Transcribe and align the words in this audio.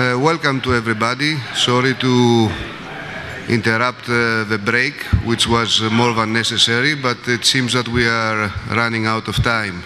Uh, 0.00 0.18
welcome 0.18 0.62
to 0.62 0.74
everybody. 0.74 1.36
Sorry 1.52 1.92
to 1.92 2.48
interrupt 3.50 4.08
uh, 4.08 4.44
the 4.44 4.58
break, 4.64 4.94
which 5.26 5.46
was 5.46 5.82
uh, 5.82 5.90
more 5.90 6.14
than 6.14 6.32
necessary, 6.32 6.94
but 6.94 7.18
it 7.28 7.44
seems 7.44 7.74
that 7.74 7.86
we 7.86 8.08
are 8.08 8.50
running 8.70 9.04
out 9.04 9.28
of 9.28 9.36
time. 9.42 9.82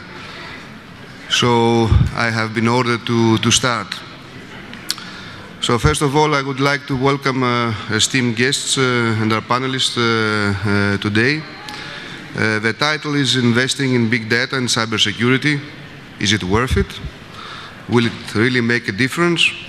So 1.30 1.88
I 2.14 2.30
have 2.30 2.54
been 2.54 2.68
ordered 2.68 3.04
to, 3.06 3.38
to 3.38 3.50
start. 3.50 3.88
So 5.60 5.80
first 5.80 6.00
of 6.00 6.14
all, 6.14 6.32
I 6.36 6.42
would 6.42 6.60
like 6.60 6.86
to 6.86 6.96
welcome 6.96 7.42
uh, 7.42 7.74
esteemed 7.90 8.36
guests 8.36 8.78
uh, 8.78 9.18
and 9.20 9.32
our 9.32 9.40
panelists 9.40 9.96
uh, 9.98 10.96
today. 10.98 11.42
the 12.34 12.72
title 12.78 13.16
is 13.16 13.34
Investing 13.34 13.94
in 13.94 14.08
Big 14.08 14.28
Data 14.28 14.56
and 14.56 14.68
Cybersecurity. 14.68 15.60
Is 16.20 16.32
it 16.32 16.44
worth 16.44 16.76
it? 16.76 17.00
Will 17.88 18.06
it 18.06 18.34
really 18.36 18.60
make 18.60 18.86
a 18.86 18.92
difference? 18.92 19.63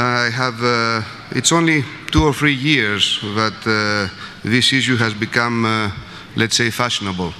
I 0.00 0.30
have, 0.30 0.62
uh, 0.62 1.02
it's 1.32 1.50
only 1.50 1.82
two 2.12 2.22
or 2.22 2.32
three 2.32 2.54
years 2.54 3.18
that 3.20 3.66
uh, 3.66 4.48
this 4.48 4.72
issue 4.72 4.96
has 4.96 5.12
become, 5.12 5.64
uh, 5.64 5.90
let's 6.36 6.56
say, 6.56 6.70
fashionable. 6.70 7.34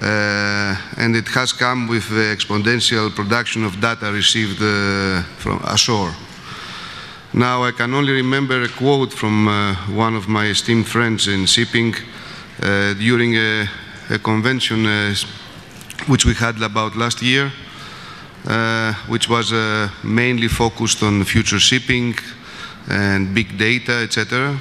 Uh, 0.00 0.76
and 0.98 1.16
it 1.16 1.26
has 1.28 1.52
come 1.52 1.88
with 1.88 2.08
the 2.10 2.32
exponential 2.36 3.12
production 3.12 3.64
of 3.64 3.80
data 3.80 4.12
received 4.12 4.62
uh, 4.62 5.22
from 5.38 5.60
ashore. 5.64 6.14
Now, 7.32 7.64
I 7.64 7.72
can 7.72 7.92
only 7.92 8.12
remember 8.12 8.62
a 8.62 8.68
quote 8.68 9.12
from 9.12 9.48
uh, 9.48 9.74
one 9.96 10.14
of 10.14 10.28
my 10.28 10.46
esteemed 10.46 10.86
friends 10.86 11.26
in 11.26 11.46
shipping 11.46 11.92
during 13.00 13.34
a, 13.34 13.68
a 14.10 14.18
convention 14.20 14.86
which 16.06 16.24
we 16.24 16.34
had 16.34 16.62
about 16.62 16.94
last 16.94 17.20
year. 17.20 17.50
Uh, 18.46 18.92
which 19.08 19.26
was 19.26 19.54
uh, 19.54 19.88
mainly 20.02 20.48
focused 20.48 21.02
on 21.02 21.24
future 21.24 21.58
shipping 21.58 22.14
and 22.90 23.34
big 23.34 23.56
data, 23.56 23.92
etc. 24.02 24.58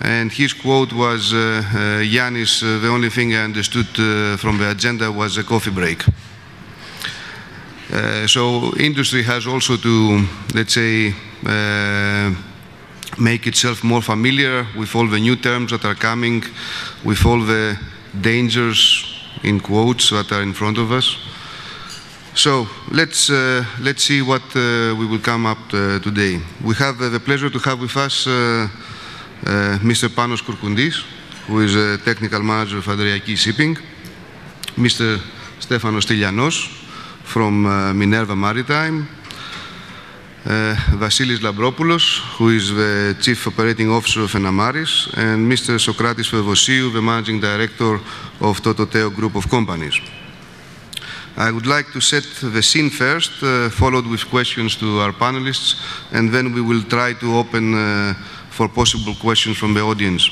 And 0.00 0.32
his 0.32 0.52
quote 0.52 0.92
was, 0.92 1.32
uh, 1.32 1.62
Yanis, 2.02 2.62
the 2.62 2.88
only 2.88 3.08
thing 3.08 3.32
I 3.32 3.44
understood 3.44 3.86
from 4.40 4.58
the 4.58 4.70
agenda 4.70 5.12
was 5.12 5.36
a 5.38 5.44
coffee 5.44 5.70
break. 5.70 6.02
so 8.26 8.72
industry 8.76 9.22
has 9.22 9.46
also 9.46 9.76
to, 9.76 10.26
let's 10.54 10.74
say, 10.74 11.14
make 13.20 13.46
itself 13.46 13.84
more 13.84 14.02
familiar 14.02 14.66
with 14.76 14.96
all 14.96 15.06
the 15.06 15.20
new 15.20 15.36
terms 15.36 15.70
that 15.70 15.84
are 15.84 15.94
coming, 15.94 16.42
with 17.04 17.24
all 17.24 17.40
the 17.40 17.78
dangers, 18.20 19.04
in 19.44 19.60
quotes, 19.60 20.10
that 20.10 20.32
are 20.32 20.42
in 20.42 20.54
front 20.54 20.78
of 20.78 20.90
us. 20.90 21.16
So 22.34 22.68
let's, 22.92 23.28
uh, 23.28 23.64
let's 23.80 24.04
see 24.04 24.22
what 24.22 24.42
uh, 24.54 24.94
we 24.96 25.04
will 25.04 25.18
come 25.18 25.46
up 25.46 25.58
uh, 25.74 25.98
today. 25.98 26.40
We 26.64 26.74
have 26.76 27.00
uh, 27.02 27.08
the 27.08 27.18
pleasure 27.18 27.50
to 27.50 27.58
have 27.58 27.80
with 27.80 27.96
us 27.96 28.26
uh, 28.26 28.30
uh, 28.30 29.78
Mr. 29.82 30.08
Panos 30.08 30.40
Kourkoundis, 30.40 31.02
who 31.48 31.60
is 31.60 31.74
a 31.74 31.98
technical 31.98 32.40
manager 32.40 32.78
of 32.78 32.88
Adriatic 32.88 33.36
Shipping, 33.36 33.76
Mr. 34.76 35.18
Stefanos 35.58 36.04
Stylianos 36.06 36.68
from 37.24 37.62
Minerva 37.98 38.36
Maritime, 38.36 39.08
Vasilis 40.44 41.40
Lambropoulos, 41.40 42.20
who 42.38 42.50
is 42.50 42.70
the 42.70 43.16
Chief 43.20 43.46
Operating 43.46 43.90
Officer 43.90 44.22
of 44.22 44.32
Enamaris, 44.34 45.12
and 45.16 45.50
Mr. 45.50 45.78
Socrates 45.80 46.30
Theodosiou, 46.30 46.92
the 46.92 47.02
Managing 47.02 47.40
Director 47.40 48.00
of 48.40 48.60
Totoutheo 48.60 49.14
Group 49.14 49.34
of 49.34 49.48
Companies. 49.48 50.00
I 51.36 51.50
would 51.50 51.66
like 51.66 51.92
to 51.92 52.00
set 52.00 52.24
the 52.40 52.62
scene 52.62 52.90
first, 52.90 53.42
uh, 53.42 53.70
followed 53.70 54.06
with 54.06 54.28
questions 54.28 54.76
to 54.76 54.98
our 55.00 55.12
panelists, 55.12 55.76
and 56.12 56.32
then 56.32 56.52
we 56.52 56.60
will 56.60 56.82
try 56.82 57.14
to 57.14 57.36
open 57.36 57.74
uh, 57.74 58.14
for 58.50 58.68
possible 58.68 59.14
questions 59.14 59.56
from 59.56 59.74
the 59.74 59.80
audience. 59.80 60.28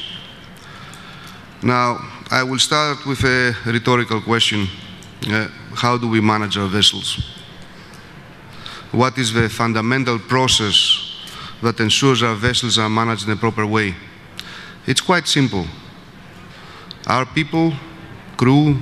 Now, 1.62 1.98
I 2.30 2.42
will 2.42 2.58
start 2.58 3.06
with 3.06 3.24
a 3.24 3.54
rhetorical 3.64 4.20
question. 4.20 4.68
Uh, 5.26 5.48
how 5.74 5.96
do 5.96 6.08
we 6.08 6.20
manage 6.20 6.58
our 6.58 6.68
vessels? 6.68 7.18
What 8.92 9.18
is 9.18 9.32
the 9.32 9.48
fundamental 9.48 10.18
process 10.18 11.16
that 11.62 11.80
ensures 11.80 12.22
our 12.22 12.34
vessels 12.34 12.78
are 12.78 12.88
managed 12.88 13.26
in 13.26 13.32
a 13.32 13.36
proper 13.36 13.66
way? 13.66 13.94
It's 14.86 15.00
quite 15.00 15.26
simple. 15.26 15.66
Our 17.06 17.26
people, 17.26 17.72
crew, 18.36 18.80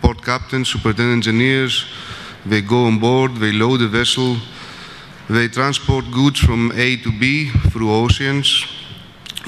port 0.00 0.22
captains, 0.24 0.68
superintendent 0.68 1.26
engineers, 1.26 1.86
they 2.44 2.60
go 2.60 2.86
on 2.86 2.98
board, 2.98 3.36
they 3.36 3.52
load 3.52 3.80
the 3.80 3.88
vessel, 3.88 4.36
they 5.28 5.48
transport 5.48 6.04
goods 6.12 6.38
from 6.38 6.72
A 6.74 6.96
to 6.98 7.10
B 7.10 7.50
through 7.70 7.92
oceans, 7.92 8.64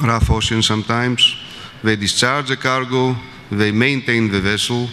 rough 0.03 0.31
oceans 0.31 0.66
sometimes, 0.66 1.36
they 1.82 1.97
discharge 1.97 2.48
the 2.48 2.56
cargo, 2.56 3.14
they 3.50 3.70
maintain 3.70 4.31
the 4.31 4.41
vessel, 4.41 4.88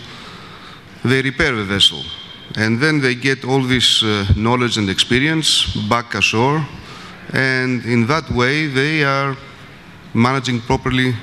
they 1.04 1.22
repair 1.22 1.56
the 1.56 1.64
vessel. 1.64 2.04
And 2.56 2.80
then 2.80 3.02
they 3.02 3.16
get 3.16 3.44
all 3.44 3.62
this 3.62 4.04
uh, 4.04 4.28
knowledge 4.36 4.78
and 4.78 4.90
experience 4.90 5.76
back 5.90 6.14
ashore, 6.14 6.66
and 7.34 7.84
in 7.86 8.06
that 8.08 8.30
way 8.30 8.68
they 8.68 9.04
are 9.04 9.36
managing 10.14 10.62
properly 10.62 11.16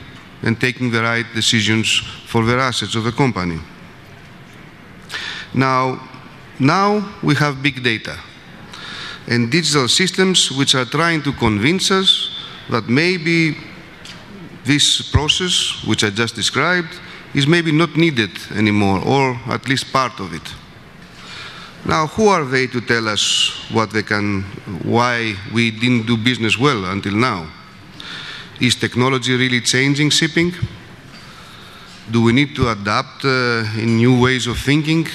and 0.43 0.61
taking 0.61 0.91
the 0.91 1.03
right 1.03 1.27
decisions 1.35 1.99
for 2.27 2.45
their 2.45 2.59
assets 2.59 2.97
of 2.97 3.05
the 3.05 3.13
company. 3.13 3.61
Now, 5.55 6.01
now 6.59 7.15
we 7.23 7.35
have 7.35 7.63
big 7.63 7.83
data 7.83 8.19
and 9.27 9.51
digital 9.51 9.89
systems 9.89 10.51
which 10.51 10.75
are 10.75 10.85
trying 10.85 11.23
to 11.23 11.33
convince 11.33 11.91
us 11.91 12.31
that 12.71 12.89
maybe 12.89 13.57
this 14.65 15.11
process, 15.11 15.85
which 15.85 16.05
I 16.05 16.11
just 16.11 16.35
described, 16.35 17.01
is 17.35 17.47
maybe 17.47 17.73
not 17.73 17.97
needed 17.97 18.31
anymore, 18.55 19.01
or 19.05 19.39
at 19.49 19.69
least 19.69 19.93
part 19.93 20.21
of 20.21 20.33
it. 20.35 20.55
Now, 21.85 22.07
who 22.07 22.29
are 22.29 22.45
they 22.45 22.69
to 22.69 22.81
tell 22.81 23.09
us 23.09 23.51
what 23.73 23.91
they 23.91 24.03
can, 24.03 24.43
why 24.85 25.35
we 25.53 25.71
didn't 25.71 26.07
do 26.07 26.17
business 26.17 26.57
well 26.57 26.85
until 26.85 27.15
now? 27.15 27.49
Is 28.61 28.77
technology 28.77 29.35
really 29.35 29.61
changing 29.61 30.11
shipping? 30.11 30.53
Do 32.11 32.23
we 32.23 32.33
need 32.33 32.55
to 32.57 32.71
adapt 32.71 33.25
uh, 33.25 33.65
in 33.79 33.97
new 33.97 34.21
ways 34.21 34.47
of 34.47 34.59
thinking? 34.59 35.09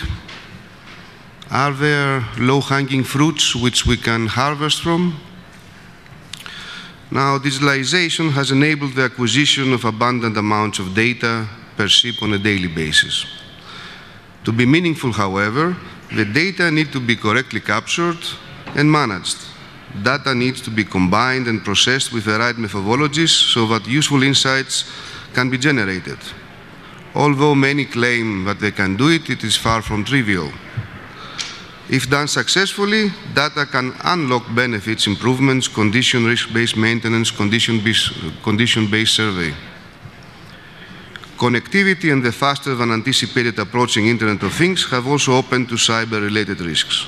Are 1.49 1.71
there 1.71 2.25
low-hanging 2.37 3.05
fruits 3.05 3.55
which 3.55 3.85
we 3.85 3.95
can 3.95 4.27
harvest 4.27 4.81
from? 4.81 5.15
Now, 7.09 7.37
digitalization 7.37 8.31
has 8.31 8.51
enabled 8.51 8.95
the 8.95 9.03
acquisition 9.03 9.71
of 9.71 9.85
abundant 9.85 10.35
amounts 10.35 10.79
of 10.79 10.93
data 10.93 11.47
per 11.77 11.87
ship 11.87 12.21
on 12.21 12.33
a 12.33 12.37
daily 12.37 12.67
basis. 12.67 13.25
To 14.43 14.51
be 14.51 14.65
meaningful, 14.65 15.13
however, 15.13 15.77
the 16.13 16.25
data 16.25 16.69
need 16.69 16.91
to 16.91 16.99
be 16.99 17.15
correctly 17.15 17.61
captured 17.61 18.17
and 18.75 18.91
managed. 18.91 19.37
Data 20.03 20.35
needs 20.35 20.59
to 20.63 20.69
be 20.69 20.83
combined 20.83 21.47
and 21.47 21.63
processed 21.63 22.11
with 22.11 22.25
the 22.25 22.37
right 22.37 22.55
methodologies 22.55 23.53
so 23.53 23.65
that 23.67 23.87
useful 23.87 24.21
insights 24.21 24.83
can 25.33 25.49
be 25.49 25.57
generated. 25.57 26.19
Although 27.15 27.55
many 27.55 27.85
claim 27.85 28.43
that 28.43 28.59
they 28.59 28.71
can 28.71 28.97
do 28.97 29.07
it, 29.07 29.29
it 29.29 29.45
is 29.45 29.55
far 29.55 29.81
from 29.81 30.03
trivial. 30.03 30.51
If 31.89 32.09
done 32.09 32.27
successfully, 32.27 33.11
data 33.33 33.65
can 33.65 33.93
unlock 34.03 34.43
benefits, 34.53 35.07
improvements, 35.07 35.69
condition 35.69 36.25
risk-based 36.25 36.75
maintenance, 36.75 37.31
condition-based 37.31 38.43
condition 38.43 39.05
survey. 39.05 39.53
Connectivity 41.37 42.11
and 42.11 42.25
the 42.25 42.31
faster 42.31 42.75
than 42.75 42.91
anticipated 42.91 43.57
approaching 43.59 44.07
Internet 44.07 44.43
of 44.43 44.53
Things 44.53 44.89
have 44.89 45.07
also 45.07 45.33
opened 45.33 45.69
to 45.69 45.75
cyber-related 45.75 46.59
risks. 46.59 47.07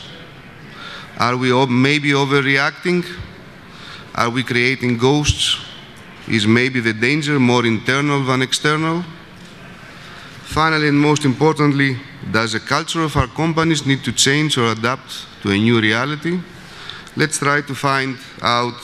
Are 1.17 1.35
we 1.35 1.51
maybe 1.67 2.11
overreacting? 2.11 3.03
Are 4.15 4.29
we 4.29 4.43
creating 4.43 4.97
ghosts? 4.97 5.57
Is 6.29 6.47
maybe 6.47 6.79
the 6.79 6.93
danger 6.93 7.37
more 7.37 7.65
internal 7.65 8.23
than 8.23 8.41
external? 8.41 9.03
Finally, 10.49 10.87
and 10.87 10.99
most 10.99 11.25
importantly, 11.25 11.95
does 12.31 12.53
the 12.53 12.59
culture 12.59 13.03
of 13.03 13.15
our 13.15 13.27
companies 13.27 13.85
need 13.85 14.03
to 14.03 14.11
change 14.11 14.57
or 14.57 14.71
adapt 14.71 15.27
to 15.43 15.51
a 15.51 15.55
new 15.55 15.79
reality? 15.79 16.39
Let's 17.15 17.37
try 17.37 17.61
to 17.61 17.75
find 17.75 18.17
out 18.41 18.81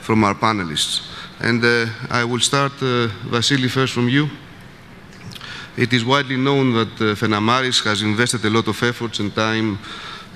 from 0.00 0.22
our 0.22 0.36
panelists. 0.36 1.02
And 1.40 1.64
uh, 1.64 1.86
I 2.08 2.22
will 2.22 2.38
start, 2.38 2.74
uh, 2.80 3.08
Vasily, 3.28 3.68
first 3.68 3.94
from 3.94 4.08
you. 4.08 4.28
It 5.76 5.92
is 5.92 6.04
widely 6.04 6.36
known 6.36 6.72
that 6.72 6.92
uh, 7.00 7.16
Fenamaris 7.16 7.82
has 7.82 8.02
invested 8.02 8.44
a 8.44 8.50
lot 8.50 8.68
of 8.68 8.80
efforts 8.80 9.18
and 9.18 9.34
time 9.34 9.80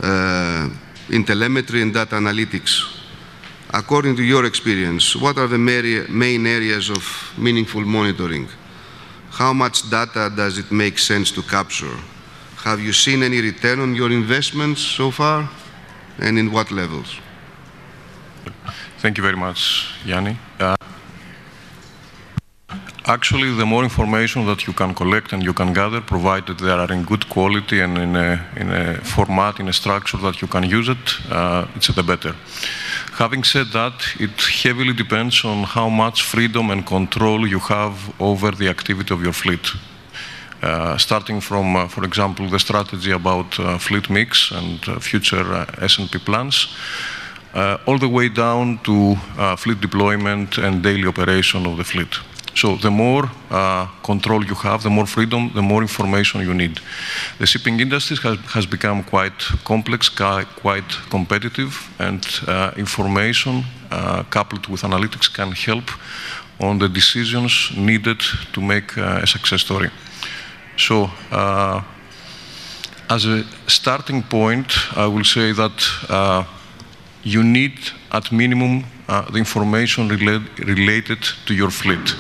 uh, 0.03 0.69
in 1.11 1.25
telemetry 1.25 1.81
and 1.81 1.95
data 1.95 2.17
analytics. 2.17 2.83
According 3.71 4.17
to 4.17 4.23
your 4.25 4.45
experience, 4.45 5.15
what 5.15 5.39
are 5.39 5.47
the 5.47 5.59
main 5.59 6.45
areas 6.45 6.91
of 6.91 7.33
meaningful 7.39 7.83
monitoring? 7.83 8.49
How 9.39 9.53
much 9.53 9.91
data 9.91 10.33
does 10.35 10.59
it 10.59 10.73
make 10.73 10.99
sense 10.99 11.31
to 11.33 11.43
capture? 11.43 11.97
Have 12.65 12.81
you 12.81 12.93
seen 12.93 13.23
any 13.23 13.41
return 13.41 13.81
on 13.81 13.95
your 13.95 14.11
investments 14.11 14.81
so 14.81 15.11
far? 15.11 15.49
and 16.19 16.39
in 16.39 16.51
what 16.53 16.71
levels? 16.71 17.19
Thank 18.99 19.19
you 19.19 19.23
very 19.23 19.37
much, 19.37 19.89
Yanni. 20.05 20.39
Uh, 20.59 20.77
actually, 23.07 23.55
the 23.55 23.67
more 23.67 23.85
information 23.85 24.47
that 24.47 24.67
you 24.67 24.73
can 24.73 24.95
collect 24.95 25.33
and 25.33 25.43
you 25.43 25.53
can 25.53 25.73
gather, 25.73 26.01
provided 26.01 26.59
they 26.59 26.71
are 26.71 26.93
in 26.93 27.05
good 27.05 27.29
quality 27.29 27.81
and 27.81 27.97
in 27.99 28.17
a, 28.17 28.45
in 28.57 28.71
a 28.71 28.95
format, 28.99 29.61
in 29.61 29.69
a 29.69 29.73
structure 29.73 30.17
that 30.19 30.43
you 30.43 30.49
can 30.49 30.65
use 30.65 30.89
it, 30.89 31.31
uh, 31.31 31.67
it's 31.77 31.89
the 31.89 32.03
better. 32.03 32.35
Having 33.13 33.45
said 33.45 33.67
that, 33.73 33.95
it 34.19 34.39
heavily 34.63 34.93
depends 34.93 35.45
on 35.45 35.65
how 35.65 35.89
much 35.89 36.23
freedom 36.23 36.71
and 36.71 36.87
control 36.87 37.47
you 37.47 37.61
have 37.61 38.13
over 38.21 38.51
the 38.51 38.69
activity 38.69 39.15
of 39.15 39.23
your 39.23 39.33
fleet. 39.33 39.67
Uh, 40.63 40.97
starting 40.99 41.41
from, 41.41 41.77
uh, 41.77 41.87
for 41.87 42.05
example, 42.05 42.49
the 42.49 42.59
strategy 42.59 43.13
about 43.13 43.59
uh, 43.61 43.79
fleet 43.79 44.09
mix 44.11 44.51
and 44.51 44.89
uh, 44.89 44.99
future 44.99 45.53
uh, 45.53 45.67
S&P 45.83 46.19
plans, 46.19 46.75
uh, 47.55 47.79
all 47.87 47.99
the 47.99 48.09
way 48.09 48.29
down 48.29 48.79
to 48.83 49.15
fleet 49.57 49.81
deployment 49.81 50.59
and 50.59 50.83
daily 50.83 51.07
operation 51.07 51.67
of 51.67 51.77
the 51.77 51.85
fleet. 51.85 52.19
So 52.57 52.75
the 52.77 52.91
more 52.91 53.31
uh, 53.51 53.87
control 54.03 54.43
you 54.43 54.55
have, 54.55 54.83
the 54.83 54.89
more 54.89 55.05
freedom, 55.05 55.51
the 55.55 55.61
more 55.61 55.83
information 55.83 56.41
you 56.41 56.55
need. 56.55 56.81
The 57.39 57.47
shipping 57.47 57.81
industry 57.81 58.17
has, 58.23 58.39
has 58.55 58.65
become 58.65 59.05
quite 59.05 59.39
complex, 59.65 60.09
quite 60.09 60.91
competitive, 61.11 61.77
and 61.99 62.27
uh, 62.49 62.73
information 62.79 63.63
uh, 63.91 64.23
coupled 64.31 64.69
with 64.69 64.81
analytics 64.81 65.31
can 65.31 65.53
help 65.53 65.91
on 66.59 66.79
the 66.79 66.89
decisions 66.89 67.73
needed 67.77 68.21
to 68.55 68.63
make 68.63 68.97
uh, 68.97 69.21
a 69.23 69.27
success 69.27 69.61
story. 69.61 69.91
So 70.79 71.11
uh, 71.31 71.83
as 73.11 73.27
a 73.27 73.45
starting 73.67 74.23
point, 74.23 74.73
I 74.97 75.07
will 75.07 75.25
say 75.25 75.53
that 75.53 75.87
uh, 76.09 76.45
you 77.23 77.45
need 77.45 77.79
at 78.13 78.33
minimum 78.33 78.85
uh, 79.09 79.31
the 79.31 79.37
information 79.37 80.09
related 80.09 81.23
to 81.45 81.55
your 81.55 81.71
fleet 81.71 82.17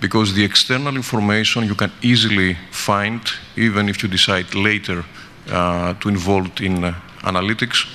because 0.00 0.34
the 0.34 0.44
external 0.44 0.94
information 0.96 1.64
you 1.64 1.74
can 1.74 1.92
easily 2.02 2.56
find 2.70 3.20
even 3.56 3.88
if 3.88 4.02
you 4.02 4.08
decide 4.08 4.54
later 4.54 5.04
uh, 5.50 5.94
to 5.94 6.08
involve 6.08 6.60
in 6.60 6.84
uh, 6.84 6.94
analytics 7.22 7.86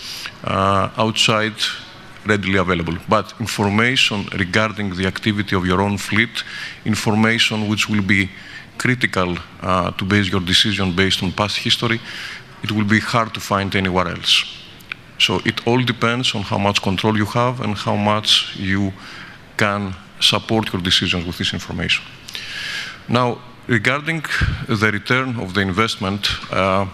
uh, 0.43 0.89
outside 0.97 1.55
readily 2.25 2.57
available. 2.57 2.97
But 3.07 3.33
information 3.39 4.25
regarding 4.37 4.95
the 4.95 5.05
activity 5.05 5.55
of 5.55 5.65
your 5.65 5.81
own 5.81 5.97
fleet, 5.97 6.43
information 6.85 7.67
which 7.69 7.89
will 7.89 8.01
be 8.01 8.29
critical 8.77 9.37
uh, 9.61 9.91
to 9.91 10.05
base 10.05 10.29
your 10.31 10.41
decision 10.41 10.95
based 10.95 11.23
on 11.23 11.31
past 11.31 11.57
history, 11.57 11.99
it 12.63 12.71
will 12.71 12.85
be 12.85 12.99
hard 12.99 13.33
to 13.33 13.39
find 13.39 13.75
anywhere 13.75 14.07
else. 14.07 14.45
So 15.19 15.41
it 15.45 15.65
all 15.67 15.83
depends 15.83 16.33
on 16.35 16.41
how 16.41 16.57
much 16.57 16.81
control 16.81 17.17
you 17.17 17.25
have 17.25 17.61
and 17.61 17.75
how 17.75 17.95
much 17.95 18.55
you 18.55 18.91
can 19.57 19.93
support 20.23 20.71
your 20.73 20.81
decisions 20.81 21.25
with 21.25 21.37
this 21.37 21.53
information. 21.53 22.03
Now, 23.07 23.37
regarding 23.67 24.23
the 24.67 24.91
return 24.91 25.39
of 25.39 25.53
the 25.53 25.61
investment, 25.61 26.27
uh, 26.51 26.85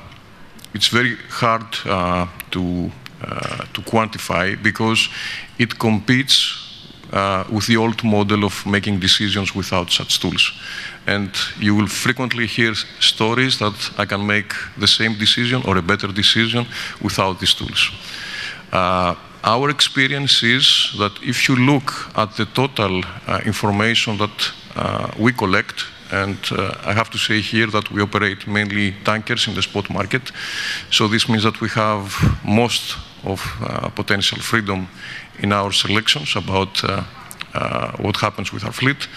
it's 0.73 0.87
very 0.87 1.15
hard 1.29 1.65
uh, 1.85 2.27
to, 2.51 2.91
uh, 3.21 3.65
to 3.73 3.81
quantify 3.81 4.61
because 4.61 5.09
it 5.57 5.79
competes 5.79 6.69
uh, 7.11 7.43
with 7.51 7.65
the 7.65 7.77
old 7.77 8.03
model 8.03 8.43
of 8.43 8.65
making 8.65 8.99
decisions 8.99 9.55
without 9.55 9.89
such 9.91 10.19
tools. 10.19 10.51
And 11.07 11.31
you 11.59 11.75
will 11.75 11.87
frequently 11.87 12.45
hear 12.45 12.75
stories 12.99 13.57
that 13.59 13.91
I 13.97 14.05
can 14.05 14.25
make 14.25 14.53
the 14.77 14.87
same 14.87 15.17
decision 15.17 15.63
or 15.65 15.77
a 15.77 15.81
better 15.81 16.07
decision 16.07 16.67
without 17.01 17.39
these 17.39 17.53
tools. 17.55 17.91
Our 19.43 19.69
experience 19.69 20.43
is 20.43 20.93
that 20.97 21.11
if 21.23 21.47
you 21.47 21.55
look 21.55 22.11
at 22.15 22.35
the 22.35 22.45
total 22.45 23.01
uh, 23.27 23.39
information 23.45 24.17
that 24.17 24.51
uh, 24.75 25.11
we 25.17 25.31
collect, 25.31 25.85
and 26.11 26.37
uh, 26.51 26.75
I 26.83 26.93
have 26.93 27.09
to 27.11 27.17
say 27.17 27.39
here 27.39 27.67
that 27.67 27.89
we 27.91 28.01
operate 28.01 28.47
mainly 28.47 28.95
tankers 29.03 29.47
in 29.47 29.53
the 29.53 29.61
spot 29.61 29.89
market, 29.89 30.31
so 30.91 31.07
this 31.07 31.29
means 31.29 31.43
that 31.43 31.61
we 31.61 31.69
have 31.69 32.13
most 32.43 32.97
of 33.23 33.41
uh, 33.61 33.89
potential 33.89 34.39
freedom 34.39 34.87
in 35.39 35.53
our 35.53 35.71
selections 35.71 36.35
about 36.35 36.83
uh, 36.83 37.03
uh, 37.53 37.91
what 37.97 38.17
happens 38.17 38.51
with 38.51 38.65
our 38.65 38.73
fleet. 38.73 39.07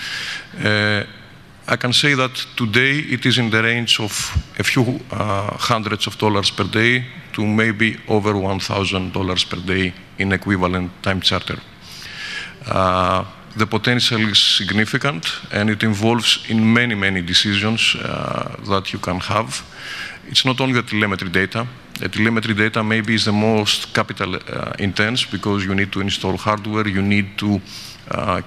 I 1.68 1.76
can 1.76 1.92
say 1.92 2.14
that 2.14 2.34
today 2.56 2.98
it 2.98 3.24
is 3.24 3.38
in 3.38 3.50
the 3.50 3.62
range 3.62 4.00
of 4.00 4.12
a 4.58 4.64
few 4.64 4.98
hundreds 5.10 6.06
of 6.08 6.18
dollars 6.18 6.50
per 6.50 6.64
day 6.64 7.04
to 7.34 7.46
maybe 7.46 7.98
over 8.08 8.34
$1,000 8.34 9.48
per 9.48 9.60
day 9.60 9.94
in 10.18 10.32
equivalent 10.32 10.90
time 11.02 11.20
charter. 11.20 11.58
Uh, 12.66 13.24
the 13.56 13.66
potential 13.66 14.20
is 14.28 14.38
significant 14.38 15.24
and 15.52 15.70
it 15.70 15.82
involves 15.82 16.44
in 16.48 16.72
many, 16.72 16.94
many 16.94 17.22
decisions 17.22 17.94
uh, 17.96 18.56
that 18.68 18.92
you 18.92 18.98
can 18.98 19.20
have. 19.20 19.62
It's 20.26 20.44
not 20.44 20.60
only 20.60 20.74
the 20.74 20.82
telemetry 20.82 21.30
data. 21.30 21.66
The 22.00 22.08
telemetry 22.08 22.54
data 22.54 22.82
maybe 22.82 23.14
is 23.14 23.24
the 23.24 23.32
most 23.32 23.94
capital 23.94 24.34
uh, 24.34 24.72
intense 24.78 25.24
because 25.24 25.64
you 25.64 25.74
need 25.74 25.92
to 25.92 26.00
install 26.00 26.36
hardware, 26.36 26.88
you 26.88 27.02
need 27.02 27.38
to 27.38 27.56
uh, 27.56 27.60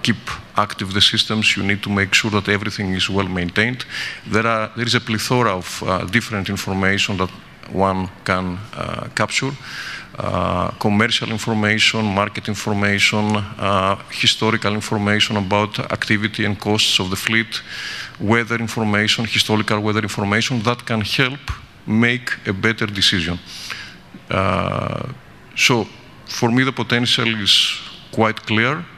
keep 0.01 0.17
active 0.57 0.93
the 0.93 1.01
systems, 1.01 1.55
you 1.57 1.63
need 1.63 1.81
to 1.83 1.89
make 1.89 2.13
sure 2.13 2.31
that 2.31 2.47
everything 2.49 2.93
is 2.93 3.09
well 3.09 3.27
maintained. 3.27 3.85
There, 4.27 4.47
are, 4.47 4.71
there 4.75 4.85
is 4.85 4.95
a 4.95 4.99
plethora 4.99 5.57
of 5.57 5.83
uh, 5.83 6.05
different 6.05 6.49
information 6.49 7.17
that 7.17 7.29
one 7.71 8.09
can 8.23 8.57
uh, 8.73 9.07
capture. 9.15 9.51
Uh, 10.17 10.71
commercial 10.79 11.29
information, 11.29 12.05
market 12.05 12.47
information, 12.47 13.35
uh, 13.35 13.97
historical 14.11 14.73
information 14.73 15.35
about 15.35 15.77
activity 15.91 16.45
and 16.45 16.57
costs 16.57 16.99
of 16.99 17.09
the 17.09 17.15
fleet, 17.17 17.61
weather 18.19 18.55
information, 18.55 19.25
historical 19.25 19.79
weather 19.81 20.01
information 20.01 20.61
that 20.61 20.85
can 20.85 21.01
help 21.01 21.39
make 21.85 22.29
a 22.47 22.53
better 22.53 22.85
decision. 22.85 23.37
Uh, 24.29 25.11
so 25.55 25.85
for 26.27 26.49
me 26.49 26.63
the 26.63 26.71
potential 26.71 27.27
is 27.41 27.77
quite 28.11 28.41
clear 28.45 28.77
uh, 28.77 28.94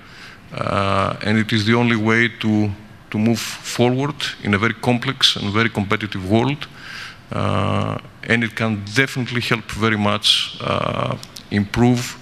and 1.22 1.38
it 1.38 1.52
is 1.52 1.66
the 1.66 1.74
only 1.74 1.96
way 1.96 2.28
to, 2.28 2.70
to 3.12 3.18
move 3.18 3.40
forward 3.40 4.16
in 4.44 4.54
a 4.54 4.58
very 4.58 4.74
complex 4.74 5.36
and 5.36 5.52
very 5.54 5.70
competitive 5.70 6.30
world 6.30 6.68
uh, 7.32 7.98
and 8.24 8.44
it 8.44 8.56
can 8.56 8.84
definitely 8.96 9.42
help 9.42 9.70
very 9.72 9.98
much 9.98 10.58
uh, 10.62 11.18
improve 11.52 12.18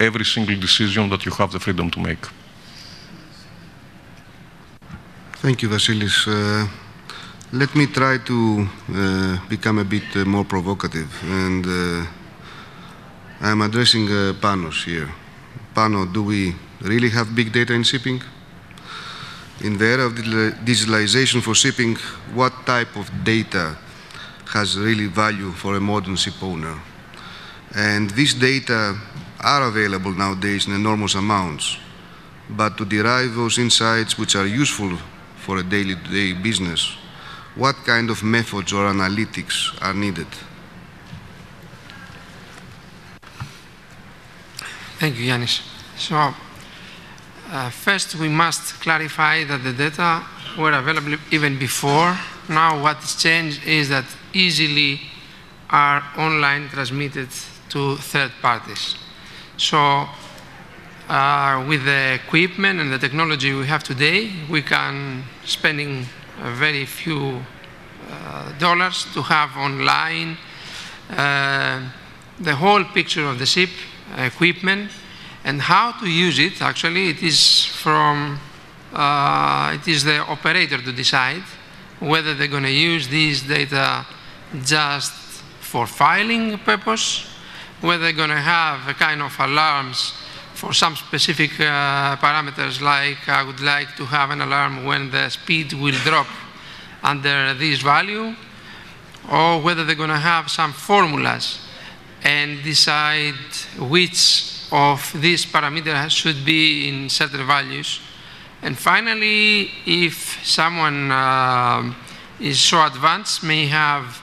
every 0.00 0.24
single 0.24 0.58
decision 0.58 1.08
that 1.10 1.24
you 1.24 1.32
have 1.32 1.52
the 1.52 1.60
freedom 1.60 1.90
to 1.90 2.00
make. 2.00 2.26
Thank 5.42 5.62
you, 5.62 5.68
Vasilis. 5.68 6.26
Uh, 6.26 6.66
let 7.52 7.74
me 7.74 7.86
try 7.86 8.18
to 8.18 8.68
uh, 8.92 9.38
become 9.48 9.78
a 9.78 9.84
bit 9.84 10.04
uh, 10.16 10.24
more 10.24 10.44
provocative, 10.44 11.08
and 11.24 11.66
uh, 11.66 12.06
I'm 13.40 13.62
addressing 13.62 14.08
Panos 14.40 14.84
here. 14.84 15.08
Pano, 15.74 16.10
do 16.12 16.22
we 16.22 16.56
really 16.80 17.10
have 17.10 17.34
big 17.34 17.52
data 17.52 17.72
in 17.72 17.82
shipping? 17.82 18.22
In 19.60 19.78
the 19.78 19.86
era 19.86 20.06
of 20.06 20.12
digitalization 20.12 21.42
for 21.42 21.54
shipping, 21.54 21.96
what 22.34 22.52
type 22.66 22.94
of 22.96 23.10
data 23.24 23.76
has 24.52 24.78
really 24.78 25.06
value 25.06 25.50
for 25.52 25.76
a 25.76 25.80
modern 25.80 26.16
ship 26.16 26.42
owner. 26.42 26.78
And 27.74 28.10
these 28.10 28.34
data 28.34 28.96
are 29.40 29.68
available 29.68 30.12
nowadays 30.12 30.66
in 30.66 30.74
enormous 30.74 31.14
amounts. 31.14 31.78
But 32.48 32.76
to 32.78 32.84
derive 32.84 33.34
those 33.34 33.58
insights 33.58 34.18
which 34.18 34.36
are 34.36 34.46
useful 34.46 34.96
for 35.44 35.58
a 35.58 35.62
daily-to-day 35.62 36.34
-day 36.34 36.42
business, 36.42 36.96
what 37.56 37.76
kind 37.84 38.10
of 38.10 38.22
methods 38.22 38.72
or 38.72 38.86
analytics 38.88 39.72
are 39.80 39.94
needed? 39.94 40.28
Thank 44.98 45.18
you, 45.18 45.26
Yanis. 45.32 45.60
So, 45.96 46.34
uh, 47.50 47.70
first 47.70 48.16
we 48.16 48.28
must 48.28 48.80
clarify 48.80 49.44
that 49.44 49.62
the 49.62 49.72
data 49.72 50.22
were 50.58 50.72
available 50.72 51.16
even 51.30 51.58
before. 51.58 52.16
Now 52.48 52.82
what 52.82 52.96
has 52.98 53.14
changed 53.16 53.64
is 53.66 53.88
that 53.88 54.04
easily 54.32 55.00
are 55.70 56.02
online 56.16 56.68
transmitted 56.68 57.28
to 57.70 57.96
third 57.96 58.32
parties. 58.40 58.96
So 59.56 60.08
uh, 61.08 61.64
with 61.68 61.84
the 61.84 62.14
equipment 62.14 62.80
and 62.80 62.92
the 62.92 62.98
technology 62.98 63.52
we 63.52 63.66
have 63.66 63.82
today, 63.82 64.30
we 64.50 64.62
can 64.62 65.24
spending 65.44 66.06
very 66.42 66.84
few 66.84 67.42
uh, 68.10 68.58
dollars 68.58 69.06
to 69.14 69.22
have 69.22 69.56
online 69.56 70.36
uh, 71.10 71.80
the 72.38 72.54
whole 72.54 72.84
picture 72.84 73.24
of 73.24 73.38
the 73.38 73.46
ship, 73.46 73.70
equipment, 74.18 74.90
and 75.46 75.62
how 75.62 75.92
to 75.92 76.10
use 76.10 76.40
it. 76.40 76.60
Actually, 76.60 77.08
it 77.10 77.22
is 77.22 77.64
from 77.64 78.38
uh, 78.92 79.78
it 79.80 79.86
is 79.88 80.02
the 80.02 80.18
operator 80.18 80.78
to 80.78 80.92
decide 80.92 81.44
whether 82.00 82.34
they're 82.34 82.48
going 82.48 82.64
to 82.64 82.78
use 82.92 83.08
these 83.08 83.42
data 83.42 84.04
just 84.64 85.12
for 85.60 85.86
filing 85.86 86.58
purpose, 86.58 87.26
whether 87.80 88.02
they're 88.02 88.12
going 88.12 88.30
to 88.30 88.46
have 88.56 88.88
a 88.88 88.94
kind 88.94 89.22
of 89.22 89.34
alarms 89.38 90.12
for 90.54 90.72
some 90.72 90.96
specific 90.96 91.52
uh, 91.60 92.16
parameters, 92.16 92.80
like 92.80 93.28
I 93.28 93.42
would 93.42 93.60
like 93.60 93.94
to 93.96 94.04
have 94.06 94.30
an 94.30 94.40
alarm 94.40 94.84
when 94.84 95.10
the 95.10 95.28
speed 95.28 95.72
will 95.74 95.98
drop 96.04 96.26
under 97.02 97.54
this 97.54 97.82
value, 97.82 98.34
or 99.30 99.60
whether 99.60 99.84
they're 99.84 99.94
going 99.94 100.08
to 100.08 100.16
have 100.16 100.50
some 100.50 100.72
formulas 100.72 101.60
and 102.24 102.62
decide 102.62 103.34
which 103.78 104.55
of 104.72 105.12
this 105.20 105.44
parameter 105.46 106.10
should 106.10 106.44
be 106.44 106.88
in 106.88 107.08
certain 107.08 107.46
values. 107.46 108.00
And 108.62 108.76
finally, 108.76 109.70
if 109.86 110.44
someone 110.44 111.10
uh, 111.12 111.92
is 112.40 112.60
so 112.60 112.84
advanced, 112.84 113.42
may 113.42 113.66
have 113.66 114.22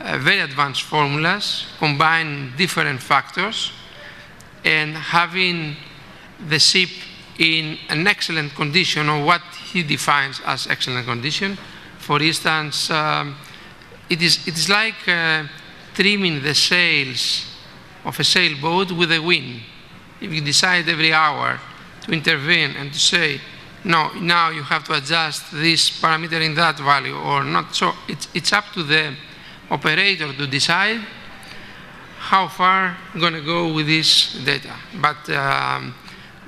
uh, 0.00 0.18
very 0.18 0.40
advanced 0.40 0.82
formulas, 0.82 1.66
combine 1.78 2.52
different 2.56 3.00
factors, 3.00 3.72
and 4.64 4.96
having 4.96 5.76
the 6.48 6.58
ship 6.58 6.90
in 7.38 7.78
an 7.88 8.06
excellent 8.06 8.54
condition 8.54 9.08
or 9.08 9.24
what 9.24 9.42
he 9.72 9.82
defines 9.82 10.40
as 10.44 10.66
excellent 10.66 11.06
condition. 11.06 11.56
For 11.98 12.20
instance, 12.22 12.90
um, 12.90 13.36
it, 14.08 14.22
is, 14.22 14.46
it 14.46 14.54
is 14.54 14.68
like 14.68 15.06
uh, 15.06 15.44
trimming 15.94 16.42
the 16.42 16.54
sails 16.54 17.46
of 18.04 18.18
a 18.18 18.24
sailboat 18.24 18.92
with 18.92 19.12
a 19.12 19.18
wind. 19.18 19.62
If 20.20 20.32
you 20.32 20.40
decide 20.40 20.88
every 20.88 21.12
hour 21.12 21.60
to 22.02 22.12
intervene 22.12 22.76
and 22.76 22.92
to 22.92 22.98
say, 22.98 23.40
no, 23.84 24.12
now 24.14 24.50
you 24.50 24.62
have 24.62 24.84
to 24.84 24.94
adjust 24.94 25.52
this 25.52 25.90
parameter 26.00 26.44
in 26.44 26.54
that 26.54 26.78
value 26.78 27.16
or 27.16 27.44
not. 27.44 27.74
So 27.74 27.92
it's, 28.08 28.28
it's 28.34 28.52
up 28.52 28.64
to 28.74 28.82
the 28.82 29.14
operator 29.70 30.32
to 30.32 30.46
decide 30.46 31.00
how 32.18 32.48
far 32.48 32.96
I'm 33.14 33.20
going 33.20 33.34
to 33.34 33.44
go 33.44 33.72
with 33.72 33.86
this 33.86 34.34
data. 34.44 34.74
But 35.00 35.28
um, 35.30 35.94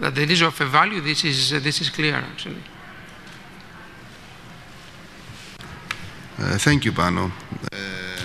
that 0.00 0.14
there 0.14 0.30
is 0.30 0.42
of 0.42 0.60
a 0.60 0.66
value, 0.66 1.00
this 1.00 1.24
is, 1.24 1.52
uh, 1.52 1.60
this 1.60 1.80
is 1.80 1.90
clear 1.90 2.14
actually. 2.14 2.62
Uh, 6.38 6.56
thank 6.58 6.84
you, 6.84 6.92
Pano. 6.92 7.32
Uh, 7.72 8.24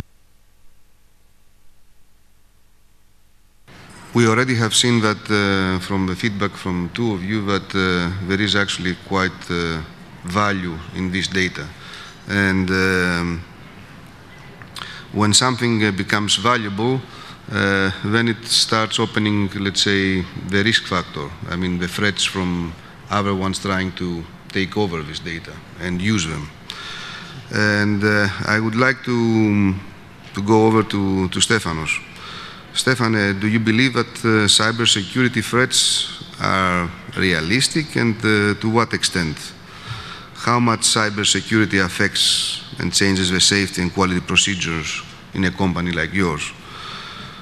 we 4.13 4.27
already 4.27 4.55
have 4.55 4.75
seen 4.75 5.01
that 5.01 5.17
uh, 5.29 5.79
from 5.79 6.05
the 6.05 6.15
feedback 6.15 6.51
from 6.51 6.89
two 6.93 7.13
of 7.13 7.24
you 7.24 7.43
that 7.46 7.74
uh, 7.74 8.27
there 8.27 8.39
is 8.39 8.55
actually 8.55 8.96
quite 9.08 9.50
uh, 9.50 9.82
value 10.25 10.77
in 10.96 11.12
this 11.12 11.27
data. 11.27 11.65
And 12.29 12.70
um, 12.70 13.43
when 15.13 15.34
something 15.34 15.84
uh, 15.84 15.91
becomes 15.91 16.36
valuable, 16.36 17.01
uh, 17.51 17.91
then 18.05 18.27
it 18.27 18.46
starts 18.46 19.00
opening, 19.00 19.50
let's 19.60 19.82
say, 19.82 20.22
the 20.48 20.63
risk 20.63 20.84
factor. 20.84 21.29
I 21.50 21.55
mean, 21.55 21.79
the 21.79 21.88
threats 21.88 22.24
from 22.24 22.74
other 23.10 23.34
ones 23.34 23.60
trying 23.60 23.93
to 23.93 24.24
take 24.50 24.77
over 24.77 25.01
this 25.01 25.20
data 25.20 25.53
and 25.82 26.00
use 26.00 26.27
them. 26.27 26.50
And 27.51 28.03
uh, 28.03 28.27
I 28.46 28.60
would 28.60 28.75
like 28.75 29.03
to, 29.05 29.74
to 30.36 30.41
go 30.43 30.67
over 30.67 30.84
to, 30.84 31.29
to 31.29 31.39
Stefanos. 31.39 32.12
Stefan, 32.74 33.13
uh, 33.13 33.34
do 33.34 33.48
you 33.48 33.60
believe 33.60 33.94
that 33.94 34.08
uh, 34.25 34.48
cybersecurity 34.48 35.44
threats 35.44 36.24
are 36.42 36.89
realistic 37.15 37.96
and 37.96 38.15
uh, 38.18 38.60
to 38.60 38.68
what 38.68 38.94
extent? 38.94 39.38
How 40.34 40.60
much 40.60 40.82
cybersecurity 40.82 41.86
affects 41.86 42.63
and 42.80 42.92
changes 42.92 43.30
the 43.30 43.39
safety 43.39 43.84
and 43.84 43.94
quality 43.94 44.22
procedures 44.22 45.03
in 45.36 45.44
a 45.44 45.51
company 45.51 45.92
like 45.92 46.13
yours? 46.13 46.51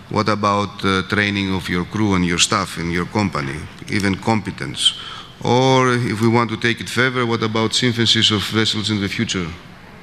What 0.10 0.28
about 0.28 0.84
uh, 0.84 1.04
training 1.04 1.56
of 1.56 1.70
your 1.70 1.86
crew 1.86 2.16
and 2.16 2.26
your 2.26 2.38
staff 2.38 2.78
in 2.78 2.92
your 2.92 3.06
company, 3.06 3.56
even 3.90 4.16
competence? 4.16 5.00
Or 5.46 5.94
if 5.94 6.20
we 6.20 6.28
want 6.28 6.50
to 6.50 6.58
take 6.58 6.82
it 6.82 6.90
further, 6.90 7.26
what 7.26 7.42
about 7.42 7.74
synthesis 7.74 8.32
of 8.32 8.44
vessels 8.50 8.92
in 8.92 9.00
the 9.00 9.08
future 9.08 9.48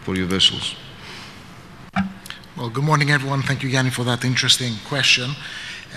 for 0.05 0.17
your 0.17 0.27
vessels? 0.27 0.75
Well, 2.59 2.71
good 2.71 2.83
morning, 2.83 3.13
everyone. 3.13 3.43
Thank 3.43 3.63
you, 3.63 3.69
Yanni, 3.69 3.91
for 3.91 4.03
that 4.03 4.25
interesting 4.25 4.73
question. 4.85 5.31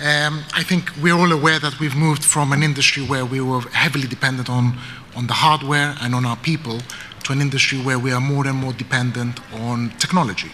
Um, 0.00 0.44
I 0.54 0.62
think 0.62 0.92
we're 1.02 1.18
all 1.18 1.32
aware 1.32 1.58
that 1.58 1.80
we've 1.80 1.96
moved 1.96 2.22
from 2.24 2.52
an 2.52 2.62
industry 2.62 3.02
where 3.02 3.24
we 3.24 3.40
were 3.40 3.62
heavily 3.72 4.06
dependent 4.06 4.48
on, 4.48 4.78
on 5.16 5.26
the 5.26 5.32
hardware 5.32 5.96
and 6.00 6.14
on 6.14 6.24
our 6.24 6.36
people 6.36 6.78
to 7.24 7.32
an 7.32 7.40
industry 7.40 7.80
where 7.80 7.98
we 7.98 8.12
are 8.12 8.20
more 8.20 8.46
and 8.46 8.56
more 8.56 8.72
dependent 8.74 9.40
on 9.54 9.90
technology. 9.98 10.52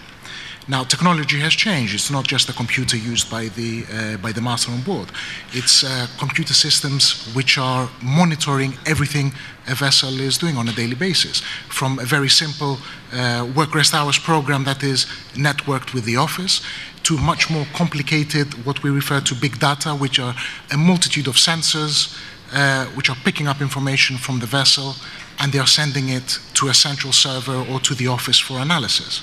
Now, 0.71 0.85
technology 0.85 1.41
has 1.41 1.55
changed. 1.55 1.95
It's 1.95 2.11
not 2.11 2.27
just 2.27 2.51
a 2.51 2.53
computer 2.53 2.99
used 2.99 3.31
by 3.31 3.49
the, 3.49 3.87
uh, 3.91 4.17
by 4.19 4.33
the 4.33 4.43
master 4.43 4.71
on 4.71 4.83
board. 4.83 5.11
It's 5.53 5.83
uh, 5.83 6.07
computer 6.19 6.53
systems 6.53 7.33
which 7.35 7.57
are 7.57 7.89
monitoring 8.03 8.75
everything 8.85 9.33
a 9.67 9.75
vessel 9.75 10.21
is 10.21 10.37
doing 10.37 10.59
on 10.59 10.69
a 10.69 10.73
daily 10.73 10.95
basis. 10.95 11.41
From 11.71 11.99
a 11.99 12.05
very 12.05 12.29
simple 12.29 12.79
uh, 13.15 13.51
work 13.57 13.75
rest 13.75 13.95
hours 13.95 14.19
program 14.19 14.65
that 14.65 14.83
is 14.83 15.07
networked 15.33 15.95
with 15.95 16.05
the 16.05 16.17
office 16.17 16.61
to 17.05 17.17
much 17.17 17.49
more 17.49 17.67
complicated, 17.73 18.67
what 18.67 18.83
we 18.83 18.91
refer 18.91 19.21
to 19.23 19.35
big 19.35 19.59
data, 19.59 19.95
which 19.95 20.19
are 20.19 20.35
a 20.71 20.77
multitude 20.77 21.29
of 21.29 21.37
sensors 21.37 22.15
uh, 22.53 22.85
which 22.97 23.09
are 23.09 23.17
picking 23.25 23.47
up 23.47 23.63
information 23.63 24.19
from 24.19 24.39
the 24.39 24.47
vessel 24.47 24.97
and 25.39 25.51
they 25.51 25.59
are 25.59 25.67
sending 25.67 26.11
it 26.11 26.39
to 26.53 26.69
a 26.69 26.75
central 26.75 27.13
server 27.13 27.65
or 27.71 27.81
to 27.81 27.95
the 27.95 28.07
office 28.07 28.39
for 28.39 28.59
analysis. 28.59 29.23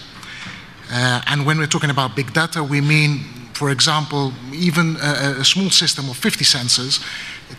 Uh, 0.92 1.22
and 1.28 1.46
when 1.46 1.58
we're 1.58 1.68
talking 1.68 1.90
about 1.90 2.16
big 2.16 2.34
data, 2.34 2.64
we 2.64 2.82
mean, 2.82 3.20
for 3.54 3.70
example, 3.70 4.34
even 4.54 4.98
a, 4.98 5.40
a, 5.40 5.46
small 5.46 5.70
system 5.70 6.10
of 6.10 6.18
50 6.18 6.46
sensors 6.46 7.04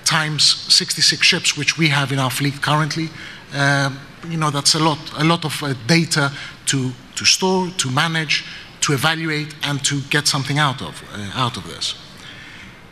times 0.05 0.45
66 0.45 1.27
ships, 1.27 1.57
which 1.57 1.79
we 1.79 1.89
have 1.89 2.13
in 2.13 2.19
our 2.19 2.31
fleet 2.31 2.61
currently. 2.63 3.09
Uh, 3.55 3.91
you 4.29 4.37
know, 4.37 4.51
that's 4.51 4.75
a 4.75 4.79
lot, 4.79 4.99
a 5.19 5.25
lot 5.25 5.45
of 5.45 5.63
uh, 5.63 5.75
data 5.87 6.33
to, 6.67 6.93
to 7.15 7.25
store, 7.25 7.69
to 7.79 7.91
manage, 7.91 8.45
to 8.81 8.93
evaluate, 8.93 9.55
and 9.63 9.85
to 9.85 10.01
get 10.11 10.27
something 10.27 10.59
out 10.59 10.83
of, 10.83 11.03
uh, 11.13 11.31
out 11.35 11.57
of 11.57 11.65
this. 11.65 11.95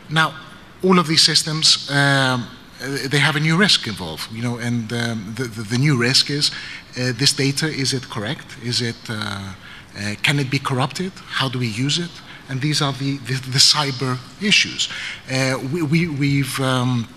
Now, 0.09 0.33
all 0.83 0.99
of 0.99 1.07
these 1.07 1.23
systems, 1.23 1.89
um, 1.89 2.47
uh, 2.81 3.07
they 3.09 3.19
have 3.19 3.35
a 3.35 3.39
new 3.39 3.57
risk 3.57 3.87
involved, 3.87 4.31
you 4.31 4.41
know, 4.41 4.57
and 4.57 4.91
um, 4.93 5.33
the, 5.35 5.43
the, 5.43 5.63
the, 5.63 5.77
new 5.77 5.97
risk 5.97 6.29
is 6.29 6.51
uh, 6.97 7.11
this 7.15 7.33
data, 7.33 7.67
is 7.67 7.93
it 7.93 8.09
correct? 8.09 8.45
Is 8.63 8.81
it 8.81 8.95
uh, 9.97 10.15
can 10.21 10.39
it 10.39 10.49
be 10.49 10.59
corrupted? 10.59 11.11
How 11.25 11.49
do 11.49 11.59
we 11.59 11.67
use 11.67 11.99
it? 11.99 12.11
And 12.49 12.61
these 12.61 12.81
are 12.81 12.93
the, 12.93 13.17
the, 13.17 13.33
the 13.33 13.59
cyber 13.59 14.17
issues. 14.41 14.89
Uh, 15.31 15.57
we, 15.73 16.07
we, 16.07 16.41
have 16.41 16.59
um, 16.59 17.07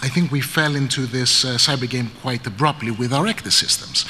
I 0.00 0.08
think 0.08 0.30
we 0.30 0.40
fell 0.40 0.76
into 0.76 1.06
this 1.06 1.44
uh, 1.44 1.56
cyber 1.56 1.88
game 1.88 2.10
quite 2.22 2.46
abruptly 2.46 2.90
with 2.90 3.12
our 3.12 3.26
ECDIS 3.26 3.52
systems. 3.52 4.06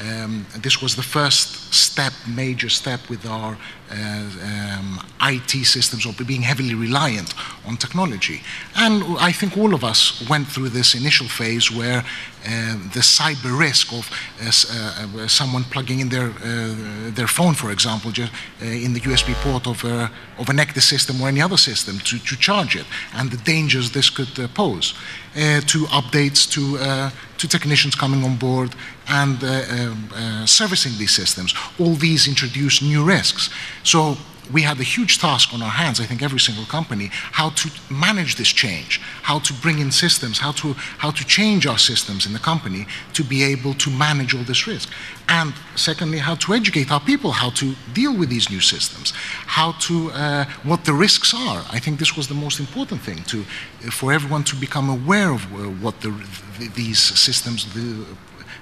Um, 0.00 0.46
this 0.56 0.80
was 0.80 0.96
the 0.96 1.02
first 1.02 1.74
step, 1.74 2.12
major 2.26 2.68
step 2.68 3.08
with 3.08 3.26
our 3.26 3.56
um, 3.90 5.00
IT 5.22 5.64
systems 5.64 6.06
or 6.06 6.12
being 6.24 6.42
heavily 6.42 6.74
reliant 6.74 7.34
on 7.66 7.76
technology. 7.76 8.42
And 8.76 9.02
I 9.18 9.32
think 9.32 9.56
all 9.56 9.74
of 9.74 9.84
us 9.84 10.28
went 10.28 10.48
through 10.48 10.70
this 10.70 10.94
initial 10.94 11.28
phase 11.28 11.70
where 11.70 12.04
uh, 12.46 12.74
the 12.94 13.00
cyber 13.00 13.58
risk 13.58 13.92
of 13.92 14.10
uh, 14.40 14.46
uh, 14.46 15.28
someone 15.28 15.64
plugging 15.64 16.00
in 16.00 16.08
their, 16.08 16.30
uh, 16.30 17.10
their 17.10 17.26
phone, 17.26 17.54
for 17.54 17.70
example, 17.70 18.10
just, 18.10 18.32
uh, 18.62 18.64
in 18.64 18.92
the 18.92 19.00
USB 19.00 19.34
port 19.42 19.66
of, 19.66 19.84
of 19.84 20.48
an 20.48 20.56
ECDIS 20.56 20.82
system 20.82 21.20
or 21.20 21.28
any 21.28 21.42
other 21.42 21.56
system 21.56 21.98
to, 21.98 22.18
to 22.18 22.36
charge 22.36 22.76
it, 22.76 22.86
and 23.14 23.30
the 23.30 23.36
dangers 23.38 23.90
this 23.90 24.08
could 24.08 24.54
pose, 24.54 24.94
Uh, 25.38 25.60
to 25.60 25.86
updates 25.92 26.50
to, 26.50 26.76
uh, 26.78 27.10
to 27.36 27.46
technicians 27.46 27.94
coming 27.94 28.24
on 28.24 28.34
board 28.36 28.74
and 29.06 29.44
uh, 29.44 29.62
um, 29.70 30.46
servicing 30.46 30.90
these 30.98 31.14
systems. 31.14 31.54
All 31.78 31.94
these 31.94 32.26
introduce 32.26 32.82
new 32.82 33.04
risks. 33.04 33.48
So 33.84 34.16
we 34.52 34.62
had 34.62 34.78
a 34.80 34.82
huge 34.82 35.18
task 35.18 35.52
on 35.52 35.62
our 35.62 35.70
hands, 35.70 36.00
I 36.00 36.04
think 36.04 36.22
every 36.22 36.40
single 36.40 36.64
company, 36.64 37.10
how 37.12 37.50
to 37.50 37.70
manage 37.90 38.36
this 38.36 38.48
change, 38.48 39.00
how 39.22 39.38
to 39.40 39.52
bring 39.54 39.78
in 39.78 39.90
systems, 39.90 40.38
how 40.38 40.52
to, 40.52 40.74
how 40.98 41.10
to 41.10 41.24
change 41.24 41.66
our 41.66 41.78
systems 41.78 42.26
in 42.26 42.32
the 42.32 42.38
company 42.38 42.86
to 43.14 43.24
be 43.24 43.42
able 43.44 43.74
to 43.74 43.90
manage 43.90 44.34
all 44.34 44.44
this 44.44 44.66
risk. 44.66 44.90
And 45.28 45.52
secondly, 45.76 46.18
how 46.18 46.36
to 46.36 46.54
educate 46.54 46.90
our 46.90 47.00
people, 47.00 47.30
how 47.32 47.50
to 47.50 47.74
deal 47.92 48.16
with 48.16 48.30
these 48.30 48.50
new 48.50 48.60
systems, 48.60 49.12
how 49.46 49.72
to, 49.72 50.10
uh, 50.12 50.44
what 50.62 50.84
the 50.84 50.94
risks 50.94 51.34
are. 51.34 51.64
I 51.70 51.78
think 51.78 51.98
this 51.98 52.16
was 52.16 52.28
the 52.28 52.34
most 52.34 52.60
important 52.60 53.02
thing, 53.02 53.22
to, 53.24 53.42
for 53.90 54.12
everyone 54.12 54.44
to 54.44 54.56
become 54.56 54.88
aware 54.88 55.32
of 55.32 55.44
uh, 55.52 55.68
what 55.82 56.00
the, 56.00 56.10
the, 56.58 56.68
these 56.68 56.98
systems, 56.98 57.72
the, 57.74 58.06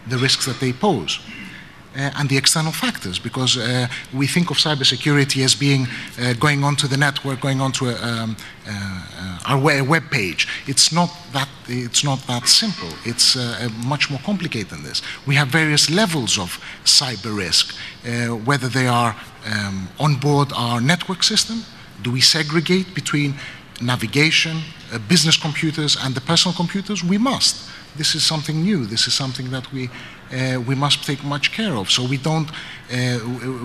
the 0.09 0.19
risks 0.19 0.47
that 0.47 0.59
they 0.61 0.73
pose 0.73 1.21
and 1.96 2.28
the 2.28 2.36
external 2.36 2.72
factors, 2.72 3.18
because 3.18 3.56
uh, 3.56 3.86
we 4.12 4.26
think 4.26 4.50
of 4.50 4.58
cybersecurity 4.58 5.44
as 5.44 5.54
being 5.54 5.86
uh, 6.20 6.34
going 6.34 6.64
onto 6.64 6.86
the 6.86 6.96
network, 6.96 7.40
going 7.40 7.60
onto 7.60 7.88
a, 7.88 7.94
um, 8.02 8.36
uh, 8.68 9.38
our 9.46 9.58
web 9.82 10.10
page. 10.10 10.46
It's 10.66 10.92
not 10.92 11.10
that. 11.32 11.48
It's 11.68 12.04
not 12.04 12.20
that 12.26 12.48
simple. 12.48 12.90
It's 13.04 13.36
uh, 13.36 13.68
much 13.84 14.10
more 14.10 14.20
complicated 14.24 14.70
than 14.70 14.82
this. 14.82 15.02
We 15.26 15.34
have 15.36 15.48
various 15.48 15.90
levels 15.90 16.38
of 16.38 16.60
cyber 16.84 17.36
risk, 17.36 17.74
uh, 18.04 18.36
whether 18.44 18.68
they 18.68 18.86
are 18.86 19.16
um, 19.46 19.88
on 19.98 20.16
board 20.16 20.52
our 20.54 20.80
network 20.80 21.22
system. 21.22 21.64
Do 22.02 22.12
we 22.12 22.20
segregate 22.20 22.94
between 22.94 23.34
navigation, 23.80 24.62
uh, 24.92 24.98
business 25.08 25.36
computers, 25.36 25.96
and 25.96 26.14
the 26.14 26.20
personal 26.20 26.54
computers? 26.54 27.02
We 27.02 27.18
must. 27.18 27.68
This 27.96 28.14
is 28.14 28.24
something 28.24 28.62
new. 28.62 28.86
This 28.86 29.06
is 29.06 29.14
something 29.14 29.50
that 29.50 29.72
we 29.72 29.88
uh, 30.33 30.61
we 30.61 30.75
must 30.75 31.04
take 31.04 31.23
much 31.25 31.52
care 31.52 31.75
of. 31.75 31.90
So 31.90 32.04
we 32.04 32.18
don't 32.18 32.50
uh, 32.92 33.18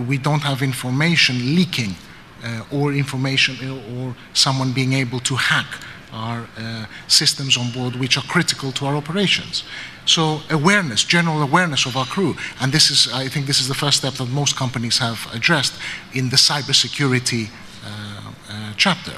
we 0.07 0.17
don't 0.17 0.43
have 0.43 0.61
information 0.61 1.55
leaking 1.55 1.95
uh, 2.43 2.63
or 2.71 2.93
information 2.93 3.55
or 3.95 4.15
someone 4.33 4.73
being 4.73 4.93
able 4.93 5.19
to 5.19 5.35
hack 5.35 5.67
our 6.13 6.47
uh, 6.57 6.85
systems 7.07 7.57
on 7.57 7.71
board 7.71 7.95
which 7.95 8.17
are 8.17 8.23
critical 8.23 8.71
to 8.73 8.85
our 8.85 8.95
operations. 8.95 9.63
So 10.05 10.41
awareness, 10.49 11.03
general 11.03 11.41
awareness 11.41 11.85
of 11.85 11.95
our 11.95 12.05
crew, 12.05 12.35
and 12.59 12.71
this 12.71 12.89
is, 12.89 13.07
I 13.13 13.27
think, 13.29 13.45
this 13.45 13.61
is 13.61 13.67
the 13.67 13.75
first 13.75 13.97
step 13.97 14.13
that 14.15 14.29
most 14.29 14.55
companies 14.55 14.97
have 14.97 15.27
addressed 15.33 15.73
in 16.13 16.29
the 16.29 16.37
cybersecurity 16.37 17.49
uh, 17.85 18.31
uh, 18.49 18.73
chapter. 18.77 19.13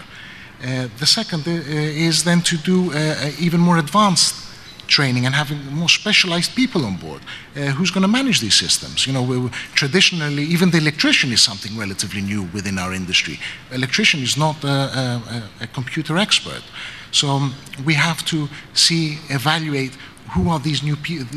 Uh, 0.63 0.87
the 0.99 1.05
second 1.05 1.47
uh, 1.47 1.51
is 1.51 2.23
then 2.23 2.41
to 2.41 2.57
do 2.57 2.91
uh, 2.93 3.31
even 3.39 3.59
more 3.59 3.77
advanced 3.77 4.42
training 4.87 5.25
and 5.25 5.35
having 5.35 5.59
more 5.73 5.89
specialized 5.89 6.55
people 6.55 6.85
on 6.85 6.97
board 6.97 7.21
uh, 7.55 7.71
who's 7.75 7.91
going 7.91 8.01
to 8.01 8.07
manage 8.07 8.39
these 8.39 8.55
systems. 8.55 9.05
You 9.07 9.13
know, 9.13 9.23
we, 9.23 9.49
traditionally, 9.73 10.43
even 10.43 10.71
the 10.71 10.77
electrician 10.77 11.31
is 11.31 11.41
something 11.41 11.77
relatively 11.77 12.21
new 12.21 12.43
within 12.53 12.77
our 12.77 12.93
industry. 12.93 13.39
Electrician 13.71 14.21
is 14.21 14.37
not 14.37 14.63
a, 14.63 14.67
a, 14.67 15.43
a 15.61 15.67
computer 15.67 16.17
expert. 16.17 16.63
So 17.11 17.27
um, 17.27 17.55
we 17.85 17.93
have 17.93 18.23
to 18.25 18.49
see, 18.73 19.19
evaluate 19.29 19.95
who 20.31 20.49
are 20.49 20.59
these 20.59 20.81
new, 20.83 20.95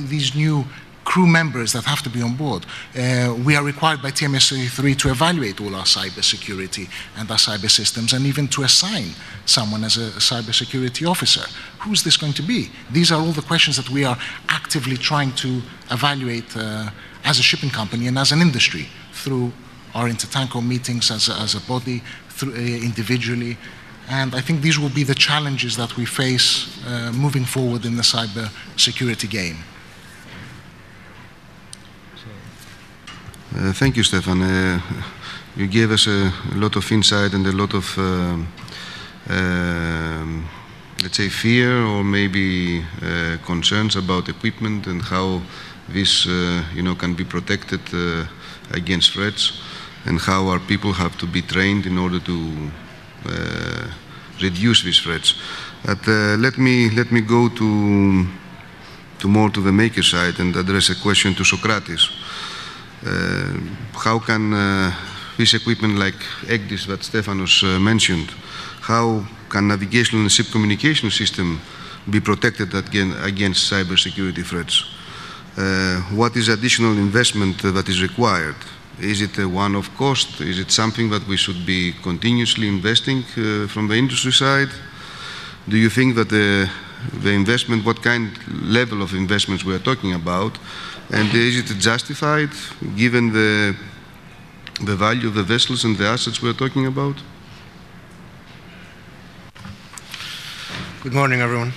these 0.08 0.34
new 0.34 0.64
crew 1.06 1.26
members 1.26 1.72
that 1.72 1.84
have 1.84 2.02
to 2.02 2.10
be 2.10 2.20
on 2.20 2.34
board. 2.36 2.66
Uh, 2.94 3.34
we 3.46 3.56
are 3.56 3.64
required 3.64 4.02
by 4.02 4.10
TMSA-3 4.10 4.98
to 4.98 5.08
evaluate 5.10 5.60
all 5.60 5.74
our 5.74 5.84
cybersecurity 5.84 6.88
and 7.16 7.30
our 7.30 7.38
cyber 7.38 7.70
systems 7.70 8.12
and 8.12 8.26
even 8.26 8.48
to 8.48 8.64
assign 8.64 9.06
someone 9.46 9.84
as 9.84 9.96
a 9.96 10.10
cybersecurity 10.20 11.08
officer. 11.08 11.46
Who's 11.78 12.02
this 12.02 12.16
going 12.16 12.34
to 12.34 12.42
be? 12.42 12.70
These 12.90 13.12
are 13.12 13.20
all 13.20 13.32
the 13.32 13.46
questions 13.52 13.76
that 13.76 13.88
we 13.88 14.04
are 14.04 14.18
actively 14.48 14.96
trying 14.96 15.32
to 15.36 15.62
evaluate 15.90 16.56
uh, 16.56 16.90
as 17.24 17.38
a 17.38 17.42
shipping 17.42 17.70
company 17.70 18.08
and 18.08 18.18
as 18.18 18.32
an 18.32 18.40
industry 18.40 18.88
through 19.12 19.52
our 19.94 20.08
Intertanko 20.08 20.60
meetings 20.60 21.10
as 21.10 21.28
a, 21.28 21.34
as 21.34 21.54
a 21.54 21.60
body, 21.60 22.02
through, 22.28 22.52
uh, 22.52 22.56
individually, 22.90 23.56
and 24.08 24.34
I 24.34 24.40
think 24.40 24.60
these 24.60 24.78
will 24.78 24.94
be 25.00 25.04
the 25.04 25.14
challenges 25.14 25.76
that 25.76 25.96
we 25.96 26.04
face 26.04 26.50
uh, 26.86 27.12
moving 27.14 27.44
forward 27.44 27.84
in 27.84 27.96
the 27.96 28.02
cyber 28.02 28.50
security 28.76 29.26
game. 29.26 29.56
Uh, 33.54 33.72
thank 33.72 33.96
you, 33.96 34.02
Stefan. 34.02 34.42
Uh, 34.42 34.80
you 35.56 35.68
gave 35.68 35.92
us 35.92 36.08
a, 36.08 36.32
lot 36.54 36.74
of 36.74 36.90
insight 36.90 37.32
and 37.32 37.46
a 37.46 37.52
lot 37.52 37.74
of, 37.74 37.96
um, 37.98 38.48
let's 41.00 41.16
say, 41.16 41.28
fear 41.28 41.80
or 41.84 42.02
maybe 42.02 42.84
concerns 43.46 43.94
about 43.94 44.28
equipment 44.28 44.86
and 44.88 45.00
how 45.00 45.40
this, 45.88 46.26
you 46.74 46.82
know, 46.82 46.96
can 46.96 47.14
be 47.14 47.24
protected 47.24 47.80
against 48.72 49.12
threats, 49.12 49.52
and 50.06 50.20
how 50.20 50.48
our 50.48 50.58
people 50.58 50.92
have 50.92 51.16
to 51.16 51.26
be 51.26 51.40
trained 51.40 51.86
in 51.86 51.98
order 51.98 52.18
to 52.18 52.70
reduce 54.42 54.82
these 54.82 54.98
threats. 54.98 55.34
But 55.84 56.04
let 56.06 56.58
me 56.58 56.90
let 56.90 57.12
me 57.12 57.20
go 57.20 57.48
to 57.48 58.26
to 59.20 59.28
more 59.28 59.50
to 59.50 59.60
the 59.62 59.72
maker 59.72 60.02
side 60.02 60.40
and 60.40 60.54
address 60.56 60.90
a 60.90 60.96
question 60.96 61.34
to 61.34 61.44
Socrates. 61.44 62.10
How 63.94 64.18
can 64.18 64.52
uh, 64.52 64.92
this 65.36 65.54
equipment 65.54 65.98
like 65.98 66.14
ECDIS 66.46 66.86
that 66.86 67.00
Stefanos 67.00 67.62
uh, 67.62 67.78
mentioned, 67.78 68.30
how 68.80 69.24
can 69.48 69.68
navigation 69.68 70.20
and 70.20 70.32
ship 70.32 70.46
communication 70.50 71.10
system 71.10 71.60
be 72.08 72.20
protected 72.20 72.74
again, 72.74 73.12
against 73.22 73.70
cybersecurity 73.70 74.44
threats? 74.44 74.84
Uh, 75.56 76.00
what 76.14 76.36
is 76.36 76.48
additional 76.48 76.92
investment 76.98 77.62
that 77.62 77.88
is 77.88 78.02
required? 78.02 78.56
Is 79.00 79.20
it 79.20 79.38
a 79.38 79.48
one-off 79.48 79.94
cost? 79.96 80.40
Is 80.40 80.58
it 80.58 80.70
something 80.70 81.10
that 81.10 81.26
we 81.26 81.36
should 81.36 81.66
be 81.66 81.92
continuously 82.02 82.68
investing 82.68 83.18
uh, 83.36 83.66
from 83.68 83.88
the 83.88 83.94
industry 83.94 84.32
side? 84.32 84.70
Do 85.68 85.76
you 85.76 85.90
think 85.90 86.14
that 86.14 86.28
the, 86.28 86.70
the 87.22 87.30
investment, 87.30 87.84
what 87.84 88.02
kind 88.02 88.30
level 88.48 89.02
of 89.02 89.12
investments 89.12 89.64
we 89.64 89.74
are 89.74 89.82
talking 89.82 90.14
about, 90.14 90.58
and 91.10 91.32
is 91.34 91.58
it 91.58 91.66
justified 91.78 92.50
given 92.96 93.32
the, 93.32 93.76
the 94.84 94.96
value 94.96 95.28
of 95.28 95.34
the 95.34 95.42
vessels 95.42 95.84
and 95.84 95.96
the 95.96 96.06
assets 96.06 96.42
we're 96.42 96.52
talking 96.52 96.86
about? 96.86 97.16
Good 101.02 101.14
morning, 101.14 101.40
everyone. 101.40 101.72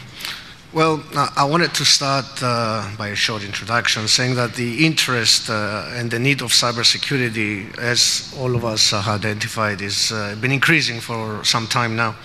Well, 0.71 1.03
I 1.35 1.45
wanted 1.45 1.73
to 1.75 1.85
start 1.85 2.25
uh, 2.43 2.89
by 2.95 3.07
a 3.07 3.15
short 3.15 3.43
introduction, 3.43 4.07
saying 4.07 4.35
that 4.35 4.53
the 4.53 4.85
interest 4.85 5.49
uh, 5.49 5.89
and 5.93 6.11
the 6.11 6.19
need 6.19 6.41
of 6.41 6.51
cybersecurity, 6.51 7.75
as 7.79 8.33
all 8.37 8.55
of 8.55 8.63
us 8.63 8.91
have 8.91 9.07
identified, 9.07 9.81
has 9.81 10.11
uh, 10.11 10.35
been 10.39 10.51
increasing 10.51 10.99
for 10.99 11.43
some 11.43 11.65
time 11.65 11.95
now. 11.95 12.15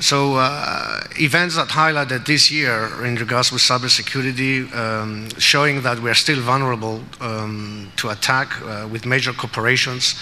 So 0.00 0.36
uh, 0.36 1.00
events 1.20 1.54
that 1.54 1.68
highlighted 1.68 2.26
this 2.26 2.50
year 2.50 3.04
in 3.04 3.14
regards 3.14 3.52
with 3.52 3.62
cybersecurity, 3.62 4.74
um, 4.74 5.28
showing 5.38 5.82
that 5.82 6.00
we 6.00 6.10
are 6.10 6.14
still 6.14 6.40
vulnerable 6.40 7.00
um, 7.20 7.92
to 7.96 8.10
attack 8.10 8.60
uh, 8.62 8.88
with 8.90 9.06
major 9.06 9.32
corporations, 9.32 10.16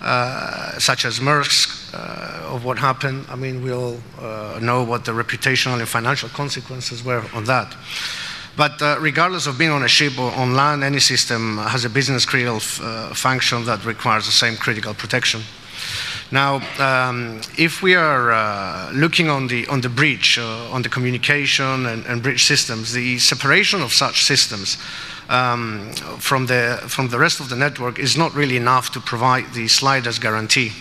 uh, 0.00 0.76
such 0.80 1.04
as 1.04 1.20
Maersk, 1.20 1.94
uh, 1.94 2.52
of 2.52 2.64
what 2.64 2.78
happened. 2.78 3.24
I 3.28 3.36
mean, 3.36 3.62
we 3.62 3.70
all 3.70 3.98
uh, 4.20 4.58
know 4.60 4.82
what 4.82 5.04
the 5.04 5.12
reputational 5.12 5.78
and 5.78 5.88
financial 5.88 6.28
consequences 6.28 7.04
were 7.04 7.24
on 7.32 7.44
that. 7.44 7.76
But 8.56 8.82
uh, 8.82 8.96
regardless 9.00 9.46
of 9.46 9.56
being 9.56 9.70
on 9.70 9.84
a 9.84 9.88
ship 9.88 10.18
or 10.18 10.32
on 10.32 10.54
land, 10.54 10.82
any 10.82 10.98
system 10.98 11.58
has 11.58 11.84
a 11.84 11.90
business 11.90 12.26
critical 12.26 12.58
function 12.60 13.64
that 13.66 13.84
requires 13.84 14.26
the 14.26 14.32
same 14.32 14.56
critical 14.56 14.94
protection. 14.94 15.42
Now, 16.30 16.62
um, 16.78 17.40
if 17.58 17.82
we 17.82 17.94
are 17.94 18.32
uh, 18.32 18.90
looking 18.94 19.28
on 19.28 19.48
the, 19.48 19.66
on 19.66 19.82
the 19.82 19.90
bridge, 19.90 20.38
uh, 20.38 20.70
on 20.70 20.82
the 20.82 20.88
communication 20.88 21.86
and, 21.86 22.06
and, 22.06 22.22
bridge 22.22 22.44
systems, 22.44 22.92
the 22.92 23.18
separation 23.18 23.82
of 23.82 23.92
such 23.92 24.24
systems 24.24 24.78
um, 25.28 25.92
from, 26.18 26.46
the, 26.46 26.80
from 26.88 27.08
the 27.08 27.18
rest 27.18 27.38
of 27.40 27.50
the 27.50 27.56
network 27.56 27.98
is 27.98 28.16
not 28.16 28.34
really 28.34 28.56
enough 28.56 28.90
to 28.92 29.00
provide 29.00 29.52
the 29.52 29.68
slightest 29.68 30.22
guarantee. 30.22 30.72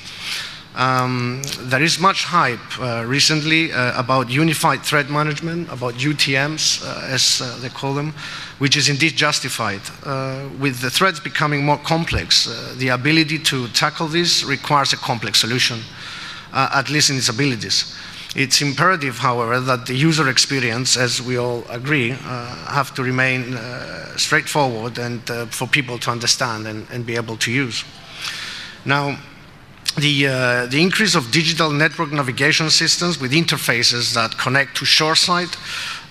Um, 0.76 1.42
there 1.60 1.84
is 1.84 2.00
much 2.00 2.24
hype 2.24 2.80
uh, 2.80 3.04
recently 3.06 3.74
uh, 3.74 4.00
about 4.00 4.30
unified 4.30 4.84
threat 4.84 5.10
management, 5.10 5.72
about 5.72 5.96
UTMs, 5.96 6.82
uh, 6.86 7.08
as 7.08 7.42
uh, 7.42 7.60
they 7.62 7.68
call 7.68 7.94
them, 7.94 8.14
which 8.60 8.78
is 8.78 8.88
indeed 8.88 9.18
justified. 9.18 9.82
Uh, 10.06 10.48
with 10.60 10.80
the 10.80 10.90
threats 10.90 11.20
becoming 11.20 11.66
more 11.66 11.78
complex, 11.80 12.48
uh, 12.48 12.74
the 12.78 12.88
ability 12.88 13.38
to 13.40 13.68
tackle 13.70 14.08
this 14.08 14.46
requires 14.46 14.94
a 14.94 14.98
complex 14.98 15.42
solution, 15.42 15.80
at 16.54 16.90
least 16.90 17.10
in 17.10 17.18
its 17.18 17.28
abilities. 17.28 17.98
It's 18.34 18.62
imperative, 18.62 19.18
however, 19.18 19.60
that 19.60 19.88
the 19.88 19.94
user 19.94 20.30
experience, 20.30 20.96
as 20.96 21.22
we 21.22 21.38
all 21.38 21.66
agree, 21.70 22.12
have 22.12 22.94
to 22.94 23.04
remain 23.04 23.58
straightforward 24.16 24.98
and 24.98 25.22
for 25.54 25.68
people 25.68 25.98
to 26.00 26.12
understand 26.12 26.66
and, 26.66 26.88
and 26.92 27.06
be 27.06 27.18
able 27.18 27.36
to 27.38 27.52
use. 27.52 27.84
Now, 28.86 29.18
the, 29.96 30.28
uh, 30.28 30.66
the 30.68 30.82
increase 30.82 31.16
of 31.16 31.32
digital 31.32 31.72
network 31.72 32.12
navigation 32.12 32.70
systems 32.70 33.20
with 33.20 33.32
interfaces 33.32 34.14
that 34.14 34.38
connect 34.38 34.78
to 34.78 34.86
shoreside 34.86 35.50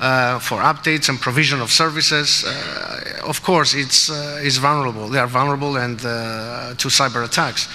uh, 0.00 0.38
for 0.38 0.58
updates 0.58 1.08
and 1.08 1.20
provision 1.20 1.60
of 1.60 1.70
services, 1.70 2.44
uh, 2.44 3.20
of 3.24 3.42
course, 3.42 3.74
it's, 3.74 4.10
uh, 4.10 4.40
it's 4.42 4.58
vulnerable. 4.58 5.08
They 5.08 5.18
are 5.18 5.26
vulnerable 5.26 5.76
and, 5.76 5.98
uh, 6.04 6.74
to 6.76 6.88
cyber 6.88 7.24
attacks. 7.24 7.68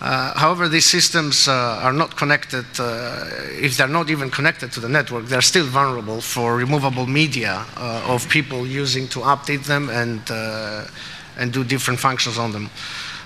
Uh, 0.00 0.36
however, 0.38 0.68
these 0.68 0.90
systems 0.90 1.48
are 1.48 1.92
not 1.92 2.16
connected, 2.16 2.66
if 3.58 3.76
they're 3.76 3.88
not 3.88 4.10
even 4.10 4.30
connected 4.30 4.70
to 4.72 4.80
the 4.80 4.88
network, 4.88 5.26
they're 5.26 5.40
still 5.40 5.64
vulnerable 5.64 6.20
for 6.20 6.56
removable 6.56 7.06
media 7.06 7.64
of 7.76 8.28
people 8.28 8.66
using 8.66 9.08
to 9.08 9.20
update 9.20 9.64
them 9.64 9.88
and, 9.88 10.20
and 11.38 11.52
do 11.52 11.64
different 11.64 11.98
functions 11.98 12.36
on 12.36 12.52
them 12.52 12.68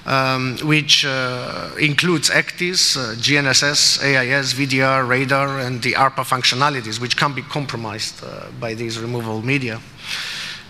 um, 0.09 0.57
which 0.63 1.05
uh, 1.05 1.71
includes 1.79 2.31
ECDIS, 2.31 2.97
uh, 2.97 3.15
GNSS, 3.15 4.03
AIS, 4.03 4.55
VDR, 4.55 5.07
radar, 5.07 5.59
and 5.61 5.83
the 5.83 5.93
ARPA 5.93 6.25
functionalities, 6.25 6.99
which 6.99 7.17
can 7.17 7.35
be 7.35 7.43
compromised 7.43 8.25
uh, 8.25 8.47
by 8.59 8.73
these 8.73 8.99
removable 8.99 9.43
media. 9.43 9.81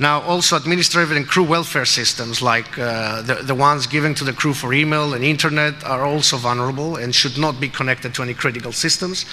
Now, 0.01 0.21
also 0.23 0.57
administrative 0.57 1.17
and 1.17 1.27
crew 1.27 1.45
welfare 1.45 1.85
systems, 1.85 2.41
like 2.41 2.79
uh, 2.79 3.23
the, 3.23 3.35
the, 3.35 3.55
ones 3.55 3.87
given 3.89 4.15
to 4.15 4.25
the 4.25 4.33
crew 4.33 4.55
for 4.55 4.73
email 4.73 5.15
and 5.15 5.25
internet, 5.25 5.85
are 5.85 6.05
also 6.05 6.37
vulnerable 6.37 6.97
and 6.97 7.13
should 7.13 7.37
not 7.37 7.61
be 7.61 7.69
connected 7.69 8.15
to 8.15 8.23
any 8.23 8.35
critical 8.35 8.71
systems. 8.71 9.25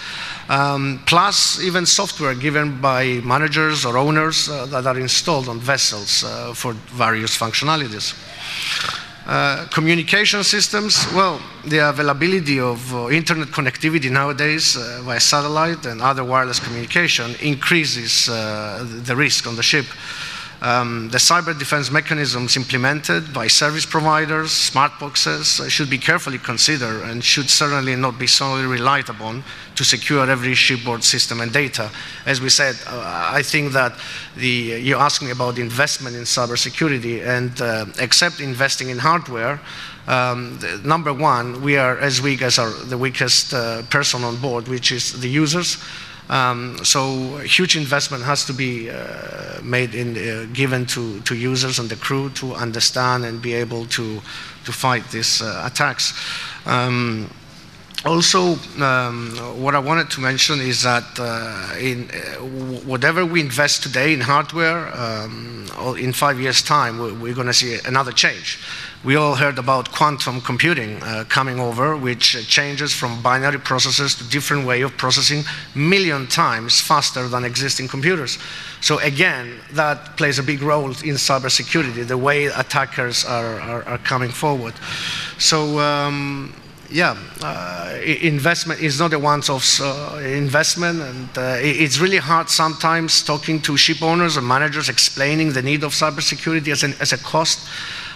Um, 0.49 1.03
plus, 1.05 1.61
even 1.61 1.85
software 1.85 2.33
given 2.33 2.81
by 2.81 3.21
managers 3.23 3.85
or 3.85 3.95
owners 3.97 4.49
uh, 4.49 4.65
that 4.67 4.87
are 4.87 4.99
installed 4.99 5.49
on 5.49 5.59
vessels 5.59 6.23
uh, 6.23 6.53
for 6.53 6.73
various 6.73 7.37
functionalities. 7.37 8.13
Uh, 9.25 9.65
communication 9.71 10.43
systems, 10.43 11.03
well, 11.15 11.41
the 11.65 11.79
availability 11.89 12.59
of 12.59 12.93
uh, 12.93 13.09
internet 13.09 13.47
connectivity 13.47 14.11
nowadays 14.11 14.77
uh, 14.77 15.01
via 15.03 15.19
satellite 15.19 15.83
and 15.87 15.99
other 15.99 16.23
wireless 16.23 16.59
communication 16.59 17.33
increases 17.41 18.29
uh, 18.29 18.85
the 19.03 19.15
risk 19.15 19.47
on 19.47 19.55
the 19.55 19.63
ship. 19.63 19.85
Um, 20.61 21.09
the 21.09 21.17
cyber 21.17 21.57
defense 21.57 21.91
mechanisms 21.91 22.55
implemented 22.55 23.33
by 23.33 23.47
service 23.47 23.85
providers, 23.85 24.51
smart 24.51 24.93
boxes, 24.99 25.59
uh, 25.59 25.69
should 25.69 25.89
be 25.89 25.97
carefully 25.97 26.37
considered 26.37 27.03
and 27.03 27.23
should 27.23 27.49
certainly 27.49 27.95
not 27.95 28.17
be 28.17 28.27
solely 28.27 28.65
relied 28.65 29.09
upon 29.09 29.43
to 29.75 29.83
secure 29.83 30.29
every 30.29 30.55
shipboard 30.55 31.03
system 31.03 31.41
and 31.41 31.51
data. 31.51 31.91
As 32.25 32.39
we 32.39 32.49
said, 32.49 32.75
uh, 32.87 33.29
I 33.33 33.43
think 33.43 33.73
that 33.73 33.93
the, 34.37 34.47
you 34.47 34.95
asked 34.95 35.21
me 35.21 35.31
about 35.31 35.59
investment 35.59 36.15
in 36.15 36.23
cybersecurity, 36.23 37.25
and 37.25 37.61
uh, 37.61 37.85
except 37.99 38.39
investing 38.39 38.89
in 38.89 38.97
hardware, 38.97 39.59
um, 40.07 40.59
number 40.83 41.13
one, 41.13 41.61
we 41.61 41.77
are 41.77 41.97
as 41.97 42.21
weak 42.21 42.41
as 42.41 42.59
our, 42.59 42.69
the 42.69 42.97
weakest 42.97 43.53
uh, 43.53 43.81
person 43.89 44.23
on 44.23 44.37
board, 44.37 44.67
which 44.67 44.91
is 44.91 45.19
the 45.19 45.29
users. 45.29 45.77
Um, 46.29 46.77
so 46.83 47.37
huge 47.37 47.77
investment 47.77 48.23
has 48.23 48.45
to 48.45 48.53
be 48.53 48.89
uh, 48.89 49.61
made 49.63 49.93
in, 49.93 50.17
uh, 50.17 50.47
given 50.53 50.85
to, 50.87 51.19
to 51.21 51.35
users 51.35 51.79
and 51.79 51.89
the 51.89 51.95
crew 51.95 52.29
to 52.31 52.53
understand 52.55 53.25
and 53.25 53.41
be 53.41 53.53
able 53.53 53.85
to, 53.87 54.21
to 54.65 54.71
fight 54.71 55.03
these 55.11 55.41
uh, 55.41 55.63
attacks. 55.65 56.13
Um, 56.65 57.29
also, 58.05 58.55
um, 58.83 59.35
what 59.59 59.73
I 59.73 59.79
wanted 59.79 60.11
to 60.11 60.21
mention 60.21 60.59
is 60.59 60.83
that 60.83 61.05
uh, 61.19 61.75
in 61.79 62.09
uh, 62.11 62.35
whatever 62.85 63.25
we 63.25 63.41
invest 63.41 63.81
today 63.81 64.13
in 64.13 64.21
hardware, 64.21 64.95
um, 64.95 65.65
in 65.97 66.13
five 66.13 66.39
years' 66.39 66.61
time, 66.61 66.99
we're, 66.99 67.13
we're 67.15 67.33
going 67.33 67.47
to 67.47 67.53
see 67.53 67.79
another 67.85 68.11
change. 68.11 68.59
We 69.05 69.17
all 69.17 69.35
heard 69.35 69.59
about 69.59 69.91
quantum 69.91 70.41
computing 70.41 71.03
uh, 71.03 71.25
coming 71.29 71.59
over, 71.59 71.95
which 71.95 72.47
changes 72.47 72.91
from 72.91 73.21
binary 73.21 73.59
processes 73.59 74.15
to 74.15 74.23
different 74.23 74.65
way 74.65 74.81
of 74.81 74.97
processing 74.97 75.43
million 75.75 76.25
times 76.25 76.81
faster 76.81 77.27
than 77.27 77.45
existing 77.45 77.87
computers. 77.87 78.39
So 78.81 78.97
again, 79.01 79.59
that 79.73 80.17
plays 80.17 80.39
a 80.39 80.43
big 80.43 80.63
role 80.63 80.87
in 80.89 81.17
cybersecurity, 81.17 82.07
the 82.07 82.17
way 82.17 82.45
attackers 82.45 83.23
are, 83.25 83.59
are, 83.59 83.83
are 83.83 83.99
coming 83.99 84.31
forward. 84.31 84.73
So 85.37 85.77
um, 85.77 86.55
yeah, 86.89 87.15
uh, 87.43 87.99
investment 88.03 88.81
is 88.81 88.99
not 88.99 89.13
a 89.13 89.19
once-off 89.19 89.81
uh, 89.81 90.17
investment, 90.17 91.01
and 91.01 91.29
uh, 91.37 91.57
it's 91.59 91.99
really 91.99 92.17
hard 92.17 92.49
sometimes 92.49 93.21
talking 93.21 93.61
to 93.61 93.77
ship 93.77 94.01
owners 94.01 94.35
or 94.35 94.41
managers 94.41 94.89
explaining 94.89 95.53
the 95.53 95.61
need 95.61 95.83
of 95.83 95.91
cybersecurity 95.93 96.69
as, 96.69 96.81
an, 96.81 96.95
as 96.99 97.13
a 97.13 97.19
cost. 97.19 97.59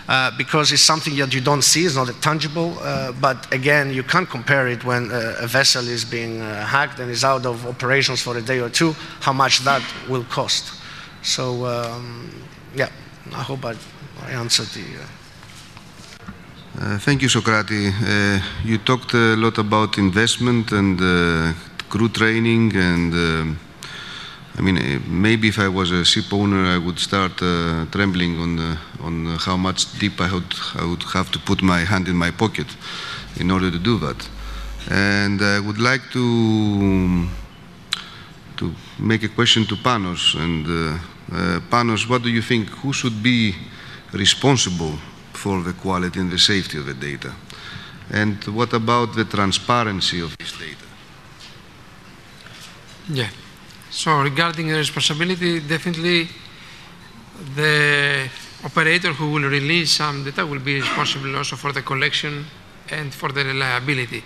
Uh, 0.09 0.31
because 0.37 0.71
it's 0.71 0.81
something 0.81 1.15
that 1.17 1.31
you 1.35 1.39
don't 1.39 1.61
see, 1.61 1.85
it's 1.85 1.95
not 1.95 2.09
tangible. 2.19 2.75
Uh, 2.79 3.11
but 3.21 3.37
again, 3.53 3.93
you 3.93 4.01
can't 4.01 4.27
compare 4.27 4.67
it 4.67 4.83
when 4.83 5.11
uh, 5.11 5.35
a 5.39 5.45
vessel 5.45 5.87
is 5.87 6.03
being 6.03 6.41
uh, 6.41 6.65
hacked 6.65 6.99
and 6.99 7.11
is 7.11 7.23
out 7.23 7.45
of 7.45 7.67
operations 7.67 8.19
for 8.19 8.35
a 8.35 8.41
day 8.41 8.59
or 8.59 8.69
two, 8.69 8.93
how 9.19 9.31
much 9.31 9.59
that 9.59 9.83
will 10.09 10.23
cost. 10.23 10.73
So, 11.21 11.63
um, 11.67 12.31
yeah, 12.73 12.89
I 13.35 13.43
hope 13.43 13.63
I, 13.63 13.75
I 14.23 14.31
answered 14.31 14.69
the. 14.69 14.85
Uh, 16.81 16.97
thank 16.97 17.21
you, 17.21 17.27
Socrati. 17.27 17.91
Uh, 17.91 18.43
you 18.63 18.79
talked 18.79 19.13
a 19.13 19.35
lot 19.35 19.59
about 19.59 19.99
investment 19.99 20.71
and 20.71 20.99
uh, 20.99 21.53
crew 21.87 22.09
training 22.09 22.75
and 22.75 23.57
I 24.57 24.61
mean, 24.61 24.77
eh, 24.77 24.99
maybe 25.07 25.47
if 25.47 25.59
I 25.59 25.67
was 25.67 25.91
a 25.91 26.03
ship 26.03 26.33
owner, 26.33 26.65
I 26.65 26.77
would 26.77 26.99
start 26.99 27.41
uh, 27.41 27.85
trembling 27.91 28.39
on 28.39 28.59
uh, 28.59 28.77
on 29.01 29.25
how 29.37 29.57
much 29.57 29.97
deep 29.99 30.19
I 30.19 30.31
would 30.33 30.53
I 30.75 30.85
would 30.85 31.03
have 31.13 31.31
to 31.31 31.39
put 31.39 31.61
my 31.61 31.79
hand 31.85 32.07
in 32.07 32.15
my 32.15 32.31
pocket 32.31 32.67
in 33.39 33.51
order 33.51 33.71
to 33.71 33.79
do 33.79 33.97
that. 33.99 34.29
And 34.89 35.41
I 35.41 35.59
would 35.59 35.79
like 35.79 36.01
to 36.11 37.27
to 38.57 38.73
make 38.99 39.23
a 39.23 39.29
question 39.29 39.65
to 39.65 39.75
Panos. 39.75 40.35
And 40.35 40.65
uh, 40.67 40.97
uh, 41.31 41.59
Panos, 41.69 42.09
what 42.09 42.23
do 42.23 42.29
you 42.29 42.41
think? 42.41 42.69
Who 42.83 42.91
should 42.93 43.23
be 43.23 43.55
responsible 44.11 44.97
for 45.33 45.63
the 45.63 45.73
quality 45.73 46.19
and 46.19 46.29
the 46.31 46.37
safety 46.39 46.77
of 46.77 46.85
the 46.85 46.93
data? 46.93 47.33
And 48.11 48.43
what 48.45 48.73
about 48.73 49.15
the 49.15 49.25
transparency 49.25 50.19
of 50.19 50.37
this 50.37 50.51
data? 50.57 50.85
Yeah. 53.07 53.29
So 53.91 54.21
regarding 54.21 54.67
the 54.67 54.75
responsibility, 54.75 55.59
definitely 55.59 56.27
the 57.55 58.29
operator 58.63 59.13
who 59.13 59.31
will 59.31 59.49
release 59.49 59.91
some 59.91 60.23
data 60.23 60.45
will 60.45 60.59
be 60.59 60.79
responsible 60.79 61.35
also 61.35 61.55
for 61.55 61.71
the 61.71 61.81
collection 61.81 62.45
and 62.89 63.13
for 63.13 63.31
the 63.31 63.43
reliability. 63.43 64.23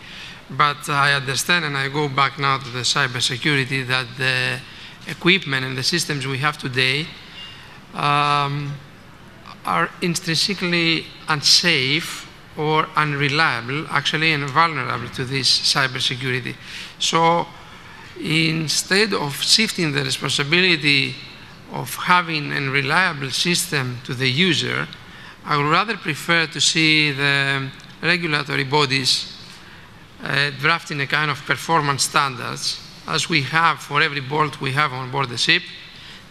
But 0.50 0.90
I 0.90 1.14
understand, 1.14 1.66
and 1.66 1.78
I 1.78 1.88
go 1.88 2.10
back 2.10 2.38
now 2.38 2.58
to 2.58 2.70
the 2.70 2.80
cybersecurity, 2.80 3.88
that 3.88 4.08
the 4.18 4.60
equipment 5.10 5.66
and 5.66 5.78
the 5.78 5.84
systems 5.84 6.28
we 6.28 6.40
have 6.40 6.58
today 6.58 7.08
um, 7.94 8.74
are 9.66 9.90
intrinsically 10.02 11.06
unsafe 11.30 12.30
or 12.58 12.88
unreliable, 12.96 13.88
actually, 13.90 14.34
and 14.34 14.50
vulnerable 14.50 15.10
to 15.10 15.24
this 15.24 15.74
cybersecurity. 15.74 16.56
So 17.00 17.48
instead 18.20 19.14
of 19.14 19.42
shifting 19.42 19.92
the 19.92 20.04
responsibility 20.04 21.16
of 21.72 21.96
having 21.96 22.52
a 22.52 22.62
reliable 22.70 23.32
system 23.32 23.98
to 24.04 24.14
the 24.14 24.30
user, 24.30 24.88
I 25.46 25.58
would 25.58 25.70
rather 25.70 25.98
prefer 25.98 26.48
to 26.48 26.62
see 26.62 27.12
the 27.12 27.70
regulatory 28.02 28.64
bodies 28.64 29.34
uh, 30.24 30.52
drafting 30.60 31.02
a 31.02 31.08
kind 31.08 31.30
of 31.30 31.44
performance 31.46 32.04
standards, 32.04 32.80
as 33.08 33.28
we 33.28 33.42
have 33.42 33.80
for 33.80 34.02
every 34.02 34.22
bolt 34.22 34.62
we 34.62 34.72
have 34.72 34.94
on 34.94 35.12
board 35.12 35.30
the 35.30 35.38
ship, 35.38 35.64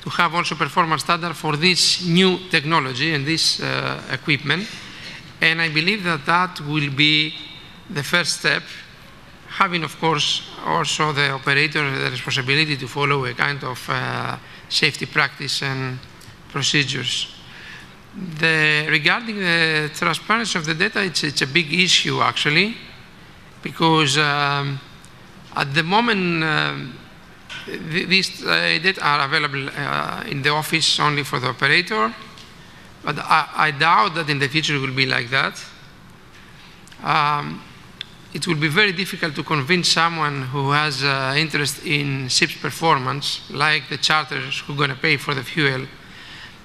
to 0.03 0.11
have 0.11 0.35
also 0.35 0.55
performance 0.55 1.03
standard 1.03 1.35
for 1.35 1.57
this 1.57 2.05
new 2.07 2.39
technology 2.51 3.15
and 3.15 3.27
this 3.27 3.61
uh, 3.61 4.03
equipment. 4.11 4.67
And 5.41 5.61
I 5.61 5.69
believe 5.69 6.05
that 6.05 6.25
that 6.27 6.61
will 6.61 6.91
be 6.91 7.35
the 7.91 8.03
first 8.03 8.39
step 8.39 8.63
having, 9.53 9.85
of 9.85 9.99
course, 9.99 10.43
also 10.65 11.13
the 11.13 11.31
operator 11.31 11.83
the 11.91 12.11
responsibility 12.11 12.77
to 12.77 12.89
follow 12.89 13.25
a 13.27 13.35
kind 13.35 13.63
of 13.65 13.89
uh, 13.89 14.37
safety 14.69 15.07
practice 15.07 15.63
and 15.63 15.99
procedures. 16.49 17.35
The, 18.39 18.87
regarding 18.89 19.39
the 19.39 19.91
transparency 19.95 20.59
of 20.59 20.67
the 20.67 20.75
data, 20.75 21.03
it's, 21.03 21.25
it's 21.25 21.43
a 21.43 21.47
big 21.47 21.73
issue 21.73 22.21
actually, 22.21 22.77
because 23.63 24.19
um, 24.19 24.81
at 25.55 25.75
the 25.75 25.83
moment 25.83 26.45
um, 26.45 26.99
th 27.67 28.09
these 28.09 28.45
uh, 28.45 28.79
data 28.83 29.01
are 29.01 29.25
available 29.25 29.69
uh, 29.69 30.25
in 30.27 30.43
the 30.43 30.51
office 30.51 31.01
only 31.01 31.25
for 31.25 31.39
the 31.41 31.49
operator, 31.49 32.13
but 33.05 33.19
I, 33.19 33.49
I, 33.69 33.71
doubt 33.71 34.15
that 34.15 34.29
in 34.29 34.39
the 34.39 34.49
future 34.49 34.77
it 34.77 34.81
will 34.81 34.95
be 34.95 35.07
like 35.07 35.29
that. 35.31 35.55
Um, 37.03 37.61
it 38.35 38.47
will 38.47 38.57
be 38.57 38.69
very 38.69 38.93
difficult 38.93 39.35
to 39.35 39.43
convince 39.43 39.89
someone 39.89 40.43
who 40.43 40.71
has 40.71 41.05
uh, 41.05 41.35
interest 41.37 41.85
in 41.85 42.29
ship's 42.29 42.57
performance, 42.57 43.51
like 43.51 43.89
the 43.89 43.99
charters 43.99 44.61
who 44.61 44.73
are 44.73 44.77
going 44.77 44.91
to 44.91 44.97
pay 44.97 45.19
for 45.19 45.35
the 45.35 45.43
fuel, 45.43 45.87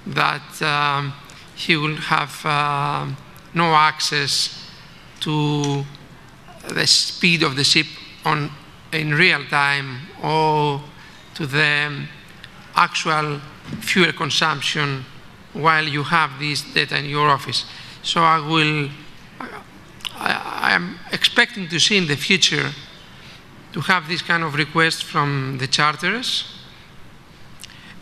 that 0.06 0.62
um, 0.62 1.12
he 1.54 1.76
will 1.76 1.96
have 1.96 2.46
uh, 2.46 3.06
no 3.52 3.74
access 3.74 4.64
to 5.20 5.84
the 6.68 6.86
speed 6.86 7.42
of 7.42 7.56
the 7.56 7.64
ship 7.64 7.86
on, 8.24 8.50
in 8.92 9.12
real 9.12 9.44
time 9.46 9.98
or 10.22 10.80
to 11.34 11.46
the 11.46 12.06
actual 12.74 13.40
fuel 13.80 14.12
consumption 14.12 15.04
while 15.52 15.84
you 15.84 16.02
have 16.02 16.38
this 16.38 16.62
data 16.72 16.96
in 16.98 17.06
your 17.06 17.28
office. 17.28 17.66
So 18.02 18.22
I 18.22 18.38
will 18.38 18.88
I, 20.20 20.72
am 20.72 20.98
expecting 21.12 21.68
to 21.68 21.78
see 21.78 21.96
in 21.96 22.06
the 22.06 22.16
future 22.16 22.70
to 23.72 23.80
have 23.80 24.08
this 24.08 24.22
kind 24.22 24.42
of 24.42 24.54
request 24.54 25.04
from 25.04 25.58
the 25.58 25.66
charters. 25.66 26.44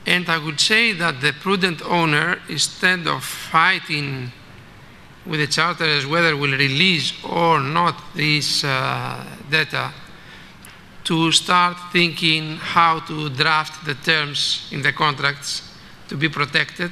And 0.06 0.28
I 0.28 0.38
would 0.38 0.60
say 0.60 0.92
that 0.92 1.20
the 1.20 1.32
prudent 1.32 1.82
owner, 1.82 2.38
instead 2.48 3.06
of 3.06 3.24
fighting 3.24 4.32
with 5.26 5.40
the 5.40 5.46
charters 5.46 6.06
whether 6.06 6.36
will 6.36 6.52
release 6.52 7.12
or 7.24 7.60
not 7.60 8.14
this 8.14 8.62
uh, 8.64 9.24
data, 9.50 9.92
to 11.04 11.30
start 11.32 11.76
thinking 11.92 12.56
how 12.56 13.00
to 13.00 13.28
draft 13.30 13.84
the 13.84 13.94
terms 13.94 14.68
in 14.72 14.82
the 14.82 14.92
contracts 14.92 15.62
to 16.08 16.16
be 16.16 16.28
protected, 16.28 16.90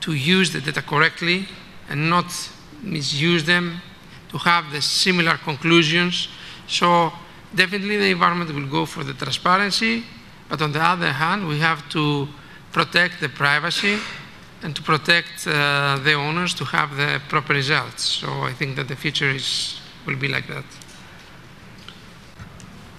to 0.00 0.14
use 0.14 0.52
the 0.52 0.60
data 0.60 0.82
correctly 0.82 1.46
and 1.88 2.08
not 2.08 2.26
misuse 2.82 3.44
them 3.44 3.80
to 4.30 4.38
have 4.38 4.70
the 4.72 4.80
similar 4.80 5.36
conclusions. 5.38 6.28
So 6.68 7.12
definitely 7.54 7.96
the 7.96 8.10
environment 8.10 8.54
will 8.54 8.68
go 8.68 8.86
for 8.86 9.04
the 9.04 9.14
transparency, 9.14 10.04
but 10.48 10.60
on 10.62 10.72
the 10.72 10.82
other 10.82 11.12
hand, 11.12 11.46
we 11.48 11.58
have 11.60 11.88
to 11.90 12.28
protect 12.72 13.20
the 13.20 13.28
privacy 13.28 13.98
and 14.62 14.74
to 14.74 14.82
protect 14.82 15.46
uh, 15.46 15.98
the 16.02 16.14
owners 16.14 16.54
to 16.54 16.64
have 16.64 16.96
the 16.96 17.20
proper 17.28 17.52
results. 17.54 18.04
So 18.04 18.28
I 18.42 18.52
think 18.52 18.76
that 18.76 18.88
the 18.88 18.96
future 18.96 19.30
is, 19.30 19.80
will 20.06 20.16
be 20.16 20.28
like 20.28 20.46
that. 20.48 20.64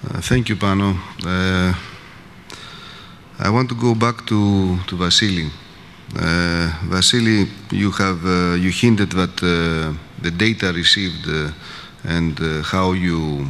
Uh, 0.10 0.22
thank 0.22 0.50
you, 0.50 0.56
Pano. 0.56 0.96
Uh, 1.26 1.74
I 3.40 3.50
want 3.50 3.70
to 3.70 3.76
go 3.76 3.94
back 3.94 4.26
to, 4.28 4.78
to 4.88 4.96
Vasily. 4.96 5.52
Uh, 6.16 6.72
Vasily, 6.86 7.48
you 7.72 7.92
have 7.92 8.26
uh, 8.26 8.56
you 8.56 8.72
hinted 8.72 9.12
that 9.12 9.44
uh, 9.44 9.94
the 10.22 10.32
data 10.32 10.72
received 10.74 11.28
uh, 11.28 11.52
and 12.04 12.40
how 12.66 12.94
you 12.94 13.48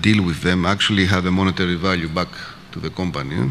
deal 0.00 0.22
with 0.24 0.42
them 0.42 0.66
actually 0.66 1.06
have 1.06 1.26
a 1.26 1.30
monetary 1.30 1.76
value 1.76 2.08
back 2.08 2.28
to 2.72 2.80
the 2.80 2.90
company. 2.90 3.50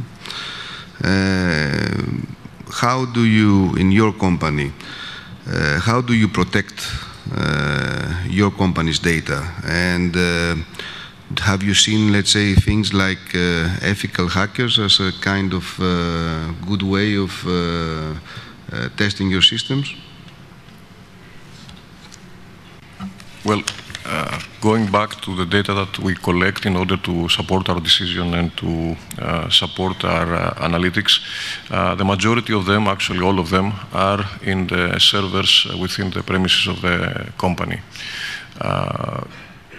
how 2.81 3.05
do 3.05 3.23
you, 3.25 3.75
in 3.75 3.91
your 3.91 4.13
company, 4.13 4.71
how 5.79 6.01
do 6.01 6.13
you 6.13 6.27
protect 6.27 6.87
your 8.29 8.51
company's 8.51 8.99
data 8.99 9.43
and 9.65 10.15
have 11.39 11.63
you 11.63 11.73
seen, 11.73 12.11
let's 12.11 12.31
say, 12.31 12.53
things 12.53 12.93
like 12.93 13.33
uh, 13.33 13.69
ethical 13.81 14.27
hackers 14.27 14.79
as 14.79 14.99
a 14.99 15.11
kind 15.21 15.53
of 15.53 15.79
uh, 15.79 16.51
good 16.67 16.83
way 16.83 17.17
of 17.17 17.31
uh, 17.47 18.13
uh 18.71 18.89
testing 18.95 19.29
your 19.29 19.41
systems? 19.41 19.95
Well, 23.45 23.61
uh, 24.07 24.39
going 24.59 24.91
back 24.91 25.21
to 25.21 25.35
the 25.35 25.45
data 25.45 25.71
that 25.75 25.99
we 25.99 26.15
collect 26.15 26.65
in 26.65 26.75
order 26.75 26.97
to 26.97 27.29
support 27.29 27.69
our 27.69 27.79
decision 27.79 28.33
and 28.33 28.57
to 28.57 28.95
uh, 29.21 29.49
support 29.51 30.03
our 30.03 30.55
analytics, 30.55 31.19
the 31.69 32.03
majority 32.03 32.53
of 32.53 32.65
them, 32.65 32.87
actually 32.87 33.21
all 33.21 33.37
of 33.37 33.51
them, 33.51 33.71
are 33.93 34.25
in 34.41 34.65
the 34.65 34.99
servers 34.99 35.67
within 35.79 36.09
the 36.09 36.23
premises 36.23 36.65
of 36.67 36.81
the 36.81 37.31
company. 37.37 37.79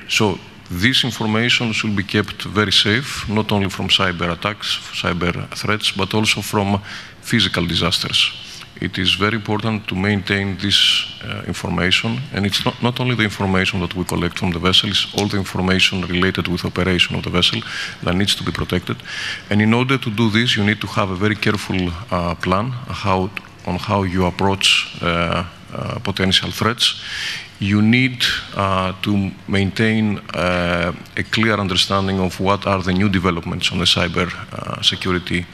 so 0.09 0.39
this 0.71 1.03
information 1.03 1.73
should 1.73 1.97
be 1.97 2.05
kept 2.05 2.43
very 2.43 2.73
safe, 2.73 3.29
not 3.29 3.51
only 3.51 3.69
from 3.69 3.89
cyber 3.89 4.31
attacks, 4.31 4.79
cyber 4.93 5.33
threats, 5.57 5.91
but 5.91 6.15
also 6.15 6.41
from 6.41 6.81
physical 7.21 7.67
disasters. 7.67 8.46
It 8.81 8.99
is 8.99 9.15
very 9.15 9.37
important 9.37 9.87
to 9.89 9.95
maintain 9.95 10.59
this 10.59 11.07
uh, 11.25 11.43
information, 11.47 12.21
and 12.35 12.45
it's 12.45 12.65
not, 12.65 12.83
not 12.83 13.01
only 13.01 13.15
the 13.15 13.23
information 13.23 13.81
that 13.81 13.95
we 13.95 14.05
collect 14.05 14.39
from 14.39 14.51
the 14.51 14.59
vessel, 14.59 14.91
it's 14.91 15.07
all 15.17 15.29
the 15.29 15.39
information 15.39 16.03
related 16.03 16.47
with 16.49 16.65
operation 16.65 17.17
of 17.17 17.23
the 17.23 17.31
vessel 17.31 17.61
that 18.03 18.15
needs 18.15 18.35
to 18.35 18.45
be 18.45 18.53
protected. 18.53 18.97
And 19.49 19.63
in 19.63 19.73
order 19.73 19.97
to 19.97 20.11
do 20.11 20.29
this, 20.31 20.57
you 20.57 20.65
need 20.65 20.81
to 20.83 20.87
have 20.89 21.11
a 21.11 21.17
very 21.17 21.37
careful 21.37 21.91
uh, 22.11 22.35
plan 22.35 22.71
how, 22.71 23.31
on 23.67 23.79
how 23.79 24.03
you 24.03 24.27
approach 24.27 24.99
uh, 25.03 25.45
uh 25.73 25.99
potential 25.99 26.51
threats 26.53 27.03
you 27.59 27.81
need 27.81 28.23
uh, 28.55 28.93
to 29.03 29.31
maintain 29.49 30.19
uh, 30.35 30.93
a 31.17 31.23
clear 31.23 31.55
understanding 31.55 32.21
of 32.21 32.39
what 32.39 32.67
are 32.67 32.83
the 32.83 32.93
new 32.93 33.09
developments 33.09 33.73
on 33.73 33.79
the 33.79 33.87
cyber 33.87 34.29
security 34.85 35.47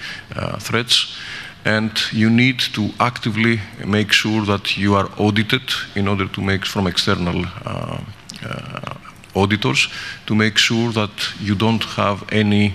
threats. 0.58 1.16
And 1.64 1.92
you 2.12 2.28
need 2.28 2.58
to 2.74 2.90
actively 2.98 3.60
make 3.86 4.12
sure 4.12 4.44
that 4.46 4.76
you 4.76 4.94
are 4.96 5.08
audited 5.16 5.62
in 5.94 6.08
order 6.08 6.26
to 6.26 6.40
make 6.40 6.66
from 6.66 6.86
external 6.86 7.44
uh, 7.64 7.98
uh, 8.44 8.94
auditors 9.34 9.88
to 10.26 10.34
make 10.34 10.58
sure 10.58 10.92
that 10.92 11.10
you 11.40 11.54
don't 11.54 11.84
have 11.84 12.24
any 12.32 12.74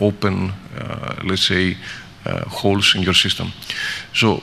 open, 0.00 0.52
let's 1.24 1.46
say, 1.46 1.76
holes 2.46 2.94
in 2.94 3.02
your 3.02 3.14
system. 3.14 3.52
So 4.12 4.42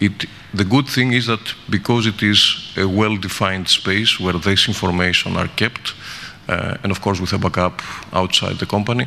it, 0.00 0.26
the 0.54 0.64
good 0.64 0.86
thing 0.86 1.12
is 1.12 1.26
that 1.26 1.54
because 1.68 2.06
it 2.06 2.22
is 2.22 2.72
a 2.76 2.86
well-defined 2.86 3.68
space 3.68 4.18
where 4.20 4.38
this 4.38 4.68
information 4.68 5.36
are 5.36 5.48
kept, 5.48 5.90
uh, 5.90 5.99
and 6.82 6.90
of 6.90 7.00
course 7.00 7.20
with 7.20 7.32
a 7.32 7.38
backup 7.38 7.82
outside 8.12 8.58
the 8.58 8.66
company, 8.66 9.06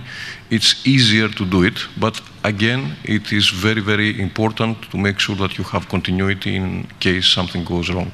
it's 0.50 0.86
easier 0.86 1.28
to 1.30 1.46
do 1.46 1.64
it. 1.64 1.78
But 2.00 2.22
again, 2.44 2.96
it 3.04 3.32
is 3.32 3.50
very, 3.50 3.82
very 3.82 4.22
important 4.22 4.90
to 4.92 4.98
make 4.98 5.20
sure 5.20 5.36
that 5.36 5.58
you 5.58 5.64
have 5.66 5.88
continuity 5.90 6.56
in 6.56 6.88
case 7.00 7.28
something 7.28 7.66
goes 7.66 7.90
wrong. 7.90 8.12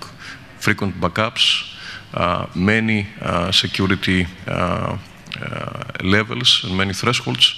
Frequent 0.60 1.00
backups, 1.00 1.76
uh, 2.14 2.48
many 2.56 3.08
uh, 3.22 3.52
security 3.52 4.28
uh, 4.48 4.98
uh, 5.42 5.84
levels 6.04 6.62
and 6.64 6.76
many 6.76 6.94
thresholds, 6.94 7.56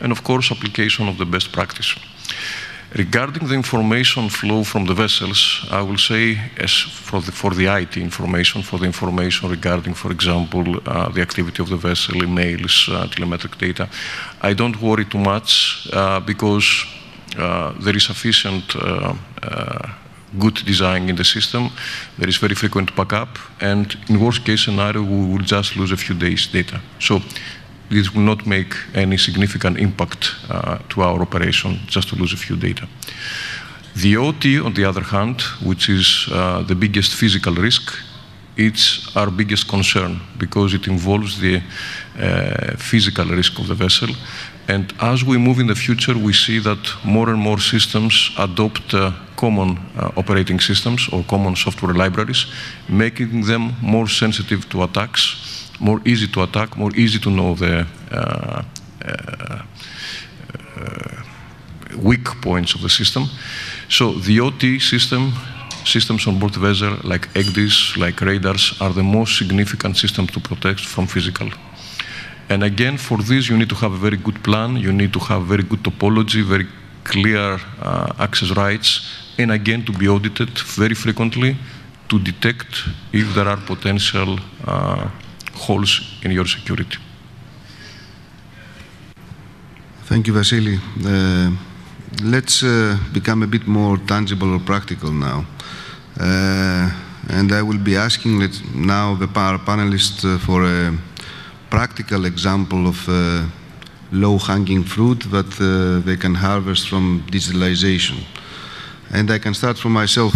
and 0.00 0.12
of 0.12 0.22
course 0.24 0.50
application 0.50 1.08
of 1.08 1.18
the 1.18 1.24
best 1.24 1.52
practice. 1.52 1.94
Regarding 2.94 3.48
the 3.48 3.54
information 3.54 4.28
flow 4.28 4.62
from 4.64 4.84
the 4.84 4.92
vessels, 4.92 5.66
I 5.70 5.80
will 5.80 5.96
say 5.96 6.38
as 6.58 6.72
for 6.72 7.22
the, 7.22 7.32
for 7.32 7.54
the 7.54 7.66
IT 7.66 7.96
information, 7.96 8.62
for 8.62 8.78
the 8.78 8.84
information 8.84 9.48
regarding, 9.48 9.94
for 9.94 10.12
example, 10.12 10.76
uh, 10.84 11.08
the 11.08 11.22
activity 11.22 11.62
of 11.62 11.70
the 11.70 11.76
vessel, 11.76 12.16
emails, 12.16 12.92
uh, 12.92 13.06
telemetric 13.06 13.56
data, 13.56 13.88
I 14.42 14.52
don't 14.52 14.78
worry 14.82 15.06
too 15.06 15.18
much 15.18 15.88
uh, 15.90 16.20
because 16.20 16.84
uh, 17.38 17.72
there 17.80 17.96
is 17.96 18.04
sufficient 18.04 18.76
uh, 18.76 19.14
uh, 19.42 19.88
good 20.38 20.56
design 20.66 21.08
in 21.08 21.16
the 21.16 21.24
system. 21.24 21.70
There 22.18 22.28
is 22.28 22.36
very 22.36 22.54
frequent 22.54 22.94
backup, 22.94 23.38
and 23.60 23.96
in 24.10 24.20
worst 24.20 24.44
case 24.44 24.64
scenario, 24.64 25.02
we 25.02 25.32
will 25.32 25.44
just 25.44 25.76
lose 25.76 25.92
a 25.92 25.96
few 25.96 26.14
days 26.14 26.46
data. 26.46 26.78
So 26.98 27.22
this 27.90 28.14
will 28.14 28.22
not 28.22 28.46
make 28.46 28.74
any 28.94 29.18
significant 29.18 29.78
impact 29.78 30.34
uh, 30.50 30.78
to 30.88 31.02
our 31.02 31.20
operation 31.20 31.78
just 31.86 32.08
to 32.08 32.16
lose 32.16 32.32
a 32.32 32.36
few 32.36 32.56
data. 32.56 32.88
The 33.94 34.16
OT, 34.16 34.58
on 34.58 34.72
the 34.72 34.84
other 34.84 35.02
hand, 35.02 35.42
which 35.62 35.88
is 35.88 36.26
uh, 36.30 36.62
the 36.62 36.74
biggest 36.74 37.14
physical 37.14 37.54
risk, 37.54 37.92
it's 38.56 39.14
our 39.16 39.30
biggest 39.30 39.68
concern 39.68 40.20
because 40.38 40.74
it 40.74 40.86
involves 40.86 41.40
the 41.40 41.62
uh, 42.18 42.76
physical 42.76 43.26
risk 43.26 43.58
of 43.58 43.68
the 43.68 43.74
vessel. 43.74 44.08
And 44.68 44.92
as 45.00 45.24
we 45.24 45.38
move 45.38 45.58
in 45.58 45.66
the 45.66 45.74
future, 45.74 46.16
we 46.16 46.32
see 46.32 46.58
that 46.60 46.78
more 47.04 47.28
and 47.30 47.38
more 47.38 47.58
systems 47.58 48.30
adopt 48.38 48.94
uh, 48.94 49.12
common 49.36 49.78
uh, 49.96 50.12
operating 50.16 50.60
systems 50.60 51.08
or 51.12 51.24
common 51.24 51.56
software 51.56 51.94
libraries, 51.94 52.46
making 52.88 53.44
them 53.44 53.74
more 53.82 54.08
sensitive 54.08 54.68
to 54.70 54.84
attacks 54.84 55.61
more 55.82 56.00
easy 56.04 56.28
to 56.28 56.42
attack, 56.42 56.76
more 56.76 56.94
easy 56.96 57.18
to 57.18 57.30
know 57.30 57.54
the 57.54 57.86
uh, 58.10 58.62
uh, 59.04 59.62
weak 61.98 62.24
points 62.40 62.74
of 62.74 62.80
the 62.82 62.88
system. 62.88 63.24
So 63.88 64.12
the 64.12 64.40
OT 64.40 64.78
system, 64.78 65.32
systems 65.84 66.26
on 66.26 66.38
board 66.38 66.54
vessel 66.54 66.96
like 67.02 67.28
ECDIS, 67.34 67.96
like 67.96 68.20
radars, 68.20 68.74
are 68.80 68.92
the 68.92 69.02
most 69.02 69.36
significant 69.36 69.96
systems 69.96 70.30
to 70.32 70.40
protect 70.40 70.80
from 70.80 71.06
physical. 71.06 71.50
And 72.48 72.62
again, 72.62 72.96
for 72.96 73.18
this, 73.18 73.48
you 73.48 73.56
need 73.56 73.68
to 73.68 73.74
have 73.76 73.92
a 73.92 73.98
very 73.98 74.16
good 74.16 74.42
plan. 74.42 74.76
You 74.76 74.92
need 74.92 75.12
to 75.12 75.18
have 75.18 75.42
very 75.46 75.62
good 75.62 75.82
topology, 75.82 76.42
very 76.44 76.66
clear 77.04 77.58
uh, 77.80 78.12
access 78.18 78.50
rights, 78.56 79.00
and 79.38 79.50
again, 79.50 79.84
to 79.84 79.92
be 79.92 80.08
audited 80.08 80.50
very 80.76 80.94
frequently 80.94 81.56
to 82.08 82.18
detect 82.18 82.84
if 83.12 83.34
there 83.34 83.48
are 83.48 83.56
potential 83.56 84.38
uh, 84.66 85.08
holes 85.54 86.00
in 86.22 86.30
your 86.30 86.46
security. 86.46 86.98
Thank 90.04 90.26
you, 90.26 90.34
Vasily. 90.34 90.78
Uh, 91.06 91.50
let's 92.22 92.62
uh, 92.62 92.98
become 93.12 93.42
a 93.42 93.46
bit 93.46 93.66
more 93.66 93.96
tangible 94.06 94.52
or 94.52 94.58
practical 94.60 95.10
now. 95.10 95.46
Uh, 96.20 96.90
and 97.30 97.52
I 97.52 97.62
will 97.62 97.78
be 97.78 97.96
asking 97.96 98.38
now 98.74 99.14
the 99.14 99.26
panelists 99.26 100.24
uh, 100.24 100.38
for 100.38 100.64
a 100.64 100.92
practical 101.70 102.26
example 102.26 102.86
of 102.86 103.08
uh, 103.08 103.46
low-hanging 104.10 104.84
fruit 104.84 105.20
that 105.30 105.58
uh, 105.60 106.04
they 106.04 106.16
can 106.16 106.34
harvest 106.34 106.88
from 106.88 107.24
digitalization. 107.30 108.24
And 109.12 109.30
I 109.30 109.38
can 109.38 109.54
start 109.54 109.78
from 109.78 109.92
myself 109.92 110.34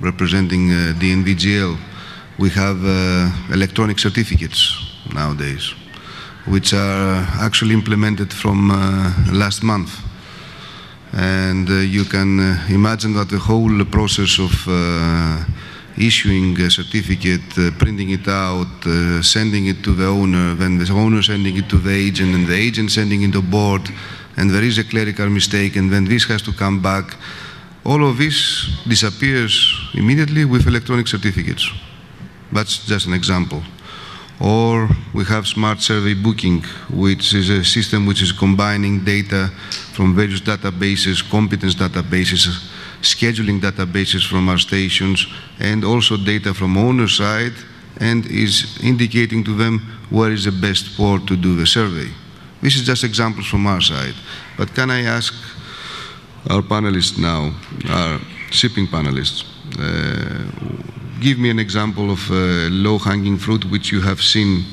representing 0.00 0.68
DNVGL 0.98 1.78
we 2.38 2.50
have 2.50 2.84
uh, 2.84 3.30
electronic 3.52 3.98
certificates 3.98 4.76
nowadays, 5.14 5.74
which 6.46 6.74
are 6.74 7.26
actually 7.40 7.74
implemented 7.74 8.32
from 8.32 8.70
uh, 8.70 9.12
last 9.32 9.62
month. 9.62 9.90
And 11.12 11.68
uh, 11.70 11.74
you 11.74 12.04
can 12.04 12.38
uh, 12.38 12.66
imagine 12.68 13.14
that 13.14 13.30
the 13.30 13.38
whole 13.38 13.84
process 13.86 14.38
of 14.38 14.52
uh, 14.68 15.44
issuing 15.96 16.60
a 16.60 16.70
certificate, 16.70 17.58
uh, 17.58 17.70
printing 17.78 18.10
it 18.10 18.28
out, 18.28 18.66
sending 19.24 19.66
it 19.68 19.82
to 19.84 19.94
the 19.94 20.06
owner, 20.06 20.54
then 20.54 20.76
the 20.76 20.92
owner 20.92 21.22
sending 21.22 21.56
it 21.56 21.70
to 21.70 21.78
the 21.78 21.92
agent, 21.92 22.34
and 22.34 22.46
the 22.46 22.54
agent 22.54 22.90
sending 22.90 23.22
it 23.22 23.32
to 23.32 23.40
board, 23.40 23.88
and 24.36 24.50
there 24.50 24.62
is 24.62 24.76
a 24.76 24.84
clerical 24.84 25.28
mistake, 25.30 25.76
and 25.76 25.90
then 25.90 26.04
this 26.04 26.24
has 26.24 26.42
to 26.42 26.52
come 26.52 26.82
back. 26.82 27.16
All 27.84 28.04
of 28.04 28.18
this 28.18 28.68
disappears 28.86 29.72
immediately 29.94 30.44
with 30.44 30.66
electronic 30.66 31.08
certificates. 31.08 31.70
That's 32.52 32.86
just 32.86 33.06
an 33.06 33.12
example. 33.12 33.62
Or 34.40 34.88
we 35.14 35.24
have 35.24 35.46
smart 35.46 35.80
survey 35.80 36.14
booking, 36.14 36.62
which 36.90 37.32
is 37.32 37.48
a 37.48 37.64
system 37.64 38.06
which 38.06 38.22
is 38.22 38.32
combining 38.32 39.04
data 39.04 39.48
from 39.94 40.14
various 40.14 40.40
databases, 40.40 41.28
competence 41.30 41.74
databases, 41.74 42.68
scheduling 43.00 43.60
databases 43.60 44.28
from 44.28 44.48
our 44.48 44.58
stations, 44.58 45.26
and 45.58 45.84
also 45.84 46.16
data 46.16 46.52
from 46.52 46.76
owner 46.76 47.08
side, 47.08 47.54
and 47.98 48.26
is 48.26 48.78
indicating 48.82 49.42
to 49.44 49.56
them 49.56 49.78
where 50.10 50.30
is 50.32 50.44
the 50.44 50.52
best 50.52 50.96
port 50.96 51.26
to 51.26 51.36
do 51.36 51.56
the 51.56 51.66
survey. 51.66 52.08
This 52.60 52.76
is 52.76 52.86
just 52.86 53.04
examples 53.04 53.46
from 53.46 53.66
our 53.66 53.80
side. 53.80 54.14
But 54.58 54.74
can 54.74 54.90
I 54.90 55.02
ask 55.02 55.32
our 56.50 56.62
panelists 56.62 57.18
now, 57.18 57.52
our 57.88 58.20
shipping 58.50 58.86
panelists, 58.86 59.44
uh, 59.78 60.95
give 61.20 61.38
me 61.38 61.50
an 61.50 61.58
example 61.58 62.10
of 62.10 62.30
uh, 62.30 62.68
low-hanging 62.70 63.38
fruit 63.38 63.64
which 63.70 63.90
you 63.92 64.00
have 64.00 64.20
seen, 64.20 64.64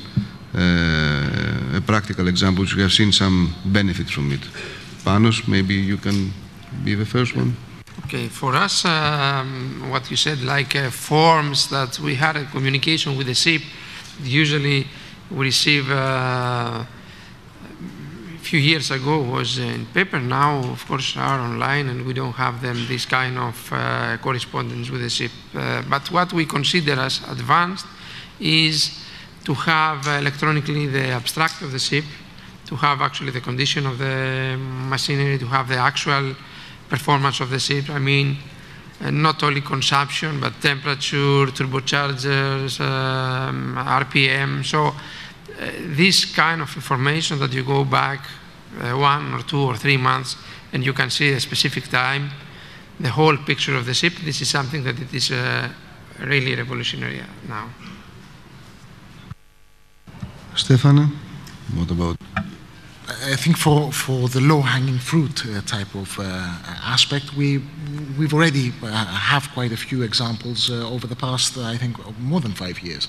uh, 0.54 1.78
a 1.78 1.80
practical 1.80 2.28
example, 2.28 2.62
which 2.62 2.74
you 2.74 2.82
have 2.82 2.92
seen 2.92 3.12
some 3.12 3.54
benefit 3.64 4.08
from 4.10 4.32
it. 4.32 4.40
Panos, 5.04 5.46
maybe 5.48 5.74
you 5.74 5.96
can 5.96 6.32
be 6.84 6.94
the 6.94 7.06
first 7.06 7.36
one. 7.36 7.56
Okay, 8.04 8.28
for 8.28 8.54
us, 8.54 8.84
um, 8.84 9.90
what 9.90 10.10
you 10.10 10.16
said, 10.16 10.42
like 10.42 10.76
uh, 10.76 10.90
forms 10.90 11.68
that 11.68 11.98
we 11.98 12.14
had 12.14 12.36
a 12.36 12.44
communication 12.46 13.16
with 13.16 13.26
the 13.26 13.34
ship, 13.34 13.62
usually 14.22 14.86
we 15.30 15.46
receive 15.46 15.90
uh, 15.90 16.84
few 18.44 18.60
years 18.60 18.90
ago 18.90 19.22
was 19.22 19.58
in 19.58 19.86
paper. 19.86 20.20
Now, 20.20 20.58
of 20.70 20.86
course, 20.86 21.16
are 21.16 21.40
online, 21.40 21.88
and 21.88 22.04
we 22.04 22.12
don't 22.12 22.34
have 22.34 22.60
them 22.60 22.76
this 22.86 23.06
kind 23.06 23.38
of 23.38 23.72
uh, 23.72 24.18
correspondence 24.18 24.90
with 24.90 25.00
the 25.00 25.08
ship. 25.08 25.30
Uh, 25.54 25.82
but 25.88 26.10
what 26.10 26.32
we 26.32 26.44
consider 26.44 26.92
as 26.92 27.22
advanced 27.28 27.86
is 28.38 29.02
to 29.44 29.54
have 29.54 30.06
electronically 30.06 30.86
the 30.86 31.08
abstract 31.08 31.62
of 31.62 31.72
the 31.72 31.78
ship, 31.78 32.04
to 32.66 32.76
have 32.76 33.00
actually 33.00 33.30
the 33.30 33.40
condition 33.40 33.86
of 33.86 33.98
the 33.98 34.56
machinery, 34.58 35.38
to 35.38 35.46
have 35.46 35.66
the 35.68 35.76
actual 35.76 36.34
performance 36.88 37.40
of 37.40 37.48
the 37.48 37.58
ship. 37.58 37.88
I 37.88 37.98
mean, 37.98 38.36
uh, 39.00 39.10
not 39.10 39.42
only 39.42 39.62
consumption, 39.62 40.38
but 40.38 40.52
temperature, 40.60 41.46
turbochargers, 41.46 42.78
um, 42.80 43.74
RPM. 43.76 44.64
So 44.64 44.94
uh, 45.58 45.70
this 45.96 46.24
kind 46.24 46.60
of 46.60 46.74
information 46.76 47.38
that 47.38 47.52
you 47.52 47.64
go 47.64 47.84
back 47.84 48.20
uh, 48.80 48.96
one 48.96 49.34
or 49.34 49.42
two 49.42 49.60
or 49.60 49.76
three 49.76 49.96
months 49.96 50.36
and 50.72 50.84
you 50.84 50.92
can 50.92 51.10
see 51.10 51.32
a 51.32 51.40
specific 51.40 51.88
time, 51.88 52.30
the 53.00 53.10
whole 53.10 53.36
picture 53.36 53.76
of 53.76 53.86
the 53.86 53.94
ship, 53.94 54.12
this 54.24 54.40
is 54.40 54.48
something 54.48 54.84
that 54.84 54.98
it 55.00 55.12
is 55.14 55.30
uh, 55.30 55.68
really 56.20 56.54
revolutionary 56.54 57.20
now. 57.48 57.68
Stefano, 60.56 61.08
what 61.74 61.90
about? 61.90 62.16
I 63.26 63.36
think 63.36 63.58
for, 63.58 63.92
for 63.92 64.28
the 64.28 64.40
low-hanging 64.40 64.98
fruit 64.98 65.44
uh, 65.46 65.60
type 65.62 65.94
of 65.94 66.18
uh, 66.18 66.22
aspect, 66.84 67.34
we 67.34 67.60
we've 68.18 68.32
already 68.32 68.72
uh, 68.82 68.86
have 69.32 69.50
quite 69.52 69.72
a 69.72 69.76
few 69.76 70.02
examples 70.02 70.70
uh, 70.70 70.88
over 70.88 71.06
the 71.06 71.16
past, 71.16 71.58
I 71.58 71.76
think, 71.76 71.96
more 72.18 72.40
than 72.40 72.52
five 72.52 72.80
years. 72.82 73.08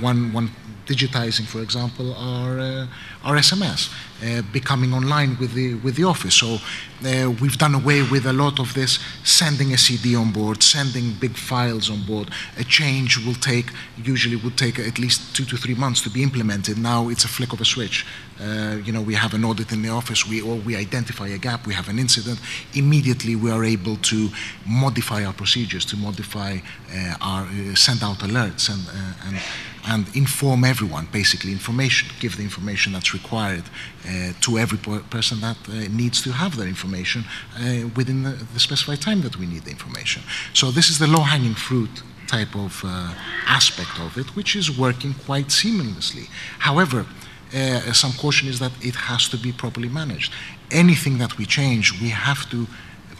one 0.00 0.32
one 0.32 0.50
digitizing, 0.88 1.46
for 1.46 1.60
example, 1.60 2.14
our, 2.14 2.58
uh, 2.58 2.86
our 3.24 3.36
SMS, 3.36 3.92
uh, 4.20 4.42
becoming 4.52 4.92
online 4.92 5.36
with 5.38 5.52
the, 5.52 5.74
with 5.76 5.94
the 5.96 6.04
office. 6.04 6.34
So 6.34 6.58
uh, 7.04 7.30
we've 7.40 7.58
done 7.58 7.74
away 7.74 8.02
with 8.02 8.26
a 8.26 8.32
lot 8.32 8.58
of 8.58 8.74
this 8.74 8.98
sending 9.22 9.72
a 9.72 9.78
CD 9.78 10.16
on 10.16 10.32
board, 10.32 10.62
sending 10.62 11.12
big 11.20 11.36
files 11.36 11.90
on 11.90 12.02
board. 12.02 12.30
A 12.58 12.64
change 12.64 13.24
will 13.24 13.34
take, 13.34 13.70
usually 14.02 14.36
would 14.36 14.56
take 14.56 14.78
at 14.78 14.98
least 14.98 15.36
two 15.36 15.44
to 15.44 15.56
three 15.56 15.74
months 15.74 16.00
to 16.02 16.10
be 16.10 16.22
implemented. 16.22 16.78
Now 16.78 17.10
it's 17.10 17.24
a 17.24 17.28
flick 17.28 17.52
of 17.52 17.60
a 17.60 17.64
switch. 17.64 18.06
Uh, 18.40 18.78
you 18.84 18.92
know, 18.92 19.02
we 19.02 19.14
have 19.14 19.34
an 19.34 19.44
audit 19.44 19.72
in 19.72 19.82
the 19.82 19.88
office, 19.90 20.26
we, 20.26 20.40
or 20.40 20.56
we 20.56 20.74
identify 20.74 21.28
a 21.28 21.38
gap, 21.38 21.66
we 21.66 21.74
have 21.74 21.88
an 21.88 21.98
incident. 21.98 22.40
Immediately 22.74 23.36
we 23.36 23.50
are 23.50 23.64
able 23.64 23.96
to 23.96 24.28
modify 24.66 25.24
our 25.24 25.32
procedures, 25.32 25.84
to 25.86 25.96
modify 25.96 26.58
uh, 26.92 27.14
our, 27.20 27.42
uh, 27.44 27.74
send 27.74 28.02
out 28.02 28.18
alerts 28.18 28.70
and, 28.70 28.82
and 29.26 29.42
and 29.86 30.06
inform 30.14 30.64
everyone, 30.64 31.08
basically 31.12 31.52
information, 31.52 32.08
give 32.20 32.36
the 32.36 32.42
information 32.42 32.92
that's 32.92 33.12
required 33.14 33.64
uh, 34.06 34.32
to 34.40 34.58
every 34.58 34.78
person 35.10 35.40
that 35.40 35.56
uh, 35.68 35.72
needs 35.90 36.22
to 36.22 36.32
have 36.32 36.56
that 36.56 36.66
information 36.66 37.24
uh, 37.56 37.88
within 37.96 38.22
the, 38.22 38.30
the, 38.54 38.60
specified 38.60 39.00
time 39.00 39.20
that 39.22 39.36
we 39.36 39.46
need 39.46 39.62
the 39.62 39.70
information. 39.70 40.22
So 40.54 40.70
this 40.70 40.88
is 40.88 40.98
the 40.98 41.06
low-hanging 41.06 41.54
fruit 41.54 42.02
type 42.26 42.54
of 42.54 42.82
uh, 42.84 43.14
aspect 43.46 43.98
of 44.00 44.16
it, 44.18 44.36
which 44.36 44.54
is 44.54 44.76
working 44.76 45.14
quite 45.14 45.48
seamlessly. 45.48 46.28
However, 46.58 47.06
uh, 47.54 47.92
some 47.92 48.12
caution 48.12 48.48
is 48.48 48.58
that 48.58 48.72
it 48.84 48.94
has 48.94 49.28
to 49.28 49.38
be 49.38 49.52
properly 49.52 49.88
managed. 49.88 50.32
Anything 50.70 51.18
that 51.18 51.38
we 51.38 51.46
change, 51.46 51.98
we 52.00 52.10
have 52.10 52.48
to 52.50 52.66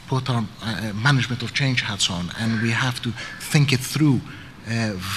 put 0.09 0.29
our 0.29 0.45
uh, 0.63 0.93
management 0.95 1.43
of 1.43 1.55
change 1.55 1.83
hats 1.83 2.11
on, 2.11 2.31
and 2.39 2.61
we 2.63 2.71
have 2.71 3.01
to 3.03 3.13
think 3.41 3.73
it 3.73 3.81
through 3.81 4.21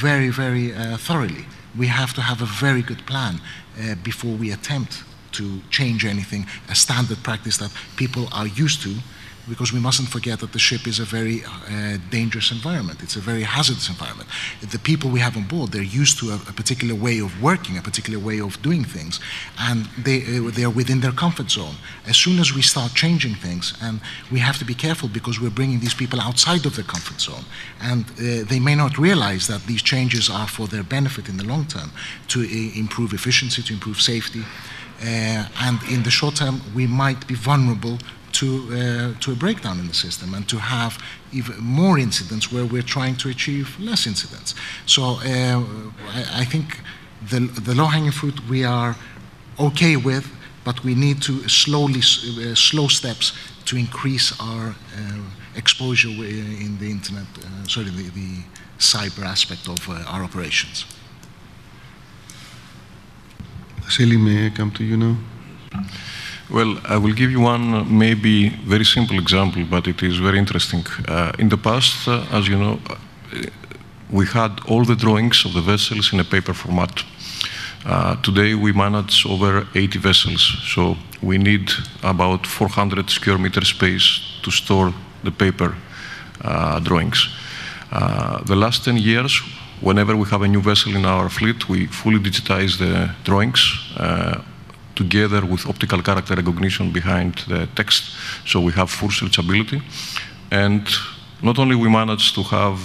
very, 0.01 0.29
very 0.29 0.73
uh, 0.73 0.97
thoroughly. 0.97 1.45
We 1.77 1.87
have 1.87 2.13
to 2.13 2.21
have 2.21 2.41
a 2.41 2.45
very 2.45 2.81
good 2.81 3.05
plan 3.05 3.39
uh, 3.79 3.95
before 4.03 4.35
we 4.35 4.51
attempt 4.51 5.03
to 5.33 5.61
change 5.69 6.05
anything, 6.05 6.45
a 6.69 6.75
standard 6.75 7.23
practice 7.23 7.57
that 7.57 7.71
people 7.95 8.27
are 8.33 8.47
used 8.47 8.81
to 8.83 8.95
because 9.51 9.73
we 9.73 9.81
mustn't 9.81 10.07
forget 10.07 10.39
that 10.39 10.53
the 10.53 10.59
ship 10.59 10.87
is 10.87 10.97
a 10.97 11.03
very 11.03 11.43
uh, 11.43 11.97
dangerous 12.09 12.51
environment. 12.51 13.03
It's 13.03 13.17
a 13.17 13.19
very 13.19 13.43
hazardous 13.43 13.89
environment. 13.89 14.29
The 14.61 14.79
people 14.79 15.09
we 15.09 15.19
have 15.19 15.35
on 15.35 15.43
board, 15.43 15.73
they're 15.73 15.93
used 16.03 16.19
to 16.19 16.29
a, 16.31 16.35
a 16.35 16.53
particular 16.53 16.95
way 16.95 17.19
of 17.19 17.31
working, 17.43 17.77
a 17.77 17.81
particular 17.81 18.17
way 18.17 18.39
of 18.39 18.61
doing 18.61 18.85
things, 18.85 19.19
and 19.59 19.79
they, 20.07 20.19
uh, 20.23 20.51
they 20.51 20.63
are 20.63 20.69
within 20.81 21.01
their 21.01 21.11
comfort 21.11 21.51
zone. 21.51 21.75
As 22.07 22.15
soon 22.15 22.39
as 22.39 22.53
we 22.53 22.61
start 22.61 22.93
changing 22.93 23.35
things, 23.35 23.73
and 23.81 23.99
we 24.31 24.39
have 24.39 24.57
to 24.59 24.63
be 24.63 24.73
careful 24.73 25.09
because 25.09 25.41
we're 25.41 25.57
bringing 25.59 25.81
these 25.81 25.97
people 26.01 26.21
outside 26.21 26.65
of 26.65 26.77
their 26.77 26.85
comfort 26.85 27.19
zone, 27.19 27.43
and 27.81 28.05
uh, 28.05 28.47
they 28.47 28.59
may 28.59 28.75
not 28.75 28.97
realize 28.97 29.47
that 29.47 29.65
these 29.65 29.81
changes 29.81 30.29
are 30.29 30.47
for 30.47 30.65
their 30.67 30.83
benefit 30.83 31.27
in 31.27 31.35
the 31.35 31.45
long 31.45 31.65
term 31.65 31.91
to 32.29 32.39
uh, 32.39 32.79
improve 32.79 33.11
efficiency, 33.11 33.61
to 33.61 33.73
improve 33.73 33.99
safety. 33.99 34.43
Uh, 35.01 35.47
and 35.67 35.81
in 35.89 36.03
the 36.03 36.11
short 36.11 36.35
term, 36.35 36.61
we 36.75 36.85
might 36.85 37.27
be 37.27 37.33
vulnerable 37.33 37.97
to, 38.33 39.13
uh, 39.15 39.19
to 39.19 39.31
a 39.31 39.35
breakdown 39.35 39.79
in 39.79 39.87
the 39.87 39.93
system 39.93 40.33
and 40.33 40.47
to 40.49 40.57
have 40.57 40.97
even 41.31 41.57
more 41.59 41.99
incidents 41.99 42.51
where 42.51 42.65
we're 42.65 42.81
trying 42.81 43.15
to 43.17 43.29
achieve 43.29 43.79
less 43.79 44.07
incidents. 44.07 44.55
So 44.85 45.03
uh, 45.03 45.63
I, 46.13 46.41
I, 46.41 46.45
think 46.45 46.79
the, 47.29 47.39
the 47.39 47.75
low-hanging 47.75 48.11
fruit 48.11 48.39
we 48.49 48.63
are 48.63 48.95
okay 49.59 49.95
with, 49.95 50.27
but 50.63 50.83
we 50.83 50.95
need 50.95 51.21
to 51.23 51.47
slowly, 51.47 51.99
uh, 51.99 52.55
slow 52.55 52.87
steps 52.87 53.33
to 53.65 53.77
increase 53.77 54.33
our 54.39 54.69
uh, 54.69 55.55
exposure 55.55 56.09
in 56.09 56.77
the 56.79 56.89
internet, 56.89 57.25
uh, 57.39 57.67
sorry, 57.67 57.89
the, 57.89 58.09
the, 58.09 58.43
cyber 58.79 59.23
aspect 59.23 59.67
of 59.69 59.87
uh, 59.87 59.93
our 60.07 60.23
operations. 60.23 60.85
Vasily, 63.83 64.17
may 64.17 64.47
I 64.47 64.49
come 64.49 64.71
to 64.71 64.83
you 64.83 64.97
now? 64.97 65.17
Well, 66.51 66.79
I 66.83 66.97
will 66.97 67.13
give 67.13 67.31
you 67.31 67.39
one 67.39 67.73
uh, 67.73 67.83
maybe 67.85 68.49
very 68.67 68.83
simple 68.83 69.17
example, 69.17 69.63
but 69.63 69.87
it 69.87 70.03
is 70.03 70.17
very 70.17 70.37
interesting. 70.37 70.85
Uh, 71.07 71.31
in 71.39 71.47
the 71.47 71.57
past, 71.57 72.09
uh, 72.09 72.25
as 72.29 72.49
you 72.49 72.57
know, 72.57 72.77
uh, 72.89 72.95
we 74.11 74.25
had 74.25 74.59
all 74.67 74.83
the 74.83 74.97
drawings 74.97 75.45
of 75.45 75.53
the 75.53 75.61
vessels 75.61 76.11
in 76.11 76.19
a 76.19 76.25
paper 76.25 76.53
format. 76.53 77.03
Uh, 77.85 78.17
today 78.21 78.53
we 78.53 78.73
manage 78.73 79.25
over 79.25 79.65
80 79.75 79.99
vessels, 79.99 80.41
so 80.75 80.97
we 81.21 81.37
need 81.37 81.71
about 82.03 82.45
400 82.45 83.09
square 83.09 83.37
meter 83.37 83.63
space 83.63 84.19
to 84.43 84.51
store 84.51 84.93
the 85.23 85.31
paper 85.31 85.77
uh, 86.41 86.79
drawings. 86.81 87.29
the 88.45 88.55
last 88.55 88.83
10 88.83 88.97
years, 88.97 89.41
whenever 89.79 90.17
we 90.17 90.27
have 90.27 90.41
a 90.41 90.47
new 90.49 90.61
vessel 90.61 90.95
in 90.95 91.05
our 91.05 91.29
fleet, 91.29 91.69
we 91.69 91.87
fully 91.87 92.19
digitize 92.19 92.77
the 92.77 93.09
drawings 93.23 93.61
together 95.03 95.41
with 95.51 95.61
optical 95.67 96.01
character 96.01 96.35
recognition 96.35 96.91
behind 96.91 97.33
the 97.47 97.67
text, 97.75 98.03
so 98.45 98.59
we 98.67 98.71
have 98.73 98.89
full 98.89 99.09
searchability. 99.09 99.81
And 100.51 100.83
not 101.41 101.57
only 101.59 101.75
we 101.75 101.89
manage 101.89 102.33
to 102.33 102.43
have 102.43 102.79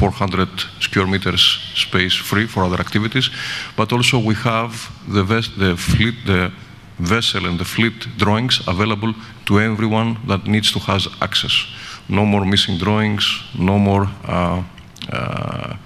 400 0.00 0.48
square 0.80 1.06
meters 1.06 1.42
space 1.74 2.14
free 2.14 2.46
for 2.46 2.64
other 2.64 2.80
activities, 2.80 3.30
but 3.76 3.92
also 3.92 4.18
we 4.18 4.34
have 4.34 4.72
the, 5.08 5.22
the 5.58 5.76
fleet, 5.76 6.14
the 6.26 6.50
vessel 6.98 7.46
and 7.46 7.58
the 7.58 7.64
fleet 7.64 7.98
drawings 8.16 8.60
available 8.66 9.14
to 9.44 9.60
everyone 9.60 10.16
that 10.26 10.46
needs 10.46 10.72
to 10.72 10.78
have 10.78 11.06
access. 11.20 11.54
No 12.08 12.24
more 12.24 12.44
missing 12.44 12.78
drawings, 12.78 13.24
no 13.58 13.78
more 13.78 14.08
uh, 14.24 14.62
uh, 15.12 15.76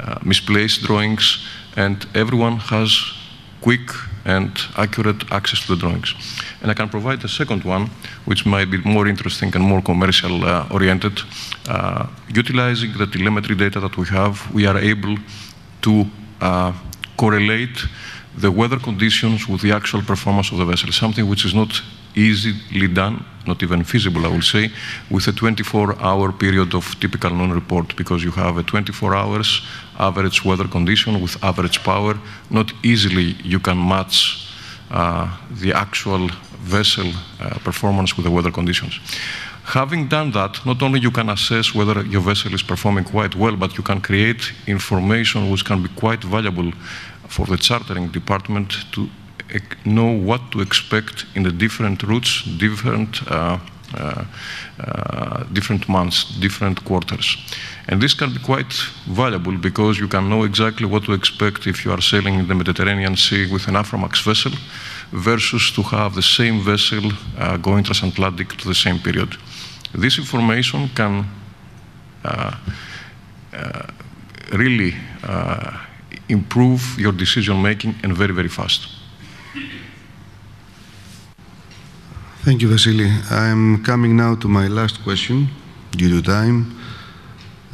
uh, 0.00 0.18
misplaced 0.22 0.82
drawings, 0.82 1.46
and 1.76 2.06
everyone 2.14 2.56
has 2.56 2.90
quick 3.60 3.90
and 4.24 4.50
accurate 4.76 5.30
access 5.32 5.60
to 5.66 5.74
the 5.74 5.80
drawings. 5.80 6.14
And 6.62 6.70
I 6.70 6.74
can 6.74 6.88
provide 6.88 7.24
a 7.24 7.28
second 7.28 7.64
one, 7.64 7.90
which 8.24 8.46
might 8.46 8.70
be 8.70 8.78
more 8.78 9.08
interesting 9.08 9.54
and 9.54 9.64
more 9.64 9.82
commercial 9.82 10.44
uh, 10.44 10.68
oriented. 10.70 11.20
Uh, 11.68 12.06
utilizing 12.28 12.92
the 12.98 13.06
telemetry 13.06 13.54
data 13.54 13.80
that 13.80 13.96
we 13.96 14.06
have, 14.06 14.52
we 14.52 14.66
are 14.66 14.78
able 14.78 15.16
to 15.82 16.06
uh, 16.40 16.72
correlate 17.16 17.86
the 18.36 18.50
weather 18.50 18.78
conditions 18.78 19.48
with 19.48 19.60
the 19.60 19.72
actual 19.72 20.02
performance 20.02 20.52
of 20.52 20.58
the 20.58 20.64
vessel, 20.64 20.92
something 20.92 21.28
which 21.28 21.44
is 21.44 21.54
not 21.54 21.82
easily 22.14 22.88
done, 22.88 23.24
not 23.46 23.62
even 23.62 23.84
feasible, 23.84 24.24
I 24.26 24.28
would 24.28 24.44
say, 24.44 24.70
with 25.10 25.26
a 25.28 25.32
24-hour 25.32 26.32
period 26.32 26.74
of 26.74 26.98
typical 27.00 27.30
noon-report, 27.30 27.96
because 27.96 28.22
you 28.22 28.30
have 28.32 28.58
a 28.58 28.62
24 28.62 29.14
hours 29.14 29.62
average 29.98 30.44
weather 30.44 30.68
condition 30.68 31.20
with 31.20 31.42
average 31.42 31.82
power. 31.82 32.14
Not 32.50 32.72
easily 32.82 33.36
you 33.44 33.60
can 33.60 33.76
match 33.76 34.48
uh, 34.90 35.28
the 35.50 35.72
actual 35.72 36.28
vessel 36.60 37.12
uh, 37.40 37.58
performance 37.58 38.16
with 38.16 38.24
the 38.24 38.30
weather 38.30 38.50
conditions. 38.50 38.98
Having 39.64 40.08
done 40.08 40.32
that, 40.32 40.64
not 40.66 40.82
only 40.82 40.98
you 41.00 41.10
can 41.10 41.28
assess 41.28 41.74
whether 41.74 42.02
your 42.04 42.22
vessel 42.22 42.52
is 42.54 42.62
performing 42.62 43.04
quite 43.04 43.36
well, 43.36 43.56
but 43.56 43.76
you 43.76 43.84
can 43.84 44.00
create 44.00 44.52
information 44.66 45.50
which 45.50 45.64
can 45.64 45.82
be 45.82 45.88
quite 45.90 46.24
valuable 46.24 46.72
for 47.28 47.46
the 47.46 47.56
chartering 47.56 48.08
department 48.08 48.74
to 48.92 49.08
know 49.84 50.10
what 50.10 50.50
to 50.52 50.60
expect 50.60 51.26
in 51.34 51.42
the 51.42 51.52
different 51.52 52.02
routes, 52.02 52.42
different 52.58 53.20
uh, 53.30 53.58
uh, 53.92 54.24
uh, 54.78 55.44
different 55.52 55.88
months, 55.88 56.24
different 56.38 56.84
quarters. 56.84 57.36
And 57.88 58.00
this 58.00 58.14
can 58.14 58.32
be 58.32 58.38
quite 58.38 58.72
valuable 59.08 59.58
because 59.58 59.98
you 59.98 60.06
can 60.06 60.28
know 60.28 60.44
exactly 60.44 60.86
what 60.86 61.04
to 61.04 61.12
expect 61.12 61.66
if 61.66 61.84
you 61.84 61.90
are 61.90 62.00
sailing 62.00 62.34
in 62.34 62.46
the 62.46 62.54
Mediterranean 62.54 63.16
Sea 63.16 63.50
with 63.50 63.66
an 63.66 63.74
Aframax 63.74 64.22
vessel 64.22 64.52
versus 65.10 65.72
to 65.72 65.82
have 65.82 66.14
the 66.14 66.22
same 66.22 66.60
vessel 66.60 67.02
uh, 67.36 67.56
going 67.56 67.82
transatlantic 67.82 68.56
to 68.58 68.68
the 68.68 68.76
same 68.76 69.00
period. 69.00 69.36
This 69.92 70.18
information 70.18 70.88
can 70.94 71.26
uh, 72.24 72.56
uh, 73.52 73.86
really 74.52 74.94
improve 76.28 76.96
your 76.96 77.12
decision 77.12 77.60
making 77.60 77.96
and 78.04 78.16
very, 78.16 78.32
very 78.32 78.48
fast. 78.48 78.99
Thank 82.42 82.62
you, 82.62 82.68
Vasily. 82.68 83.10
I'm 83.30 83.84
coming 83.84 84.16
now 84.16 84.34
to 84.36 84.48
my 84.48 84.66
last 84.66 85.02
question 85.02 85.48
due 85.90 86.08
to 86.08 86.22
time. 86.22 86.74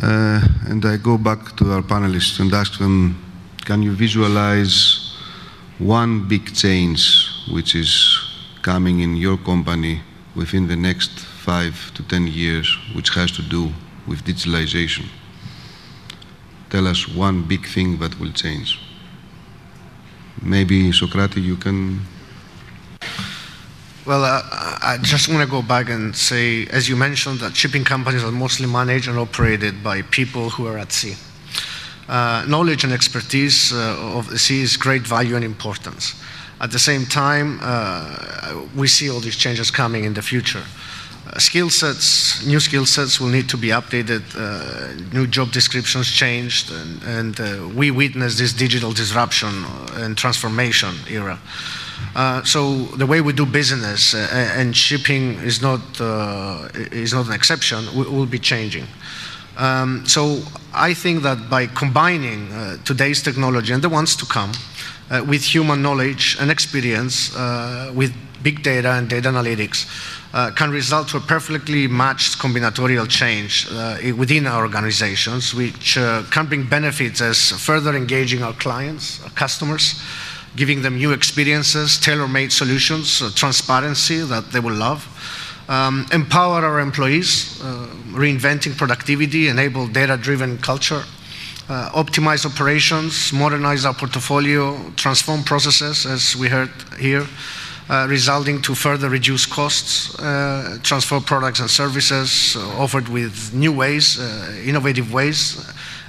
Uh, 0.03 0.41
and 0.67 0.85
I 0.85 0.97
go 0.97 1.17
back 1.17 1.57
to 1.59 1.71
our 1.71 1.83
panelists 1.83 2.41
and 2.41 2.53
ask 2.53 2.77
them, 2.77 3.17
can 3.65 3.81
you 3.81 3.93
visualize 3.93 5.15
one 5.79 6.27
big 6.27 6.53
change 6.53 7.29
which 7.53 7.77
is 7.77 8.19
coming 8.63 8.99
in 8.99 9.15
your 9.15 9.37
company 9.37 10.01
within 10.35 10.67
the 10.67 10.75
next 10.75 11.21
five 11.21 11.93
to 11.95 12.03
ten 12.03 12.27
years, 12.27 12.67
which 12.93 13.11
has 13.11 13.31
to 13.37 13.43
do 13.43 13.71
with 14.09 14.25
digitalization? 14.25 15.07
Tell 16.71 16.89
us 16.89 17.07
one 17.07 17.43
big 17.43 17.65
thing 17.69 17.99
that 18.01 18.19
will 18.19 18.33
change. 18.33 18.81
Maybe, 20.43 20.91
Socrates, 20.91 21.45
you 21.45 21.55
can 21.57 22.01
well, 24.07 24.25
uh, 24.25 24.41
I 24.53 24.99
just 25.03 25.29
want 25.29 25.41
to 25.41 25.51
go 25.51 25.63
back 25.63 25.89
and 25.89 26.15
say, 26.15 26.67
as 26.67 26.89
you 26.89 26.97
mentioned, 26.97 27.41
that 27.41 27.57
shipping 27.57 27.85
companies 27.85 28.23
are 28.23 28.31
mostly 28.31 28.67
managed 28.67 29.09
and 29.09 29.19
operated 29.19 29.83
by 29.83 30.03
people 30.03 30.51
who 30.51 30.67
are 30.67 30.79
at 30.79 30.93
sea. 30.93 31.17
Uh, 32.09 32.45
knowledge 32.47 32.85
and 32.85 32.93
expertise 32.93 33.73
uh, 33.73 34.17
of 34.17 34.31
the 34.31 34.39
sea 34.39 34.63
is 34.63 34.77
great 34.77 35.03
value 35.03 35.35
and 35.35 35.45
importance. 35.45 36.15
At 36.61 36.71
the 36.71 36.79
same 36.79 37.05
time, 37.05 37.59
uh, 37.61 38.65
we 38.77 38.87
see 38.87 39.11
all 39.11 39.19
these 39.19 39.37
changes 39.37 39.73
coming 39.73 40.05
in 40.05 40.15
the 40.15 40.23
future. 40.23 40.63
Uh, 41.27 41.39
skill 41.41 41.69
sets, 41.69 42.47
new 42.47 42.61
skill 42.61 42.87
sets 42.87 43.21
will 43.21 43.29
need 43.29 43.49
to 43.49 43.57
be 43.57 43.69
updated, 43.69 44.23
uh, 44.37 44.95
new 45.13 45.27
job 45.27 45.51
descriptions 45.51 46.09
changed, 46.09 46.71
and, 46.71 47.39
and 47.39 47.75
we 47.75 47.91
witness 47.91 48.39
this 48.39 48.53
digital 48.53 48.93
disruption 48.93 49.65
and 49.95 50.17
transformation 50.17 50.95
era. 51.11 51.41
Uh, 52.17 52.43
so 52.45 52.77
the 52.97 53.05
way 53.05 53.21
we 53.21 53.31
do 53.35 53.45
business 53.45 54.15
uh, 54.15 54.27
and 54.57 54.75
shipping 54.75 55.35
is 55.45 55.61
not 55.61 55.83
uh, 56.01 56.67
is 56.91 57.13
not 57.13 57.27
an 57.27 57.33
exception. 57.35 57.85
We 57.95 58.05
will 58.05 58.25
be 58.25 58.39
changing. 58.39 58.87
Um, 59.59 60.07
so 60.07 60.41
I 60.73 60.95
think 60.95 61.23
that 61.25 61.51
by 61.51 61.67
combining 61.67 62.51
uh, 62.53 62.79
today's 62.87 63.23
technology 63.23 63.75
and 63.75 63.83
the 63.83 63.91
ones 63.91 64.17
to 64.17 64.25
come 64.25 64.53
uh, 65.11 65.25
with 65.29 65.45
human 65.45 65.83
knowledge 65.83 66.39
and 66.41 66.51
experience, 66.51 67.35
with 67.95 68.15
big 68.43 68.63
data 68.63 68.93
and 68.93 69.11
data 69.11 69.29
analytics, 69.29 69.85
can 70.57 70.71
result 70.71 71.09
to 71.09 71.19
a 71.19 71.21
perfectly 71.21 71.87
matched 71.87 72.39
combinatorial 72.39 73.09
change 73.09 73.67
within 74.17 74.47
our 74.47 74.63
organizations, 74.63 75.55
which 75.55 75.95
can 76.31 76.47
bring 76.47 76.65
benefits 76.65 77.21
as 77.21 77.53
further 77.53 77.95
engaging 77.95 78.43
our 78.43 78.55
clients, 78.55 79.23
our 79.23 79.31
customers 79.31 80.01
giving 80.57 80.83
them 80.83 80.97
new 80.97 81.13
experiences, 81.13 81.99
tailor-made 81.99 82.51
solutions, 82.51 83.23
uh, 83.23 83.31
transparency 83.35 84.19
that 84.21 84.51
they 84.53 84.61
will 84.61 84.75
love. 84.75 85.07
Um, 85.69 86.07
empower 86.13 86.65
our 86.65 86.81
employees, 86.81 87.61
uh, 87.63 87.89
reinventing 88.11 88.77
productivity, 88.77 89.49
enable 89.49 89.87
data-driven 89.87 90.59
culture, 90.59 91.03
uh, 91.69 91.91
optimize 91.91 92.47
operations, 92.47 93.33
modernize 93.33 93.85
our 93.85 93.95
portfolio, 93.95 94.79
transform 94.97 95.43
processes, 95.43 96.07
as 96.07 96.37
we 96.37 96.49
heard 96.49 96.71
here, 96.99 97.27
uh, 97.89 98.07
resulting 98.09 98.63
to 98.63 98.75
further 98.75 99.09
reduce 99.09 99.45
costs, 99.47 100.17
uh, 100.21 100.79
transfer 100.83 101.21
products 101.21 101.61
and 101.61 101.71
services 101.71 102.57
uh, 102.57 102.83
offered 102.83 103.09
with 103.09 103.53
new 103.53 103.73
ways, 103.73 104.19
innovative 104.65 105.13
ways, 105.13 105.57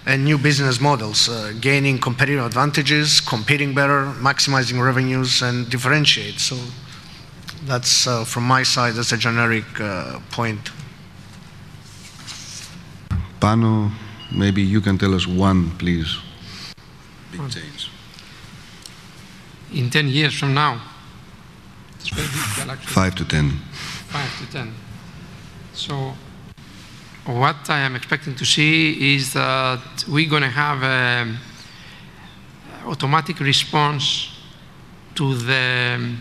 and 0.08 0.24
new 0.24 0.38
business 0.38 0.80
models, 0.80 1.28
uh, 1.28 1.52
gaining 1.60 2.00
competitive 2.00 2.46
advantages, 2.46 3.20
competing 3.20 3.76
better, 3.76 4.06
maximizing 4.22 4.82
revenues, 4.82 5.42
and 5.42 5.70
differentiate. 5.70 6.40
So 6.40 6.56
that's 7.66 8.08
uh, 8.08 8.24
from 8.24 8.44
my 8.44 8.64
side, 8.64 8.94
that's 8.94 9.12
a 9.12 9.18
generic 9.18 9.66
uh, 9.82 10.20
point. 10.32 10.72
Pano, 13.42 13.92
maybe 14.34 14.62
you 14.62 14.80
can 14.80 14.98
tell 14.98 15.14
us 15.14 15.28
one, 15.28 15.72
please. 15.78 16.18
Big 17.34 17.42
change. 17.50 17.92
In 19.74 19.90
10 19.90 20.08
years 20.08 20.34
from 20.40 20.54
now. 20.54 20.82
Five 22.96 23.16
to 23.16 23.26
10. 23.26 23.50
Five 24.08 24.40
to 24.40 24.52
10. 24.54 24.74
So 25.74 26.14
what 27.28 27.70
I 27.70 27.80
am 27.80 27.96
expecting 27.96 28.36
to 28.36 28.46
see 28.46 29.16
is 29.16 29.34
that 29.34 30.06
we're 30.08 30.30
going 30.30 30.44
to 30.44 30.50
have 30.50 30.82
an 30.82 31.38
automatic 32.86 33.40
response 33.42 34.30
to 35.16 35.36
the 35.36 36.16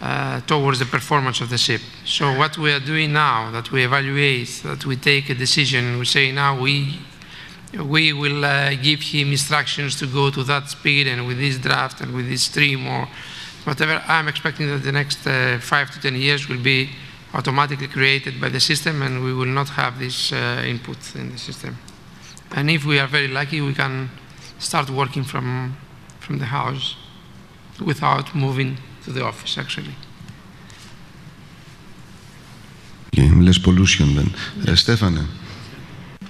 uh, 0.00 0.40
towards 0.42 0.78
the 0.78 0.84
performance 0.84 1.40
of 1.40 1.48
the 1.48 1.56
ship. 1.56 1.80
So 2.04 2.36
what 2.36 2.58
we 2.58 2.72
are 2.72 2.80
doing 2.80 3.12
now, 3.12 3.50
that 3.52 3.70
we 3.70 3.84
evaluate, 3.84 4.62
that 4.64 4.84
we 4.84 4.96
take 4.96 5.30
a 5.30 5.34
decision, 5.34 5.98
we 5.98 6.04
say 6.04 6.32
now 6.32 6.60
we 6.60 6.98
we 7.72 8.12
will 8.12 8.44
uh, 8.44 8.74
give 8.74 9.02
him 9.02 9.30
instructions 9.30 9.96
to 9.96 10.06
go 10.06 10.30
to 10.30 10.42
that 10.44 10.68
speed 10.68 11.06
and 11.06 11.26
with 11.26 11.38
this 11.38 11.58
draft 11.58 12.00
and 12.00 12.14
with 12.14 12.28
this 12.28 12.42
stream 12.42 12.86
or 12.86 13.08
whatever. 13.64 14.02
I'm 14.06 14.28
expecting 14.28 14.66
that 14.68 14.82
the 14.82 14.92
next 14.92 15.26
uh, 15.26 15.58
five 15.60 15.90
to 15.92 16.00
ten 16.00 16.14
years 16.16 16.48
will 16.48 16.62
be 16.62 16.90
automatically 17.36 17.88
created 17.88 18.40
by 18.40 18.48
the 18.48 18.60
system 18.60 19.02
and 19.02 19.22
we 19.22 19.32
will 19.32 19.52
not 19.52 19.68
have 19.68 19.98
this 19.98 20.32
uh, 20.32 20.62
input 20.66 20.98
in 21.14 21.32
the 21.32 21.38
system. 21.38 21.76
And 22.50 22.70
if 22.70 22.84
we 22.84 22.98
are 22.98 23.06
very 23.08 23.28
lucky, 23.28 23.60
we 23.60 23.74
can 23.74 24.10
start 24.58 24.88
working 24.90 25.24
from, 25.24 25.76
from 26.20 26.38
the 26.38 26.46
house 26.46 26.96
without 27.84 28.34
moving 28.34 28.78
to 29.04 29.12
the 29.12 29.22
office, 29.22 29.58
actually. 29.58 29.94
Okay, 33.08 33.28
less 33.30 33.58
pollution 33.58 34.14
then. 34.14 34.34
Uh, 34.62 34.76
Stefane? 34.76 35.26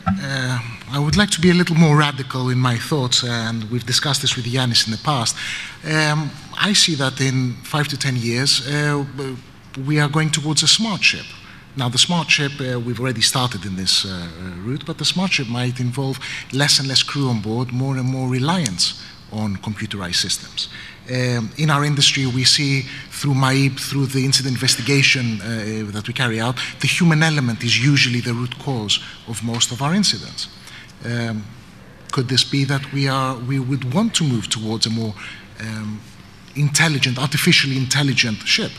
Uh, 0.06 0.58
I 0.92 0.98
would 0.98 1.16
like 1.16 1.30
to 1.30 1.40
be 1.40 1.50
a 1.50 1.54
little 1.54 1.76
more 1.76 1.96
radical 1.96 2.48
in 2.48 2.58
my 2.58 2.78
thoughts, 2.78 3.24
and 3.24 3.64
we've 3.70 3.86
discussed 3.86 4.22
this 4.22 4.36
with 4.36 4.46
Yanis 4.46 4.86
in 4.86 4.92
the 4.92 5.02
past. 5.02 5.36
Um, 5.84 6.30
I 6.56 6.74
see 6.74 6.94
that 6.96 7.20
in 7.20 7.54
five 7.64 7.88
to 7.88 7.96
ten 7.96 8.16
years, 8.16 8.66
uh, 8.66 9.04
we 9.76 10.00
are 10.00 10.08
going 10.08 10.30
towards 10.30 10.62
a 10.62 10.68
smart 10.68 11.02
ship. 11.02 11.26
Now, 11.76 11.90
the 11.90 11.98
smart 11.98 12.30
ship, 12.30 12.52
uh, 12.60 12.80
we've 12.80 12.98
already 12.98 13.20
started 13.20 13.66
in 13.66 13.76
this 13.76 14.06
uh, 14.06 14.28
route, 14.64 14.86
but 14.86 14.96
the 14.96 15.04
smart 15.04 15.32
ship 15.32 15.48
might 15.48 15.78
involve 15.78 16.18
less 16.52 16.78
and 16.78 16.88
less 16.88 17.02
crew 17.02 17.28
on 17.28 17.40
board, 17.42 17.70
more 17.72 17.98
and 17.98 18.08
more 18.08 18.28
reliance 18.28 19.02
on 19.30 19.56
computerized 19.56 20.14
systems. 20.14 20.68
Um, 21.10 21.50
in 21.58 21.70
our 21.70 21.84
industry, 21.84 22.26
we 22.26 22.44
see 22.44 22.82
through 23.10 23.34
MAIB, 23.34 23.78
through 23.78 24.06
the 24.06 24.24
incident 24.24 24.54
investigation 24.54 25.40
uh, 25.42 25.90
that 25.92 26.04
we 26.08 26.14
carry 26.14 26.40
out, 26.40 26.56
the 26.80 26.88
human 26.88 27.22
element 27.22 27.62
is 27.62 27.84
usually 27.84 28.20
the 28.20 28.32
root 28.32 28.58
cause 28.58 28.98
of 29.28 29.42
most 29.44 29.70
of 29.70 29.82
our 29.82 29.94
incidents. 29.94 30.48
Um, 31.04 31.44
could 32.10 32.28
this 32.28 32.44
be 32.44 32.64
that 32.64 32.92
we, 32.92 33.06
are, 33.08 33.36
we 33.36 33.58
would 33.58 33.92
want 33.92 34.14
to 34.14 34.24
move 34.24 34.48
towards 34.48 34.86
a 34.86 34.90
more 34.90 35.14
um, 35.60 36.00
intelligent, 36.54 37.18
artificially 37.18 37.76
intelligent 37.76 38.38
ship? 38.38 38.72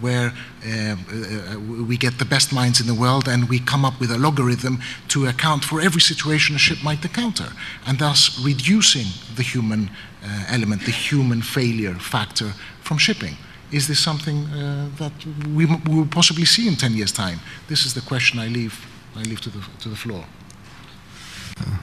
Where 0.00 0.32
uh, 0.66 0.96
uh, 0.96 1.58
we 1.58 1.96
get 1.96 2.18
the 2.18 2.24
best 2.24 2.52
minds 2.52 2.80
in 2.80 2.86
the 2.86 2.94
world 2.94 3.28
and 3.28 3.48
we 3.48 3.58
come 3.58 3.84
up 3.84 3.98
with 4.00 4.10
a 4.10 4.18
logarithm 4.18 4.80
to 5.08 5.26
account 5.26 5.64
for 5.64 5.80
every 5.80 6.00
situation 6.00 6.54
a 6.54 6.58
ship 6.58 6.82
might 6.82 7.04
encounter, 7.04 7.48
and 7.86 7.98
thus 7.98 8.38
reducing 8.44 9.06
the 9.36 9.42
human 9.42 9.90
uh, 10.24 10.44
element, 10.48 10.82
the 10.84 10.92
human 10.92 11.42
failure 11.42 11.94
factor 11.94 12.52
from 12.82 12.98
shipping. 12.98 13.36
Is 13.72 13.86
this 13.86 13.98
something 13.98 14.46
uh, 14.46 14.88
that 14.98 15.12
we, 15.54 15.66
we 15.66 15.96
will 15.96 16.06
possibly 16.06 16.44
see 16.44 16.68
in 16.68 16.76
10 16.76 16.94
years' 16.94 17.12
time? 17.12 17.40
This 17.68 17.84
is 17.84 17.94
the 17.94 18.00
question 18.00 18.38
I 18.38 18.48
leave, 18.48 18.86
I 19.16 19.22
leave 19.22 19.40
to, 19.40 19.50
the, 19.50 19.64
to 19.80 19.88
the 19.88 19.96
floor. 19.96 20.24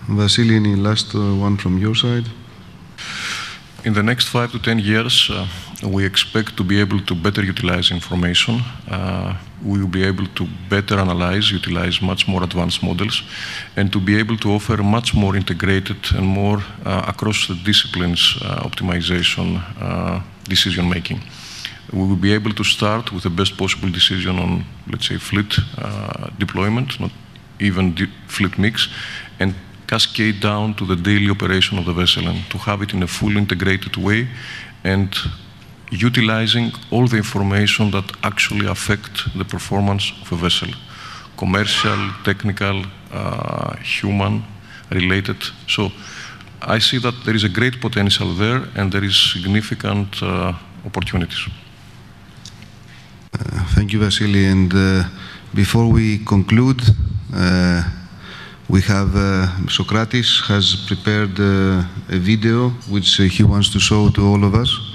Vasily, 0.08 0.56
any 0.56 0.76
last 0.76 1.16
uh, 1.16 1.36
one 1.36 1.58
from 1.58 1.78
your 1.78 1.96
side? 1.96 2.30
In 3.84 3.94
the 3.94 4.04
next 4.04 4.28
five 4.30 4.52
to 4.52 4.60
10 4.60 4.80
years, 4.80 5.30
uh, 5.30 5.48
we 5.86 6.06
expect 6.06 6.56
to 6.58 6.64
be 6.64 6.80
able 6.80 7.00
to 7.02 7.16
better 7.16 7.44
utilize 7.44 7.92
information. 7.92 8.62
Uh, 8.90 9.36
we 9.64 9.80
will 9.80 9.88
be 9.88 10.04
able 10.04 10.26
to 10.28 10.48
better 10.70 11.00
analyze, 11.00 11.52
utilize 11.52 12.02
much 12.02 12.28
more 12.28 12.44
advanced 12.44 12.84
models, 12.84 13.24
and 13.76 13.92
to 13.92 14.00
be 14.00 14.18
able 14.18 14.38
to 14.38 14.52
offer 14.52 14.78
much 14.84 15.14
more 15.14 15.36
integrated 15.36 15.98
and 16.16 16.26
more 16.26 16.62
uh, 16.86 17.06
across 17.08 17.48
the 17.48 17.56
disciplines 17.64 18.38
uh, 18.42 18.62
optimization 18.64 19.62
uh, 19.82 20.22
decision 20.48 20.90
making. 20.90 21.22
We 21.92 22.08
will 22.08 22.16
be 22.16 22.34
able 22.34 22.54
to 22.54 22.64
start 22.64 23.12
with 23.12 23.24
the 23.24 23.30
best 23.30 23.58
possible 23.58 23.90
decision 23.90 24.40
on, 24.40 24.66
let's 24.90 25.08
say, 25.08 25.18
fleet 25.18 25.58
uh, 25.78 26.30
deployment, 26.40 27.00
not 27.00 27.12
even 27.60 27.96
fleet 28.28 28.58
mix, 28.58 28.90
and 29.40 29.54
cascade 29.88 30.40
down 30.40 30.74
to 30.76 30.86
the 30.86 30.96
daily 30.96 31.30
operation 31.30 31.78
of 31.78 31.86
the 31.86 31.94
vessel 31.94 32.28
and 32.28 32.40
to 32.50 32.58
have 32.58 32.82
it 32.82 32.94
in 32.94 33.04
a 33.04 33.08
fully 33.08 33.38
integrated 33.38 33.96
way 33.98 34.28
and 34.84 35.16
utilizing 35.94 36.72
all 36.92 37.08
the 37.08 37.18
information 37.18 37.92
that 37.92 38.06
actually 38.24 38.68
affect 38.68 39.38
the 39.38 39.46
performance 39.46 40.12
of 40.22 40.32
a 40.32 40.36
vessel. 40.36 40.70
Commercial 41.38 42.12
technical 42.24 42.86
uh, 43.12 43.76
human 43.78 44.44
related. 44.90 45.38
So 45.68 45.92
i 46.66 46.80
see 46.80 46.98
that 47.00 47.14
there 47.26 47.36
is 47.36 47.44
a 47.44 47.50
great 47.50 47.82
potential 47.82 48.34
there 48.36 48.64
and 48.76 48.92
there 48.92 49.04
is 49.04 49.16
significant 49.34 50.22
uh, 50.22 50.54
opportunities. 50.86 51.48
Uh, 53.34 53.66
thank 53.76 53.92
you 53.92 54.00
vasily. 54.00 54.46
And 54.46 54.74
uh, 54.74 55.04
before 55.54 55.88
we 55.90 56.20
conclude 56.20 56.82
uh, 57.36 57.84
we 58.70 58.82
have 58.82 59.16
uh, 59.16 59.48
Socrates 59.68 60.42
has 60.48 60.76
prepared 60.88 61.38
uh, 61.40 61.84
a 62.10 62.18
video 62.18 62.70
which 62.90 63.18
he 63.18 63.44
wants 63.44 63.70
to 63.70 63.80
show 63.80 64.10
to 64.10 64.26
all 64.26 64.44
of 64.44 64.56
us. 64.56 64.93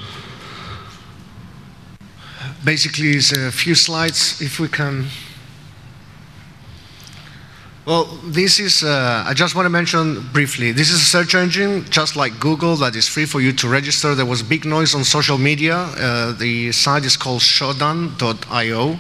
Basically, 2.65 3.11
it's 3.11 3.33
a 3.33 3.53
few 3.53 3.75
slides, 3.75 4.41
if 4.43 4.59
we 4.59 4.69
can. 4.69 5.07
Well, 7.87 8.05
this 8.23 8.61
is, 8.61 8.83
uh, 8.83 9.25
I 9.27 9.33
just 9.33 9.55
want 9.55 9.65
to 9.65 9.71
mention 9.71 10.29
briefly, 10.33 10.73
this 10.73 10.91
is 10.91 11.01
a 11.01 11.07
search 11.07 11.35
engine 11.35 11.87
just 11.89 12.17
like 12.17 12.39
Google 12.39 12.77
that 12.77 12.95
is 12.95 13.09
free 13.09 13.25
for 13.25 13.41
you 13.41 13.53
to 13.53 13.69
register. 13.69 14.15
There 14.15 14.27
was 14.27 14.43
big 14.43 14.67
noise 14.67 14.95
on 14.95 15.05
social 15.05 15.39
media. 15.39 15.77
Uh, 15.77 16.33
the 16.33 16.71
site 16.73 17.07
is 17.07 17.17
called 17.17 17.41
shodan.io. 17.41 18.99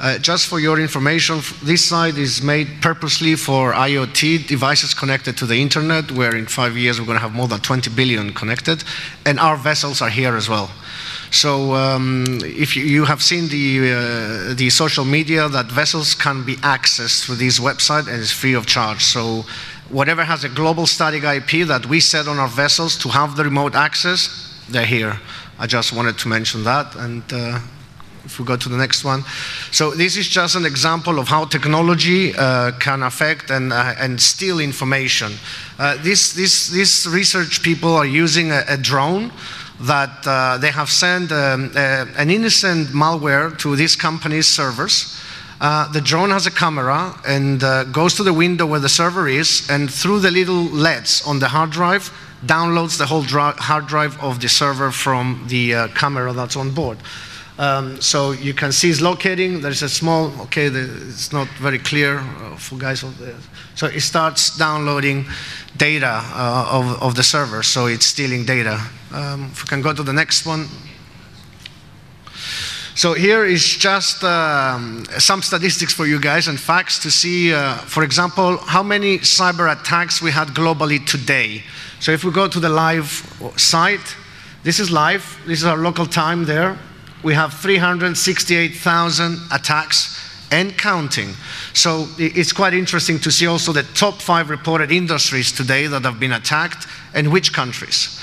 Uh, 0.00 0.18
just 0.18 0.48
for 0.48 0.58
your 0.58 0.80
information, 0.80 1.40
this 1.62 1.84
site 1.84 2.18
is 2.18 2.42
made 2.42 2.68
purposely 2.82 3.36
for 3.36 3.72
IoT 3.72 4.46
devices 4.46 4.92
connected 4.94 5.36
to 5.38 5.46
the 5.46 5.56
internet, 5.56 6.10
where 6.10 6.34
in 6.34 6.46
five 6.46 6.76
years 6.76 6.98
we're 6.98 7.06
going 7.06 7.16
to 7.16 7.22
have 7.22 7.32
more 7.32 7.48
than 7.48 7.60
20 7.60 7.88
billion 7.90 8.34
connected, 8.34 8.82
and 9.24 9.38
our 9.38 9.56
vessels 9.56 10.02
are 10.02 10.10
here 10.10 10.36
as 10.36 10.48
well. 10.48 10.70
So 11.30 11.74
um, 11.74 12.38
if 12.42 12.76
you, 12.76 12.84
you, 12.84 13.04
have 13.04 13.22
seen 13.22 13.48
the, 13.48 13.92
uh, 13.92 14.54
the 14.54 14.68
social 14.70 15.04
media, 15.04 15.48
that 15.48 15.66
vessels 15.66 16.14
can 16.14 16.44
be 16.44 16.56
accessed 16.56 17.24
through 17.24 17.36
this 17.36 17.60
website 17.60 18.08
and 18.08 18.20
it's 18.20 18.32
free 18.32 18.54
of 18.54 18.66
charge. 18.66 19.04
So 19.04 19.44
whatever 19.88 20.24
has 20.24 20.42
a 20.44 20.48
global 20.48 20.86
static 20.86 21.22
IP 21.22 21.66
that 21.68 21.86
we 21.86 22.00
set 22.00 22.26
on 22.26 22.38
our 22.38 22.48
vessels 22.48 22.96
to 22.98 23.08
have 23.10 23.36
the 23.36 23.44
remote 23.44 23.74
access, 23.74 24.28
they're 24.68 24.86
here. 24.86 25.20
I 25.58 25.66
just 25.66 25.92
wanted 25.92 26.18
to 26.18 26.28
mention 26.28 26.64
that. 26.64 26.94
and. 26.96 27.22
Uh, 27.32 27.60
if 28.24 28.38
we 28.38 28.44
go 28.44 28.56
to 28.56 28.68
the 28.68 28.76
next 28.76 29.04
one. 29.04 29.24
So 29.72 29.90
this 29.92 30.16
is 30.16 30.28
just 30.28 30.54
an 30.54 30.64
example 30.64 31.18
of 31.18 31.28
how 31.28 31.46
technology 31.46 32.34
uh, 32.36 32.72
can 32.72 33.02
affect 33.02 33.50
and, 33.50 33.72
uh, 33.72 33.94
and 33.98 34.20
steal 34.20 34.60
information. 34.60 35.32
Uh, 35.78 35.96
this, 36.02 36.32
this, 36.34 36.68
this 36.68 37.06
research 37.06 37.62
people 37.62 37.94
are 37.94 38.06
using 38.06 38.52
a, 38.52 38.62
a 38.68 38.76
drone 38.76 39.32
that 39.80 40.26
uh, 40.26 40.58
they 40.58 40.70
have 40.70 40.90
sent 40.90 41.32
um, 41.32 41.72
uh, 41.74 42.06
an 42.16 42.30
innocent 42.30 42.88
malware 42.88 43.56
to 43.58 43.76
this 43.76 43.96
company's 43.96 44.46
servers. 44.46 45.18
Uh, 45.60 45.90
the 45.92 46.00
drone 46.00 46.30
has 46.30 46.46
a 46.46 46.50
camera 46.50 47.14
and 47.26 47.60
goes 47.92 48.14
to 48.14 48.22
the 48.22 48.32
window 48.32 48.64
where 48.64 48.80
the 48.80 48.88
server 48.88 49.28
is 49.28 49.68
and 49.68 49.92
through 49.92 50.18
the 50.18 50.30
little 50.30 50.64
LEDs 50.64 51.22
on 51.26 51.38
the 51.38 51.48
hard 51.48 51.70
drive 51.70 52.10
downloads 52.46 52.96
the 52.96 53.04
whole 53.04 53.22
hard 53.24 53.86
drive 53.86 54.18
of 54.22 54.40
the 54.40 54.48
server 54.48 54.90
from 54.90 55.44
the 55.48 55.88
camera 55.94 56.32
that's 56.32 56.56
on 56.56 56.70
board. 56.70 56.96
Um, 57.60 58.00
so 58.00 58.32
you 58.32 58.54
can 58.54 58.72
see 58.72 58.88
it's 58.88 59.02
locating. 59.02 59.60
There's 59.60 59.82
a 59.82 59.88
small, 59.90 60.32
okay, 60.44 60.70
the, 60.70 60.80
it's 61.08 61.30
not 61.30 61.46
very 61.60 61.78
clear 61.78 62.20
uh, 62.20 62.56
for 62.56 62.78
guys. 62.78 63.04
So 63.74 63.86
it 63.86 64.00
starts 64.00 64.56
downloading 64.56 65.26
data 65.76 66.22
uh, 66.24 66.68
of, 66.72 67.02
of 67.02 67.16
the 67.16 67.22
server, 67.22 67.62
so 67.62 67.84
it's 67.84 68.06
stealing 68.06 68.46
data. 68.46 68.80
Um, 69.12 69.50
if 69.52 69.62
we 69.62 69.68
can 69.68 69.82
go 69.82 69.92
to 69.92 70.02
the 70.02 70.12
next 70.12 70.46
one. 70.46 70.68
So 72.94 73.12
here 73.12 73.44
is 73.44 73.62
just 73.62 74.24
um, 74.24 75.04
some 75.18 75.42
statistics 75.42 75.92
for 75.92 76.06
you 76.06 76.18
guys 76.18 76.48
and 76.48 76.58
facts 76.58 76.98
to 77.00 77.10
see, 77.10 77.52
uh, 77.52 77.74
for 77.74 78.04
example, 78.04 78.56
how 78.56 78.82
many 78.82 79.18
cyber 79.18 79.70
attacks 79.70 80.22
we 80.22 80.30
had 80.30 80.48
globally 80.48 81.04
today. 81.04 81.62
So 82.00 82.10
if 82.10 82.24
we 82.24 82.30
go 82.32 82.48
to 82.48 82.58
the 82.58 82.70
live 82.70 83.10
site, 83.58 84.16
this 84.62 84.80
is 84.80 84.90
live. 84.90 85.38
This 85.46 85.58
is 85.58 85.66
our 85.66 85.76
local 85.76 86.06
time 86.06 86.46
there 86.46 86.78
we 87.22 87.34
have 87.34 87.54
368,000 87.54 89.38
attacks 89.52 90.18
and 90.50 90.76
counting. 90.76 91.34
So 91.74 92.08
it's 92.18 92.52
quite 92.52 92.74
interesting 92.74 93.18
to 93.20 93.30
see 93.30 93.46
also 93.46 93.72
the 93.72 93.84
top 93.94 94.20
five 94.20 94.50
reported 94.50 94.90
industries 94.90 95.52
today 95.52 95.86
that 95.86 96.02
have 96.02 96.18
been 96.18 96.32
attacked 96.32 96.86
and 97.14 97.32
which 97.32 97.52
countries. 97.52 98.20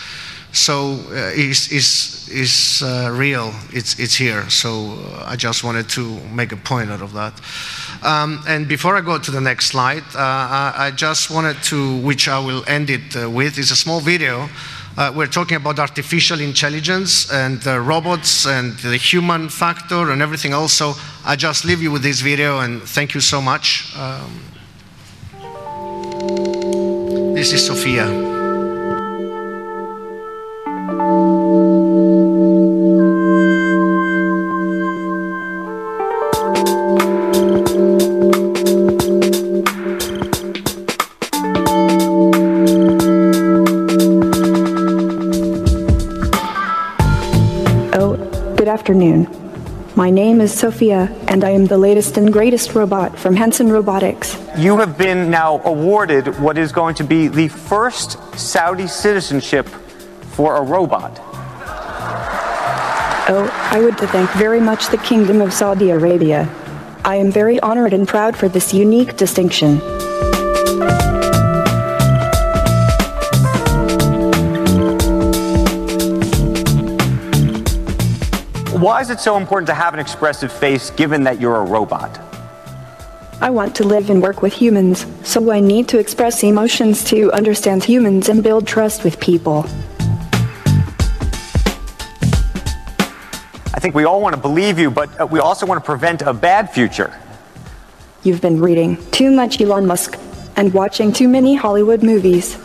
So 0.51 0.93
uh, 1.09 1.31
it's, 1.35 1.71
it's, 1.71 2.29
it's 2.29 2.81
uh, 2.81 3.11
real, 3.13 3.53
it's, 3.71 3.99
it's 3.99 4.15
here. 4.15 4.49
So 4.49 4.93
uh, 4.93 5.25
I 5.27 5.35
just 5.35 5.63
wanted 5.63 5.87
to 5.89 6.19
make 6.29 6.51
a 6.51 6.57
point 6.57 6.89
out 6.89 7.01
of 7.01 7.13
that. 7.13 7.39
Um, 8.03 8.43
and 8.47 8.67
before 8.67 8.95
I 8.95 9.01
go 9.01 9.19
to 9.19 9.31
the 9.31 9.41
next 9.41 9.67
slide, 9.67 10.03
uh, 10.15 10.73
I 10.75 10.91
just 10.95 11.29
wanted 11.29 11.61
to, 11.63 11.97
which 12.01 12.27
I 12.27 12.39
will 12.39 12.63
end 12.67 12.89
it 12.89 13.15
uh, 13.15 13.29
with, 13.29 13.57
is 13.57 13.71
a 13.71 13.75
small 13.75 13.99
video 13.99 14.49
uh, 14.97 15.11
we're 15.15 15.27
talking 15.27 15.57
about 15.57 15.79
artificial 15.79 16.39
intelligence 16.41 17.31
and 17.31 17.63
robots 17.65 18.47
and 18.47 18.77
the 18.79 18.97
human 18.97 19.47
factor 19.47 20.11
and 20.11 20.21
everything 20.21 20.53
else. 20.53 20.73
So 20.73 20.95
I 21.23 21.35
just 21.35 21.65
leave 21.65 21.81
you 21.81 21.91
with 21.91 22.01
this 22.01 22.21
video 22.21 22.59
and 22.59 22.81
thank 22.81 23.13
you 23.13 23.21
so 23.21 23.39
much. 23.39 23.95
Um, 23.95 24.41
this 27.35 27.53
is 27.53 27.65
Sophia. 27.65 28.26
Name 50.37 50.43
is 50.43 50.53
Sophia, 50.53 51.11
and 51.27 51.43
I 51.43 51.49
am 51.49 51.65
the 51.65 51.79
latest 51.79 52.15
and 52.15 52.31
greatest 52.31 52.75
robot 52.75 53.17
from 53.17 53.35
Hanson 53.35 53.71
Robotics. 53.71 54.37
You 54.55 54.77
have 54.77 54.95
been 54.95 55.31
now 55.31 55.61
awarded 55.65 56.27
what 56.39 56.59
is 56.59 56.71
going 56.71 56.93
to 56.95 57.03
be 57.03 57.27
the 57.27 57.47
first 57.47 58.19
Saudi 58.37 58.85
citizenship 58.85 59.67
for 60.35 60.57
a 60.57 60.61
robot. 60.61 61.19
Oh, 63.29 63.49
I 63.71 63.81
would 63.81 63.97
to 63.97 64.05
thank 64.05 64.29
very 64.33 64.59
much 64.59 64.89
the 64.89 64.99
Kingdom 64.99 65.41
of 65.41 65.51
Saudi 65.51 65.89
Arabia. 65.89 66.47
I 67.03 67.15
am 67.15 67.31
very 67.31 67.59
honored 67.61 67.93
and 67.93 68.07
proud 68.07 68.37
for 68.37 68.47
this 68.47 68.75
unique 68.75 69.17
distinction. 69.17 69.81
Why 78.87 79.01
is 79.01 79.09
it 79.09 79.19
so 79.19 79.35
important 79.35 79.67
to 79.67 79.73
have 79.73 79.93
an 79.93 79.99
expressive 79.99 80.49
face 80.49 80.91
given 80.91 81.23
that 81.25 81.41
you're 81.41 81.57
a 81.57 81.65
robot? 81.65 82.21
I 83.41 83.49
want 83.49 83.75
to 83.75 83.83
live 83.83 84.09
and 84.09 84.21
work 84.21 84.41
with 84.41 84.53
humans, 84.53 85.05
so 85.25 85.51
I 85.51 85.59
need 85.59 85.89
to 85.89 85.99
express 85.99 86.41
emotions 86.41 87.03
to 87.09 87.29
understand 87.33 87.83
humans 87.83 88.29
and 88.29 88.41
build 88.41 88.65
trust 88.65 89.03
with 89.03 89.19
people. 89.19 89.65
I 93.73 93.79
think 93.81 93.93
we 93.93 94.05
all 94.05 94.21
want 94.21 94.35
to 94.35 94.41
believe 94.41 94.79
you, 94.79 94.89
but 94.89 95.19
uh, 95.19 95.27
we 95.27 95.41
also 95.41 95.65
want 95.65 95.83
to 95.83 95.85
prevent 95.85 96.21
a 96.21 96.33
bad 96.33 96.71
future. 96.71 97.13
You've 98.23 98.39
been 98.39 98.61
reading 98.61 98.95
too 99.11 99.31
much 99.31 99.59
Elon 99.59 99.85
Musk 99.85 100.17
and 100.55 100.73
watching 100.73 101.11
too 101.11 101.27
many 101.27 101.55
Hollywood 101.55 102.03
movies. 102.03 102.57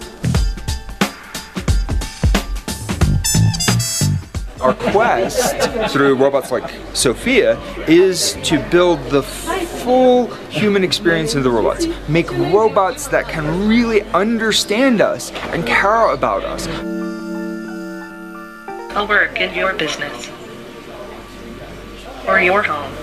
Our 4.63 4.75
quest 4.75 5.91
through 5.93 6.15
robots 6.15 6.53
like 6.53 6.71
Sophia 6.95 7.61
is 7.89 8.35
to 8.45 8.61
build 8.71 9.01
the 9.11 9.23
full 9.25 10.33
human 10.51 10.85
experience 10.85 11.35
of 11.35 11.43
the 11.43 11.51
robots. 11.51 11.89
Make 12.09 12.31
robots 12.31 13.09
that 13.09 13.27
can 13.27 13.69
really 13.69 14.03
understand 14.13 15.01
us 15.01 15.33
and 15.53 15.67
care 15.67 16.13
about 16.13 16.45
us. 16.45 16.69
I'll 18.95 19.09
work 19.09 19.41
in 19.41 19.53
your 19.53 19.73
business. 19.73 20.31
Or 22.29 22.41
your 22.41 22.63
home. 22.63 23.02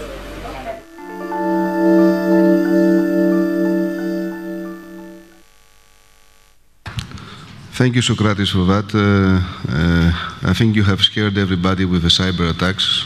Thank 7.79 7.95
you, 7.95 8.01
Socrates, 8.01 8.49
for 8.49 8.65
that. 8.65 8.93
Uh, 8.93 9.39
uh, 9.71 10.11
I 10.51 10.53
think 10.53 10.75
you 10.75 10.83
have 10.83 10.99
scared 10.99 11.37
everybody 11.37 11.85
with 11.85 12.01
the 12.01 12.09
cyber 12.09 12.49
attacks. 12.49 13.05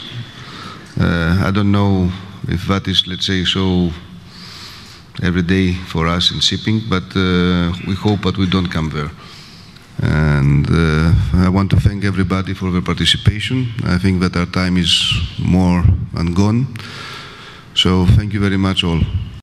Uh, 0.98 1.46
I 1.46 1.52
don't 1.52 1.70
know 1.70 2.10
if 2.48 2.66
that 2.66 2.88
is, 2.88 3.06
let's 3.06 3.24
say, 3.24 3.44
so 3.44 3.92
every 5.22 5.42
day 5.42 5.74
for 5.74 6.08
us 6.08 6.32
in 6.32 6.40
shipping, 6.40 6.80
but 6.90 7.04
uh, 7.14 7.72
we 7.86 7.94
hope 7.94 8.22
that 8.22 8.36
we 8.36 8.50
don't 8.50 8.66
come 8.66 8.90
there. 8.90 9.12
And 10.02 10.66
uh, 10.68 11.12
I 11.34 11.48
want 11.50 11.70
to 11.70 11.78
thank 11.78 12.02
everybody 12.04 12.52
for 12.52 12.72
their 12.72 12.82
participation. 12.82 13.68
I 13.84 13.98
think 13.98 14.20
that 14.22 14.36
our 14.36 14.46
time 14.46 14.76
is 14.76 14.92
more 15.38 15.84
than 16.14 16.34
gone. 16.34 16.66
So 17.74 18.06
thank 18.16 18.32
you 18.32 18.40
very 18.40 18.58
much 18.58 18.82
all. 18.82 19.02